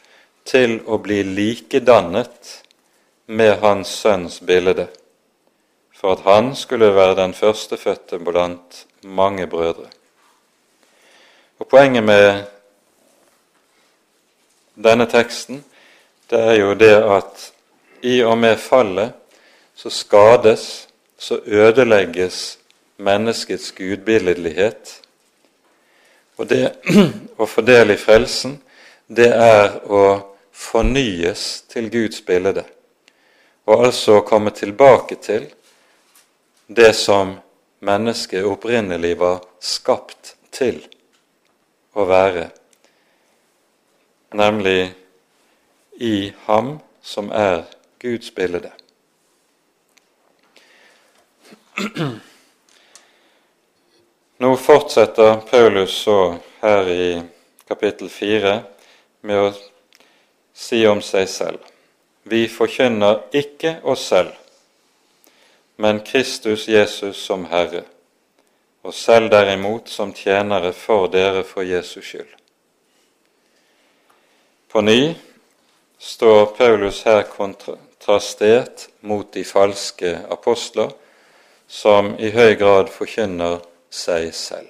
til 0.44 0.76
å 0.84 1.00
bli 1.00 1.22
likedannet 1.24 2.52
med 3.26 3.56
hans 3.64 3.96
sønns 4.04 4.42
bilde, 4.44 4.86
for 5.96 6.18
at 6.18 6.28
han 6.28 6.52
skulle 6.56 6.92
være 6.94 7.16
den 7.24 7.34
førstefødte 7.34 8.20
blant 8.28 8.84
mange 9.02 9.46
brødre. 9.46 9.88
Og 11.58 11.68
Poenget 11.68 12.04
med 12.04 12.44
denne 14.74 15.06
teksten 15.10 15.64
det 16.30 16.38
er 16.38 16.58
jo 16.60 16.74
det 16.74 16.94
at 16.94 17.52
i 18.02 18.20
og 18.22 18.38
med 18.38 18.56
fallet 18.56 19.12
så 19.74 19.90
skades, 19.90 20.88
så 21.18 21.40
ødelegges 21.46 22.58
menneskets 22.96 23.72
gudbilledlighet. 23.72 25.02
Og 26.36 26.48
det 26.50 26.72
å 27.42 27.46
få 27.46 27.62
del 27.62 27.94
i 27.94 27.98
frelsen, 27.98 28.58
det 29.08 29.30
er 29.32 29.78
å 29.86 30.02
fornyes 30.52 31.62
til 31.70 31.90
Guds 31.90 32.20
bilde. 32.26 32.64
Og 33.66 33.86
altså 33.86 34.20
komme 34.26 34.50
tilbake 34.50 35.16
til 35.22 35.46
det 36.66 36.94
som 36.96 37.36
mennesket 37.78 38.44
opprinnelig 38.44 39.14
var 39.18 39.44
skapt 39.60 40.34
til 40.54 40.80
å 41.94 42.04
være, 42.08 42.48
nemlig 44.34 44.90
i 46.02 46.32
ham 46.46 46.78
som 47.02 47.30
er 47.34 47.64
Guds 47.98 48.30
bilde. 48.34 48.70
Nå 54.38 54.50
fortsetter 54.56 55.40
Paulus 55.50 55.94
så 56.04 56.36
her 56.60 56.88
i 56.90 57.22
kapittel 57.68 58.10
fire 58.10 58.60
med 59.26 59.40
å 59.48 59.48
si 60.54 60.84
om 60.86 61.00
seg 61.02 61.26
selv. 61.30 61.62
Vi 62.28 62.44
forkynner 62.50 63.24
ikke 63.34 63.78
oss 63.88 64.04
selv, 64.10 64.34
men 65.78 66.00
Kristus 66.00 66.66
Jesus 66.68 67.16
som 67.22 67.44
Herre, 67.46 67.84
og 68.82 68.94
selv 68.94 69.30
derimot 69.30 69.88
som 69.88 70.12
tjenere 70.12 70.72
for 70.74 71.06
dere 71.12 71.44
for 71.46 71.62
Jesus 71.62 72.04
skyld. 72.04 72.34
På 74.68 74.82
ny 74.82 75.14
står 75.98 76.46
Paulus 76.58 77.02
her 77.06 77.22
kontrastert 77.22 78.88
mot 79.00 79.30
de 79.34 79.44
falske 79.44 80.18
apostler, 80.30 80.90
som 81.68 82.14
i 82.18 82.30
høy 82.32 82.56
grad 82.58 82.90
forkynner 82.90 83.60
seg 83.90 84.32
selv. 84.34 84.68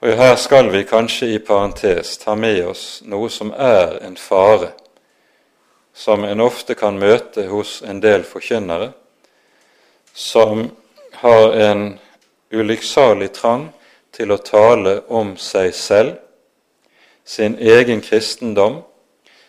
Og 0.00 0.16
Her 0.16 0.34
skal 0.36 0.72
vi 0.72 0.82
kanskje 0.84 1.28
i 1.34 1.38
parentes 1.38 2.18
ta 2.18 2.34
med 2.34 2.64
oss 2.66 3.02
noe 3.04 3.30
som 3.32 3.52
er 3.52 3.96
en 4.04 4.16
fare, 4.16 4.74
som 5.96 6.24
en 6.24 6.40
ofte 6.44 6.74
kan 6.76 6.98
møte 7.00 7.46
hos 7.48 7.78
en 7.82 8.02
del 8.04 8.24
forkynnere, 8.28 8.90
som 10.12 10.68
har 11.22 11.56
en 11.56 11.86
ulykksalig 12.52 13.30
trang 13.32 13.70
til 14.12 14.32
å 14.32 14.40
tale 14.44 14.98
om 15.08 15.34
seg 15.40 15.72
selv, 15.74 16.18
sin 17.24 17.56
egen 17.58 18.04
kristendom, 18.04 18.82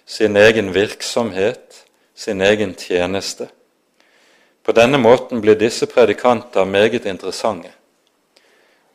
sin 0.07 0.39
egen 0.39 0.71
virksomhet, 0.71 1.83
sin 2.15 2.41
egen 2.41 2.73
tjeneste. 2.79 3.49
På 4.63 4.71
denne 4.71 4.97
måten 4.97 5.43
blir 5.43 5.59
disse 5.59 5.85
predikanter 5.85 6.65
meget 6.65 7.05
interessante. 7.05 7.75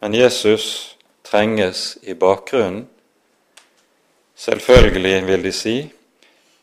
Men 0.00 0.16
Jesus 0.16 0.96
trenges 1.22 1.98
i 2.02 2.14
bakgrunnen. 2.14 2.88
Selvfølgelig, 4.34 5.26
vil 5.26 5.44
de 5.44 5.52
si, 5.52 5.76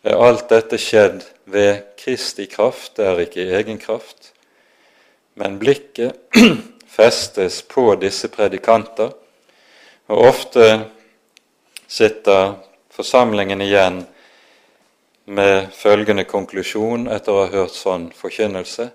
er 0.03 0.19
alt 0.19 0.49
dette 0.49 0.79
skjedd 0.79 1.25
ved 1.49 1.95
Kristi 1.99 2.45
kraft, 2.51 2.95
det 2.97 3.07
er 3.07 3.21
ikke 3.23 3.47
egen 3.57 3.79
kraft. 3.81 4.31
Men 5.39 5.59
blikket 5.59 6.17
festes 6.97 7.61
på 7.67 7.93
disse 8.01 8.31
predikanter, 8.31 9.11
og 10.09 10.25
ofte 10.25 10.65
sitter 11.87 12.55
forsamlingen 12.93 13.61
igjen 13.61 14.01
med 15.29 15.69
følgende 15.75 16.25
konklusjon 16.25 17.07
etter 17.13 17.35
å 17.35 17.45
ha 17.45 17.53
hørt 17.53 17.77
sånn 17.77 18.09
forkynnelse 18.15 18.89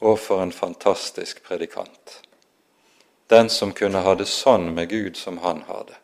og 0.00 0.16
for 0.18 0.40
en 0.40 0.56
fantastisk 0.56 1.42
predikant 1.44 2.20
den 3.30 3.48
som 3.48 3.72
kunne 3.72 4.02
ha 4.02 4.14
det 4.18 4.26
sånn 4.26 4.72
med 4.74 4.90
Gud 4.90 5.16
som 5.16 5.38
han 5.44 5.62
har 5.68 5.84
det. 5.86 5.98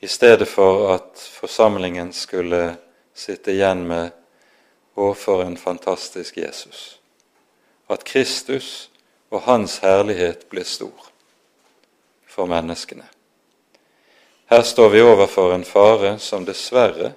I 0.00 0.08
stedet 0.08 0.48
for 0.48 0.94
at 0.94 1.18
forsamlingen 1.18 2.12
skulle 2.12 2.76
sitte 3.14 3.52
igjen 3.52 3.86
med 3.88 4.12
Å, 4.96 5.12
for 5.14 5.42
en 5.44 5.56
fantastisk 5.60 6.36
Jesus. 6.36 6.98
At 7.88 8.04
Kristus 8.04 8.88
og 9.28 9.42
Hans 9.44 9.78
herlighet 9.84 10.46
ble 10.48 10.64
stor 10.64 11.10
for 12.28 12.48
menneskene. 12.48 13.04
Her 14.48 14.62
står 14.62 14.88
vi 14.94 15.02
overfor 15.04 15.52
en 15.54 15.64
fare 15.68 16.14
som 16.22 16.44
dessverre 16.48 17.12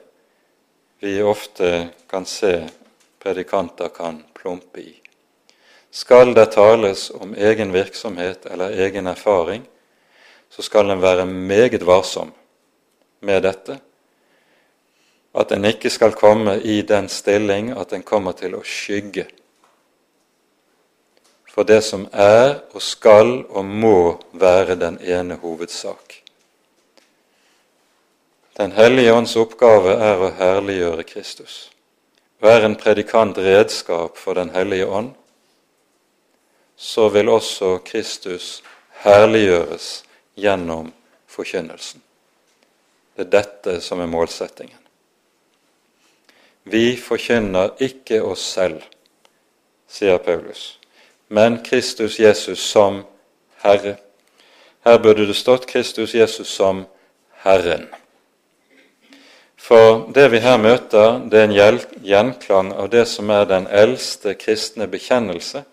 vi 1.00 1.22
ofte 1.24 1.90
kan 2.12 2.26
se 2.26 2.68
predikanter 3.20 3.92
kan 3.96 4.24
plumpe 4.34 4.82
i. 4.82 4.96
Skal 5.92 6.34
det 6.34 6.52
tales 6.56 7.10
om 7.12 7.32
egen 7.36 7.72
virksomhet 7.72 8.46
eller 8.46 8.76
egen 8.88 9.08
erfaring, 9.08 9.64
så 10.50 10.62
skal 10.62 10.92
en 10.92 11.02
være 11.02 11.26
meget 11.26 11.84
varsom 11.88 12.32
med 13.20 13.44
dette. 13.44 13.80
At 15.34 15.52
en 15.52 15.66
ikke 15.66 15.90
skal 15.94 16.16
komme 16.18 16.58
i 16.62 16.82
den 16.82 17.10
stilling 17.10 17.72
at 17.78 17.94
en 17.94 18.04
kommer 18.04 18.38
til 18.38 18.58
å 18.58 18.64
skygge 18.66 19.28
for 21.60 21.68
det 21.68 21.82
som 21.84 22.06
er 22.16 22.62
og 22.72 22.80
skal 22.80 23.42
og 23.50 23.66
må 23.68 24.20
være 24.32 24.78
den 24.80 24.96
ene 25.04 25.36
hovedsak. 25.42 26.22
Den 28.56 28.72
hellige 28.72 29.12
ånds 29.12 29.36
oppgave 29.36 29.98
er 30.00 30.24
å 30.24 30.30
herliggjøre 30.38 31.04
Kristus. 31.04 31.58
Er 32.40 32.64
en 32.64 32.78
predikant 32.80 33.36
redskap 33.44 34.16
for 34.16 34.40
Den 34.40 34.54
hellige 34.56 34.88
ånd, 34.88 35.12
så 36.78 37.10
vil 37.12 37.28
også 37.28 37.82
Kristus 37.84 38.62
herliggjøres 39.04 40.06
gjennom 40.40 40.94
forkynnelsen. 41.28 42.00
Det 43.20 43.26
er 43.26 43.32
dette 43.34 43.82
som 43.84 44.00
er 44.00 44.08
målsettingen. 44.08 44.78
Vi 46.64 46.94
forkynner 46.96 47.74
ikke 47.84 48.22
oss 48.24 48.46
selv, 48.54 48.80
sier 49.92 50.22
Paulus, 50.24 50.78
men 51.28 51.58
Kristus 51.66 52.16
Jesus 52.20 52.64
som 52.64 53.02
Herre. 53.60 53.98
Her 54.88 55.04
burde 55.04 55.28
det 55.28 55.36
stått 55.36 55.68
Kristus 55.68 56.16
Jesus 56.16 56.48
som 56.48 56.86
Herren. 57.44 57.90
For 59.60 60.06
det 60.16 60.30
vi 60.32 60.40
her 60.40 60.56
møter, 60.56 61.20
det 61.20 61.44
er 61.44 61.50
en 61.50 61.84
gjenklang 62.00 62.72
av 62.72 62.88
det 62.88 63.04
som 63.12 63.36
er 63.36 63.50
den 63.52 63.68
eldste 63.68 64.40
kristne 64.40 64.88
bekjennelse, 64.88 65.68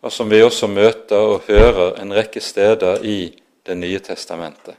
og 0.00 0.16
som 0.16 0.32
vi 0.32 0.40
også 0.40 0.72
møter 0.72 1.28
og 1.34 1.42
hører 1.44 1.98
en 2.00 2.16
rekke 2.16 2.40
steder 2.40 3.04
i 3.04 3.36
Det 3.66 3.76
nye 3.76 3.98
testamentet. 4.00 4.78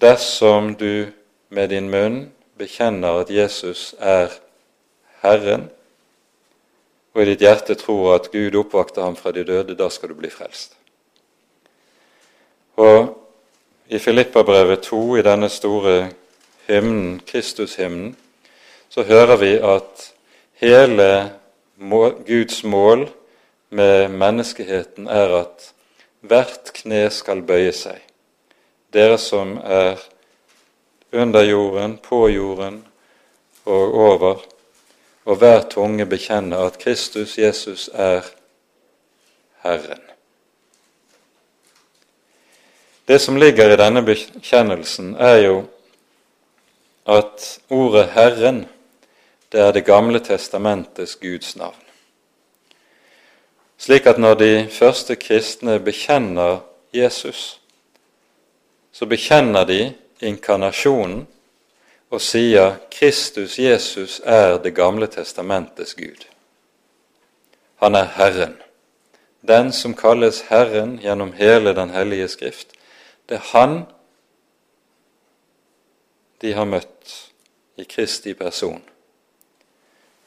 Dersom 0.00 0.74
du 0.74 1.12
med 1.48 1.68
din 1.68 1.90
munn 1.90 2.30
bekjenner 2.56 3.20
at 3.20 3.30
Jesus 3.30 3.94
er 3.98 4.32
Herren, 5.20 5.66
og 7.12 7.22
i 7.22 7.26
ditt 7.28 7.42
hjerte 7.44 7.74
tror 7.76 8.14
at 8.14 8.30
Gud 8.32 8.56
oppvakter 8.56 9.04
ham 9.04 9.16
fra 9.18 9.32
de 9.36 9.44
døde, 9.44 9.76
da 9.76 9.90
skal 9.92 10.08
du 10.08 10.16
bli 10.16 10.30
frelst. 10.32 10.72
Og 12.80 13.12
i 13.92 13.98
Filippabrevet 13.98 14.86
2, 14.88 15.16
i 15.16 15.24
denne 15.26 15.48
store 15.52 16.10
hymnen, 16.68 17.20
Kristushymnen, 17.26 18.16
så 18.88 19.02
hører 19.02 19.36
vi 19.36 19.54
at 19.58 20.12
hele 20.62 21.32
Guds 22.26 22.64
mål 22.64 23.10
med 23.68 24.08
menneskeheten 24.08 25.08
er 25.08 25.42
at 25.42 25.72
hvert 26.20 26.72
kne 26.74 27.10
skal 27.12 27.42
bøye 27.42 27.72
seg. 27.76 28.00
Dere 28.92 29.18
som 29.18 29.56
er 29.56 29.98
under 31.12 31.42
jorden, 31.42 31.98
på 31.98 32.28
jorden 32.28 32.84
og 33.64 33.94
over, 33.94 34.44
og 35.24 35.36
hver 35.36 35.62
tunge 35.70 36.06
bekjenner 36.06 36.66
at 36.66 36.78
Kristus 36.78 37.38
Jesus 37.38 37.90
er 37.92 38.26
Herren. 39.62 40.00
Det 43.08 43.20
som 43.20 43.36
ligger 43.36 43.72
i 43.72 43.76
denne 43.76 44.02
bekjennelsen, 44.06 45.14
er 45.18 45.36
jo 45.36 45.64
at 47.06 47.58
ordet 47.70 48.08
Herren, 48.14 48.66
det 49.52 49.60
er 49.60 49.72
Det 49.72 49.84
gamle 49.84 50.20
testamentets 50.20 51.16
Guds 51.16 51.56
navn. 51.56 51.82
Slik 53.78 54.06
at 54.06 54.18
når 54.18 54.34
de 54.34 54.68
første 54.70 55.16
kristne 55.16 55.80
bekjenner 55.80 56.58
Jesus, 56.94 57.59
så 58.92 59.06
bekjenner 59.06 59.64
de 59.64 59.80
inkarnasjonen 60.20 61.26
og 62.10 62.22
sier 62.22 62.80
Kristus 62.90 63.58
Jesus 63.58 64.20
er 64.24 64.58
Det 64.58 64.74
gamle 64.74 65.06
testamentets 65.06 65.94
Gud. 65.94 66.26
Han 67.76 67.94
er 67.94 68.04
Herren. 68.16 68.56
Den 69.40 69.72
som 69.72 69.94
kalles 69.94 70.42
Herren 70.50 70.98
gjennom 70.98 71.32
hele 71.32 71.72
Den 71.74 71.90
hellige 71.90 72.28
Skrift. 72.28 72.74
Det 73.28 73.34
er 73.34 73.46
Han 73.52 73.86
de 76.40 76.52
har 76.52 76.64
møtt 76.64 77.12
i 77.76 77.84
Kristi 77.84 78.34
person. 78.34 78.80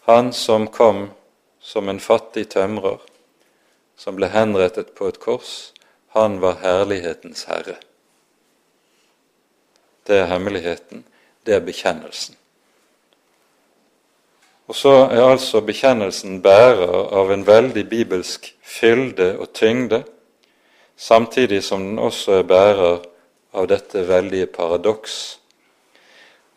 Han 0.06 0.34
som 0.34 0.68
kom 0.68 1.10
som 1.60 1.90
en 1.90 2.00
fattig 2.00 2.50
tømrer, 2.54 3.00
som 3.98 4.16
ble 4.16 4.30
henrettet 4.30 4.94
på 4.98 5.08
et 5.10 5.20
kors, 5.20 5.72
han 6.14 6.38
var 6.42 6.60
herlighetens 6.62 7.48
herre. 7.50 7.80
Det 10.08 10.18
er 10.18 10.26
hemmeligheten, 10.26 11.06
det 11.46 11.56
er 11.56 11.60
bekjennelsen. 11.60 12.36
Og 14.68 14.76
så 14.76 14.90
er 15.12 15.22
altså 15.26 15.62
bekjennelsen 15.62 16.42
bærer 16.42 16.94
av 17.14 17.32
en 17.32 17.48
veldig 17.48 17.84
bibelsk 17.90 18.48
fylde 18.64 19.34
og 19.40 19.54
tyngde, 19.54 20.04
samtidig 20.98 21.64
som 21.64 21.84
den 21.84 22.00
også 22.00 22.40
er 22.40 22.48
bærer 22.48 23.04
av 23.54 23.68
dette 23.68 24.08
veldige 24.08 24.48
paradoks, 24.48 25.40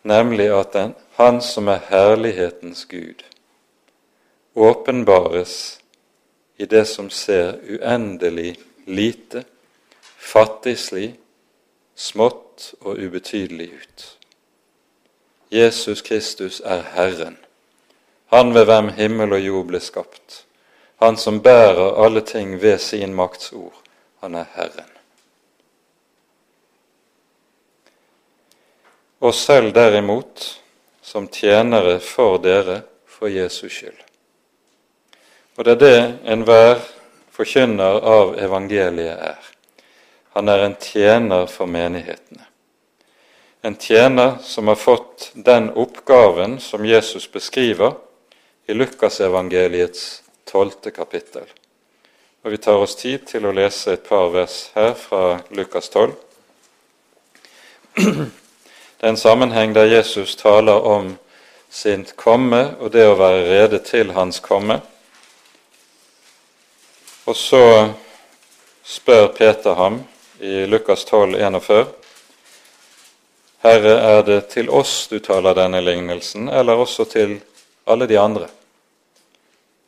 nemlig 0.03 0.51
at 0.55 0.73
den, 0.73 0.95
Han 1.17 1.41
som 1.41 1.69
er 1.69 1.81
herlighetens 1.89 2.85
Gud, 2.85 3.25
åpenbares 4.55 5.79
i 6.59 6.65
det 6.65 6.85
som 6.89 7.11
ser 7.11 7.57
uendelig 7.65 8.59
lite, 8.87 9.45
fattigslig, 10.19 11.15
smått 11.97 12.75
og 12.81 12.99
ubetydelig 12.99 13.73
ut. 13.73 14.05
Jesus 15.51 16.03
Kristus 16.03 16.61
er 16.65 16.83
Herren, 16.95 17.37
Han 18.27 18.55
ved 18.55 18.65
hvem 18.65 18.89
himmel 18.89 19.33
og 19.33 19.41
jord 19.41 19.67
ble 19.71 19.81
skapt, 19.81 20.45
Han 20.97 21.17
som 21.17 21.41
bærer 21.41 22.05
alle 22.05 22.21
ting 22.21 22.57
ved 22.63 22.79
sin 22.79 23.15
makts 23.15 23.53
ord. 23.53 23.83
Han 24.21 24.35
er 24.35 24.45
Herren. 24.55 24.91
Og 29.21 29.35
selv 29.35 29.75
derimot, 29.75 30.63
som 31.03 31.29
tjenere 31.29 32.01
for 32.01 32.39
dere 32.43 32.83
for 33.07 33.29
Jesus 33.29 33.73
skyld. 33.73 34.01
Og 35.57 35.65
det 35.65 35.73
er 35.73 35.79
det 35.79 36.33
enhver 36.33 36.81
forkynner 37.33 38.01
av 38.03 38.35
evangeliet 38.43 39.21
er. 39.31 39.56
Han 40.37 40.49
er 40.49 40.59
en 40.59 40.75
tjener 40.77 41.47
for 41.49 41.65
menighetene. 41.67 42.45
En 43.65 43.77
tjener 43.81 44.35
som 44.45 44.69
har 44.69 44.77
fått 44.77 45.31
den 45.33 45.71
oppgaven 45.71 46.59
som 46.61 46.85
Jesus 46.85 47.25
beskriver 47.33 47.95
i 48.67 48.75
Lukasevangeliets 48.75 50.23
tolvte 50.45 50.91
kapittel. 50.91 51.47
Og 52.45 52.51
Vi 52.51 52.59
tar 52.59 52.77
oss 52.77 52.95
tid 53.01 53.25
til 53.27 53.47
å 53.49 53.53
lese 53.57 53.95
et 53.97 54.05
par 54.05 54.29
vers 54.35 54.59
her 54.75 54.93
fra 54.93 55.39
Lukas 55.57 55.89
12. 55.89 56.13
Det 57.97 59.07
er 59.07 59.09
en 59.09 59.17
sammenheng 59.17 59.73
der 59.73 59.89
Jesus 59.89 60.37
taler 60.37 60.85
om 60.85 61.15
sin 61.71 62.05
komme 62.17 62.77
og 62.77 62.93
det 62.93 63.07
å 63.09 63.17
være 63.17 63.49
rede 63.49 63.81
til 63.89 64.13
hans 64.13 64.43
komme. 64.45 64.83
Og 67.25 67.37
så 67.37 67.63
spør 68.85 69.33
Peter 69.33 69.81
ham 69.81 69.99
i 70.41 70.67
Lukas 70.67 71.05
12, 71.05 71.35
41, 71.35 71.87
Herre, 73.59 73.95
er 74.01 74.23
det 74.23 74.41
til 74.53 74.69
oss 74.71 75.09
du 75.09 75.19
taler 75.19 75.57
denne 75.57 75.81
lignelsen, 75.81 76.49
eller 76.49 76.77
også 76.77 77.05
til 77.09 77.39
alle 77.85 78.07
de 78.07 78.19
andre? 78.21 78.49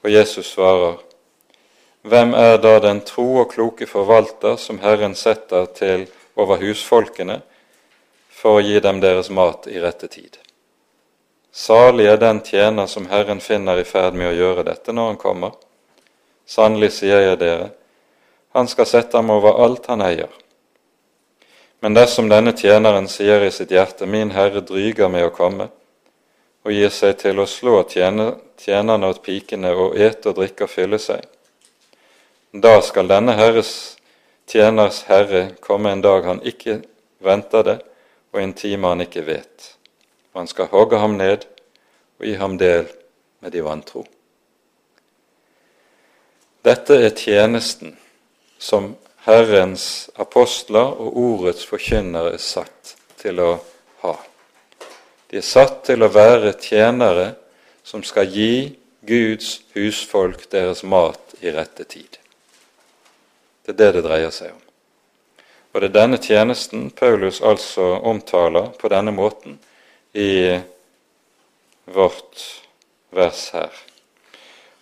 Og 0.04 0.10
Jesus 0.10 0.54
svarer, 0.54 0.96
Hvem 2.02 2.34
er 2.34 2.56
da 2.62 2.78
den 2.80 3.00
tro 3.04 3.26
og 3.42 3.50
kloke 3.52 3.86
forvalter 3.86 4.56
som 4.56 4.78
Herren 4.80 5.14
setter 5.18 5.66
til 5.76 6.06
over 6.38 6.60
husfolkene 6.62 7.40
for 8.30 8.58
å 8.58 8.62
gi 8.64 8.78
dem 8.80 9.00
deres 9.02 9.28
mat 9.34 9.66
i 9.68 9.80
rette 9.82 10.08
tid? 10.08 10.38
Salig 11.52 12.06
er 12.06 12.20
den 12.22 12.40
tjener 12.46 12.86
som 12.86 13.08
Herren 13.10 13.40
finner 13.44 13.80
i 13.80 13.84
ferd 13.84 14.14
med 14.14 14.30
å 14.30 14.36
gjøre 14.36 14.64
dette 14.70 14.94
når 14.94 15.12
han 15.12 15.20
kommer. 15.20 15.58
Sannelig 16.46 16.94
sier 17.00 17.26
jeg 17.26 17.40
dere, 17.42 17.72
han 18.58 18.68
skal 18.68 18.86
sette 18.86 19.16
ham 19.16 19.30
over 19.30 19.58
alt 19.64 19.86
han 19.86 20.02
eier. 20.02 20.30
Men 21.80 21.94
dersom 21.94 22.28
denne 22.28 22.52
tjeneren 22.58 23.06
sier 23.08 23.44
i 23.46 23.50
sitt 23.54 23.70
hjerte, 23.70 24.06
Min 24.06 24.32
Herre 24.34 24.64
dryger 24.66 25.08
med 25.08 25.28
å 25.28 25.34
komme, 25.34 25.68
og 26.66 26.74
gir 26.74 26.90
seg 26.90 27.20
til 27.20 27.38
å 27.38 27.46
slå 27.46 27.84
tjenerne 27.88 29.10
og 29.12 29.20
pikene 29.22 29.70
og 29.72 29.94
ete 29.96 30.32
og 30.32 30.40
drikke 30.40 30.66
og 30.66 30.72
fylle 30.72 30.98
seg, 30.98 31.22
da 32.52 32.80
skal 32.82 33.08
denne 33.08 33.36
herres 33.38 33.70
tjeners 34.48 35.02
herre 35.06 35.50
komme 35.60 35.92
en 35.92 36.02
dag 36.02 36.24
han 36.26 36.42
ikke 36.42 36.80
venter 37.22 37.64
det, 37.64 37.78
og 38.32 38.40
en 38.42 38.54
time 38.56 38.88
han 38.88 39.04
ikke 39.04 39.26
vet. 39.26 39.74
Og 40.32 40.42
han 40.42 40.50
skal 40.50 40.70
hogge 40.72 40.98
ham 40.98 41.16
ned 41.20 41.46
og 42.18 42.26
gi 42.26 42.34
ham 42.40 42.56
del 42.58 42.88
med 43.44 43.54
de 43.54 43.62
vantro. 43.62 44.04
Dette 46.64 46.96
er 47.06 47.14
tjenesten 47.14 47.94
som 48.58 48.94
Herrens 49.26 50.10
apostler 50.18 50.94
og 51.00 51.16
ordets 51.18 51.66
forkynnere 51.68 52.34
er 52.36 52.42
satt 52.42 52.94
til 53.20 53.40
å 53.42 53.50
ha. 54.02 54.14
De 55.28 55.40
er 55.40 55.46
satt 55.46 55.82
til 55.90 56.02
å 56.02 56.12
være 56.12 56.54
tjenere 56.62 57.32
som 57.84 58.04
skal 58.04 58.30
gi 58.32 58.76
Guds 59.08 59.60
husfolk 59.74 60.48
deres 60.52 60.82
mat 60.84 61.36
i 61.40 61.52
rette 61.54 61.84
tid. 61.84 62.18
Det 63.64 63.74
er 63.74 63.78
det 63.78 63.92
det 63.98 64.06
dreier 64.08 64.32
seg 64.32 64.54
om. 64.54 64.64
Og 65.72 65.82
det 65.82 65.90
er 65.90 65.98
denne 65.98 66.18
tjenesten 66.18 66.88
Paulus 66.96 67.42
altså 67.44 67.98
omtaler 68.08 68.72
på 68.80 68.88
denne 68.88 69.12
måten 69.12 69.58
i 70.16 70.56
vårt 71.84 72.44
vers 73.14 73.42
her. 73.52 73.72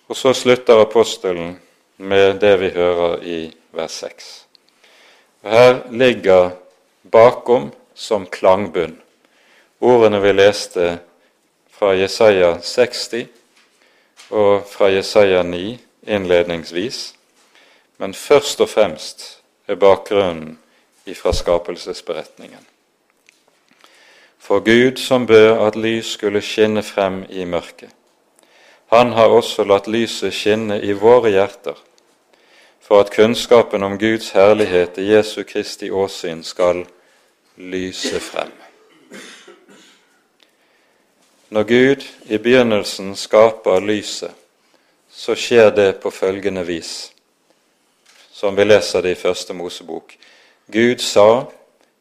Og 0.06 0.16
så 0.16 0.32
slutter 0.34 0.80
apostelen 0.80 1.56
med 1.97 2.40
det 2.40 2.57
vi 2.61 2.70
hører 2.74 3.22
i 3.22 3.40
vers 3.72 3.92
6. 4.03 4.47
Her 5.42 5.82
ligger 5.90 6.51
bakom 7.11 7.72
som 7.94 8.26
klangbunn 8.26 8.99
ordene 9.78 10.20
vi 10.20 10.32
leste 10.32 10.99
fra 11.70 11.94
Jesaja 11.94 12.57
60 12.62 13.26
og 14.30 14.64
fra 14.68 14.88
Jesaja 14.90 15.42
9 15.42 15.78
innledningsvis, 16.07 17.14
men 17.99 18.14
først 18.14 18.61
og 18.61 18.68
fremst 18.68 19.26
er 19.68 19.74
bakgrunnen 19.74 20.59
ifra 21.07 21.32
skapelsesberetningen. 21.32 22.62
For 24.38 24.61
Gud 24.61 24.97
som 24.97 25.26
bød 25.26 25.66
at 25.66 25.76
lys 25.76 26.07
skulle 26.14 26.42
skinne 26.42 26.82
frem 26.82 27.24
i 27.30 27.44
mørket, 27.44 27.90
han 28.86 29.12
har 29.12 29.34
også 29.34 29.64
latt 29.66 29.88
lyset 29.90 30.34
skinne 30.34 30.78
i 30.82 30.92
våre 30.94 31.32
hjerter, 31.34 31.74
for 32.87 33.01
at 33.01 33.11
kunnskapen 33.11 33.82
om 33.82 33.99
Guds 33.99 34.30
herlighet 34.30 34.99
i 34.99 35.09
Jesu 35.11 35.43
Kristi 35.43 35.91
åsyn 35.91 36.43
skal 36.43 36.84
lyse 37.57 38.20
frem. 38.20 38.53
Når 41.49 41.62
Gud 41.62 42.05
i 42.30 42.39
begynnelsen 42.39 43.16
skaper 43.16 43.80
lyset, 43.80 44.30
så 45.11 45.34
skjer 45.34 45.70
det 45.74 45.89
på 46.03 46.11
følgende 46.11 46.62
vis, 46.66 47.11
som 48.30 48.57
vi 48.57 48.64
leser 48.64 49.03
det 49.03 49.16
i 49.16 49.18
Første 49.18 49.55
Mosebok. 49.55 50.16
Gud 50.72 50.99
sa, 50.99 51.45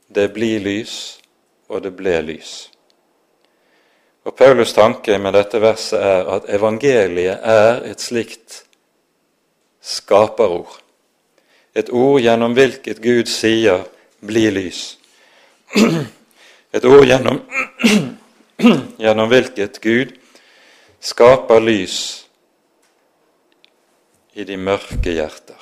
'Det 0.08 0.34
blir 0.34 0.60
lys', 0.60 1.20
og 1.70 1.84
det 1.84 1.96
ble 1.96 2.22
lys. 2.22 2.72
Og 4.24 4.34
Paulus' 4.42 4.74
tanke 4.74 5.18
med 5.18 5.34
dette 5.34 5.62
verset 5.62 6.02
er 6.02 6.30
at 6.30 6.50
evangeliet 6.50 7.40
er 7.42 7.82
et 7.84 8.02
slikt 8.02 8.65
skaperord. 9.86 10.82
Et 11.76 11.90
ord 11.94 12.22
gjennom 12.24 12.56
hvilket 12.58 13.02
Gud 13.04 13.30
sier 13.30 13.86
'bli 14.22 14.50
lys'. 14.50 14.98
Et 16.74 16.86
ord 16.86 17.06
gjennom, 17.06 17.42
gjennom 19.04 19.30
hvilket 19.30 19.82
Gud 19.82 20.16
skaper 21.00 21.60
lys 21.60 22.26
i 24.34 24.44
de 24.44 24.58
mørke 24.58 25.12
hjerter. 25.12 25.60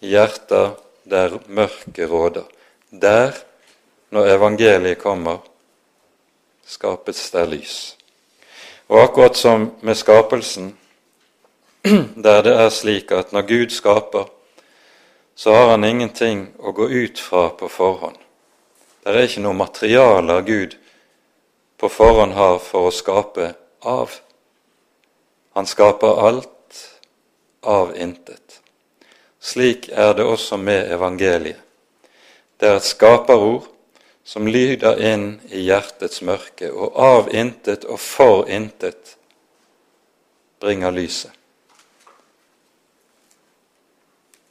Hjerter 0.00 0.74
der 1.08 1.38
mørket 1.48 2.10
råder. 2.10 2.44
Der, 2.90 3.32
når 4.10 4.34
evangeliet 4.36 4.98
kommer, 4.98 5.38
skapes 6.66 7.30
det 7.30 7.48
lys. 7.48 7.76
Og 8.88 9.02
akkurat 9.02 9.36
som 9.36 9.70
med 9.82 9.94
skapelsen, 9.94 10.74
der 12.24 12.42
det 12.42 12.54
er 12.56 12.70
slik 12.72 13.12
at 13.12 13.32
når 13.32 13.42
Gud 13.48 13.70
skaper, 13.70 14.24
så 15.34 15.52
har 15.52 15.70
han 15.74 15.84
ingenting 15.84 16.46
å 16.58 16.72
gå 16.72 16.88
ut 16.88 17.20
fra 17.20 17.48
på 17.52 17.68
forhånd. 17.68 18.16
Det 19.04 19.12
er 19.12 19.26
ikke 19.26 19.42
noe 19.44 19.58
materiale 19.58 20.38
Gud 20.46 20.78
på 21.76 21.90
forhånd 21.92 22.32
har 22.32 22.56
for 22.64 22.88
å 22.88 22.94
skape 22.94 23.50
av. 23.84 24.16
Han 25.52 25.68
skaper 25.68 26.22
alt 26.24 26.80
av 27.60 27.92
intet. 28.00 28.60
Slik 29.44 29.90
er 29.92 30.16
det 30.16 30.24
også 30.24 30.56
med 30.56 30.88
evangeliet. 30.94 31.60
Det 32.56 32.70
er 32.70 32.80
et 32.80 32.88
skaperord 32.88 33.68
som 34.24 34.48
lyder 34.48 35.02
inn 35.04 35.34
i 35.52 35.66
hjertets 35.66 36.22
mørke, 36.24 36.72
og 36.72 36.96
av 36.96 37.28
intet 37.28 37.84
og 37.84 38.00
for 38.00 38.48
intet 38.48 39.18
bringer 40.64 40.94
lyset. 40.94 41.34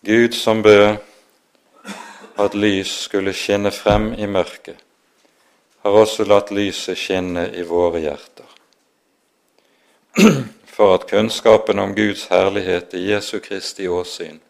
Gud 0.06 0.34
som 0.34 0.62
bød 0.62 0.96
at 2.40 2.56
lys 2.56 2.88
skulle 2.88 3.32
skinne 3.34 3.72
frem 3.72 4.14
i 4.14 4.26
mørket, 4.26 4.76
har 5.80 5.96
også 5.96 6.26
latt 6.28 6.50
lyset 6.52 6.98
skinne 7.00 7.46
i 7.56 7.62
våre 7.64 8.02
hjerter. 8.04 8.50
For 10.76 10.96
at 10.96 11.06
kunnskapen 11.08 11.80
om 11.80 11.94
Guds 11.96 12.26
herlighet 12.28 12.92
i 13.00 13.06
Jesu 13.14 13.40
Kristi 13.40 13.88
åsyn 13.88 14.42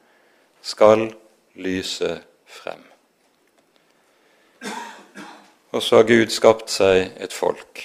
skal 0.62 1.12
lyse 1.54 2.10
frem. 2.48 2.82
Og 5.72 5.84
så 5.84 6.00
har 6.00 6.08
Gud 6.10 6.34
skapt 6.34 6.74
seg 6.74 7.12
et 7.22 7.34
folk. 7.34 7.84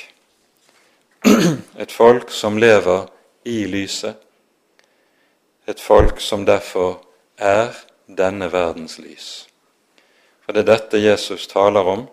Et 1.78 1.92
folk 1.92 2.30
som 2.30 2.56
lever 2.58 3.04
i 3.44 3.66
lyset, 3.66 4.16
et 5.68 5.80
folk 5.80 6.20
som 6.20 6.46
derfor 6.46 7.04
er 7.38 7.74
denne 8.06 8.52
verdens 8.52 8.98
lys. 8.98 9.46
For 10.44 10.52
det 10.52 10.64
er 10.64 10.72
dette 10.72 11.00
Jesus 11.00 11.46
taler 11.46 11.86
om 11.86 12.06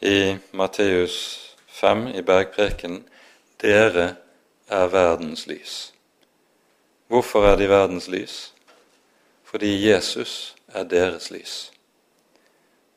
i 0.00 0.36
Matteus 0.52 1.16
5 1.80 2.06
i 2.14 2.22
bergprekenen. 2.22 3.04
Dere 3.62 4.16
er 4.68 4.90
verdens 4.92 5.46
lys. 5.46 5.92
Hvorfor 7.08 7.46
er 7.46 7.56
de 7.56 7.68
verdens 7.68 8.08
lys? 8.08 8.52
Fordi 9.44 9.88
Jesus 9.88 10.54
er 10.68 10.84
deres 10.84 11.30
lys. 11.30 11.70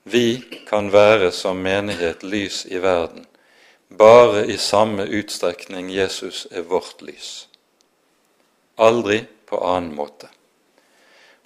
Vi 0.03 0.43
kan 0.67 0.91
være 0.91 1.31
som 1.31 1.59
menighet 1.61 2.23
lys 2.23 2.65
i 2.65 2.81
verden 2.81 3.27
bare 3.89 4.45
i 4.45 4.57
samme 4.57 5.05
utstrekning 5.07 5.91
Jesus 5.91 6.47
er 6.51 6.61
vårt 6.61 7.01
lys. 7.01 7.47
Aldri 8.77 9.23
på 9.45 9.59
annen 9.63 9.95
måte. 9.95 10.27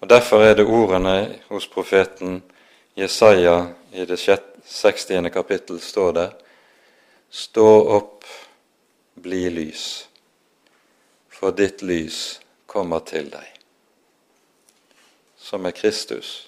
Og 0.02 0.10
Derfor 0.10 0.42
er 0.44 0.56
det 0.58 0.66
ordene 0.66 1.40
hos 1.48 1.68
profeten 1.68 2.42
Jesaja 2.98 3.68
i 3.94 4.06
det 4.06 4.18
60. 4.66 5.08
kapittel 5.34 5.82
står 5.82 6.12
der 6.12 6.32
Stå 7.30 7.68
opp, 7.96 8.26
bli 9.16 9.50
lys, 9.50 10.08
for 11.30 11.56
ditt 11.56 11.82
lys 11.82 12.42
kommer 12.68 13.00
til 13.08 13.30
deg. 13.32 13.46
Som 15.38 15.66
er 15.66 15.72
Kristus, 15.72 16.48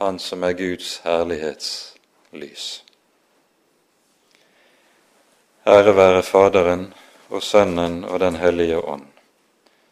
han 0.00 0.18
som 0.18 0.42
er 0.48 0.56
Guds 0.56 1.02
herlighetslys. 1.04 2.66
Ære 5.66 5.96
være 5.96 6.22
Faderen 6.22 6.88
og 7.28 7.42
Sønnen 7.42 8.04
og 8.04 8.20
Den 8.20 8.36
hellige 8.36 8.80
ånd, 8.80 9.11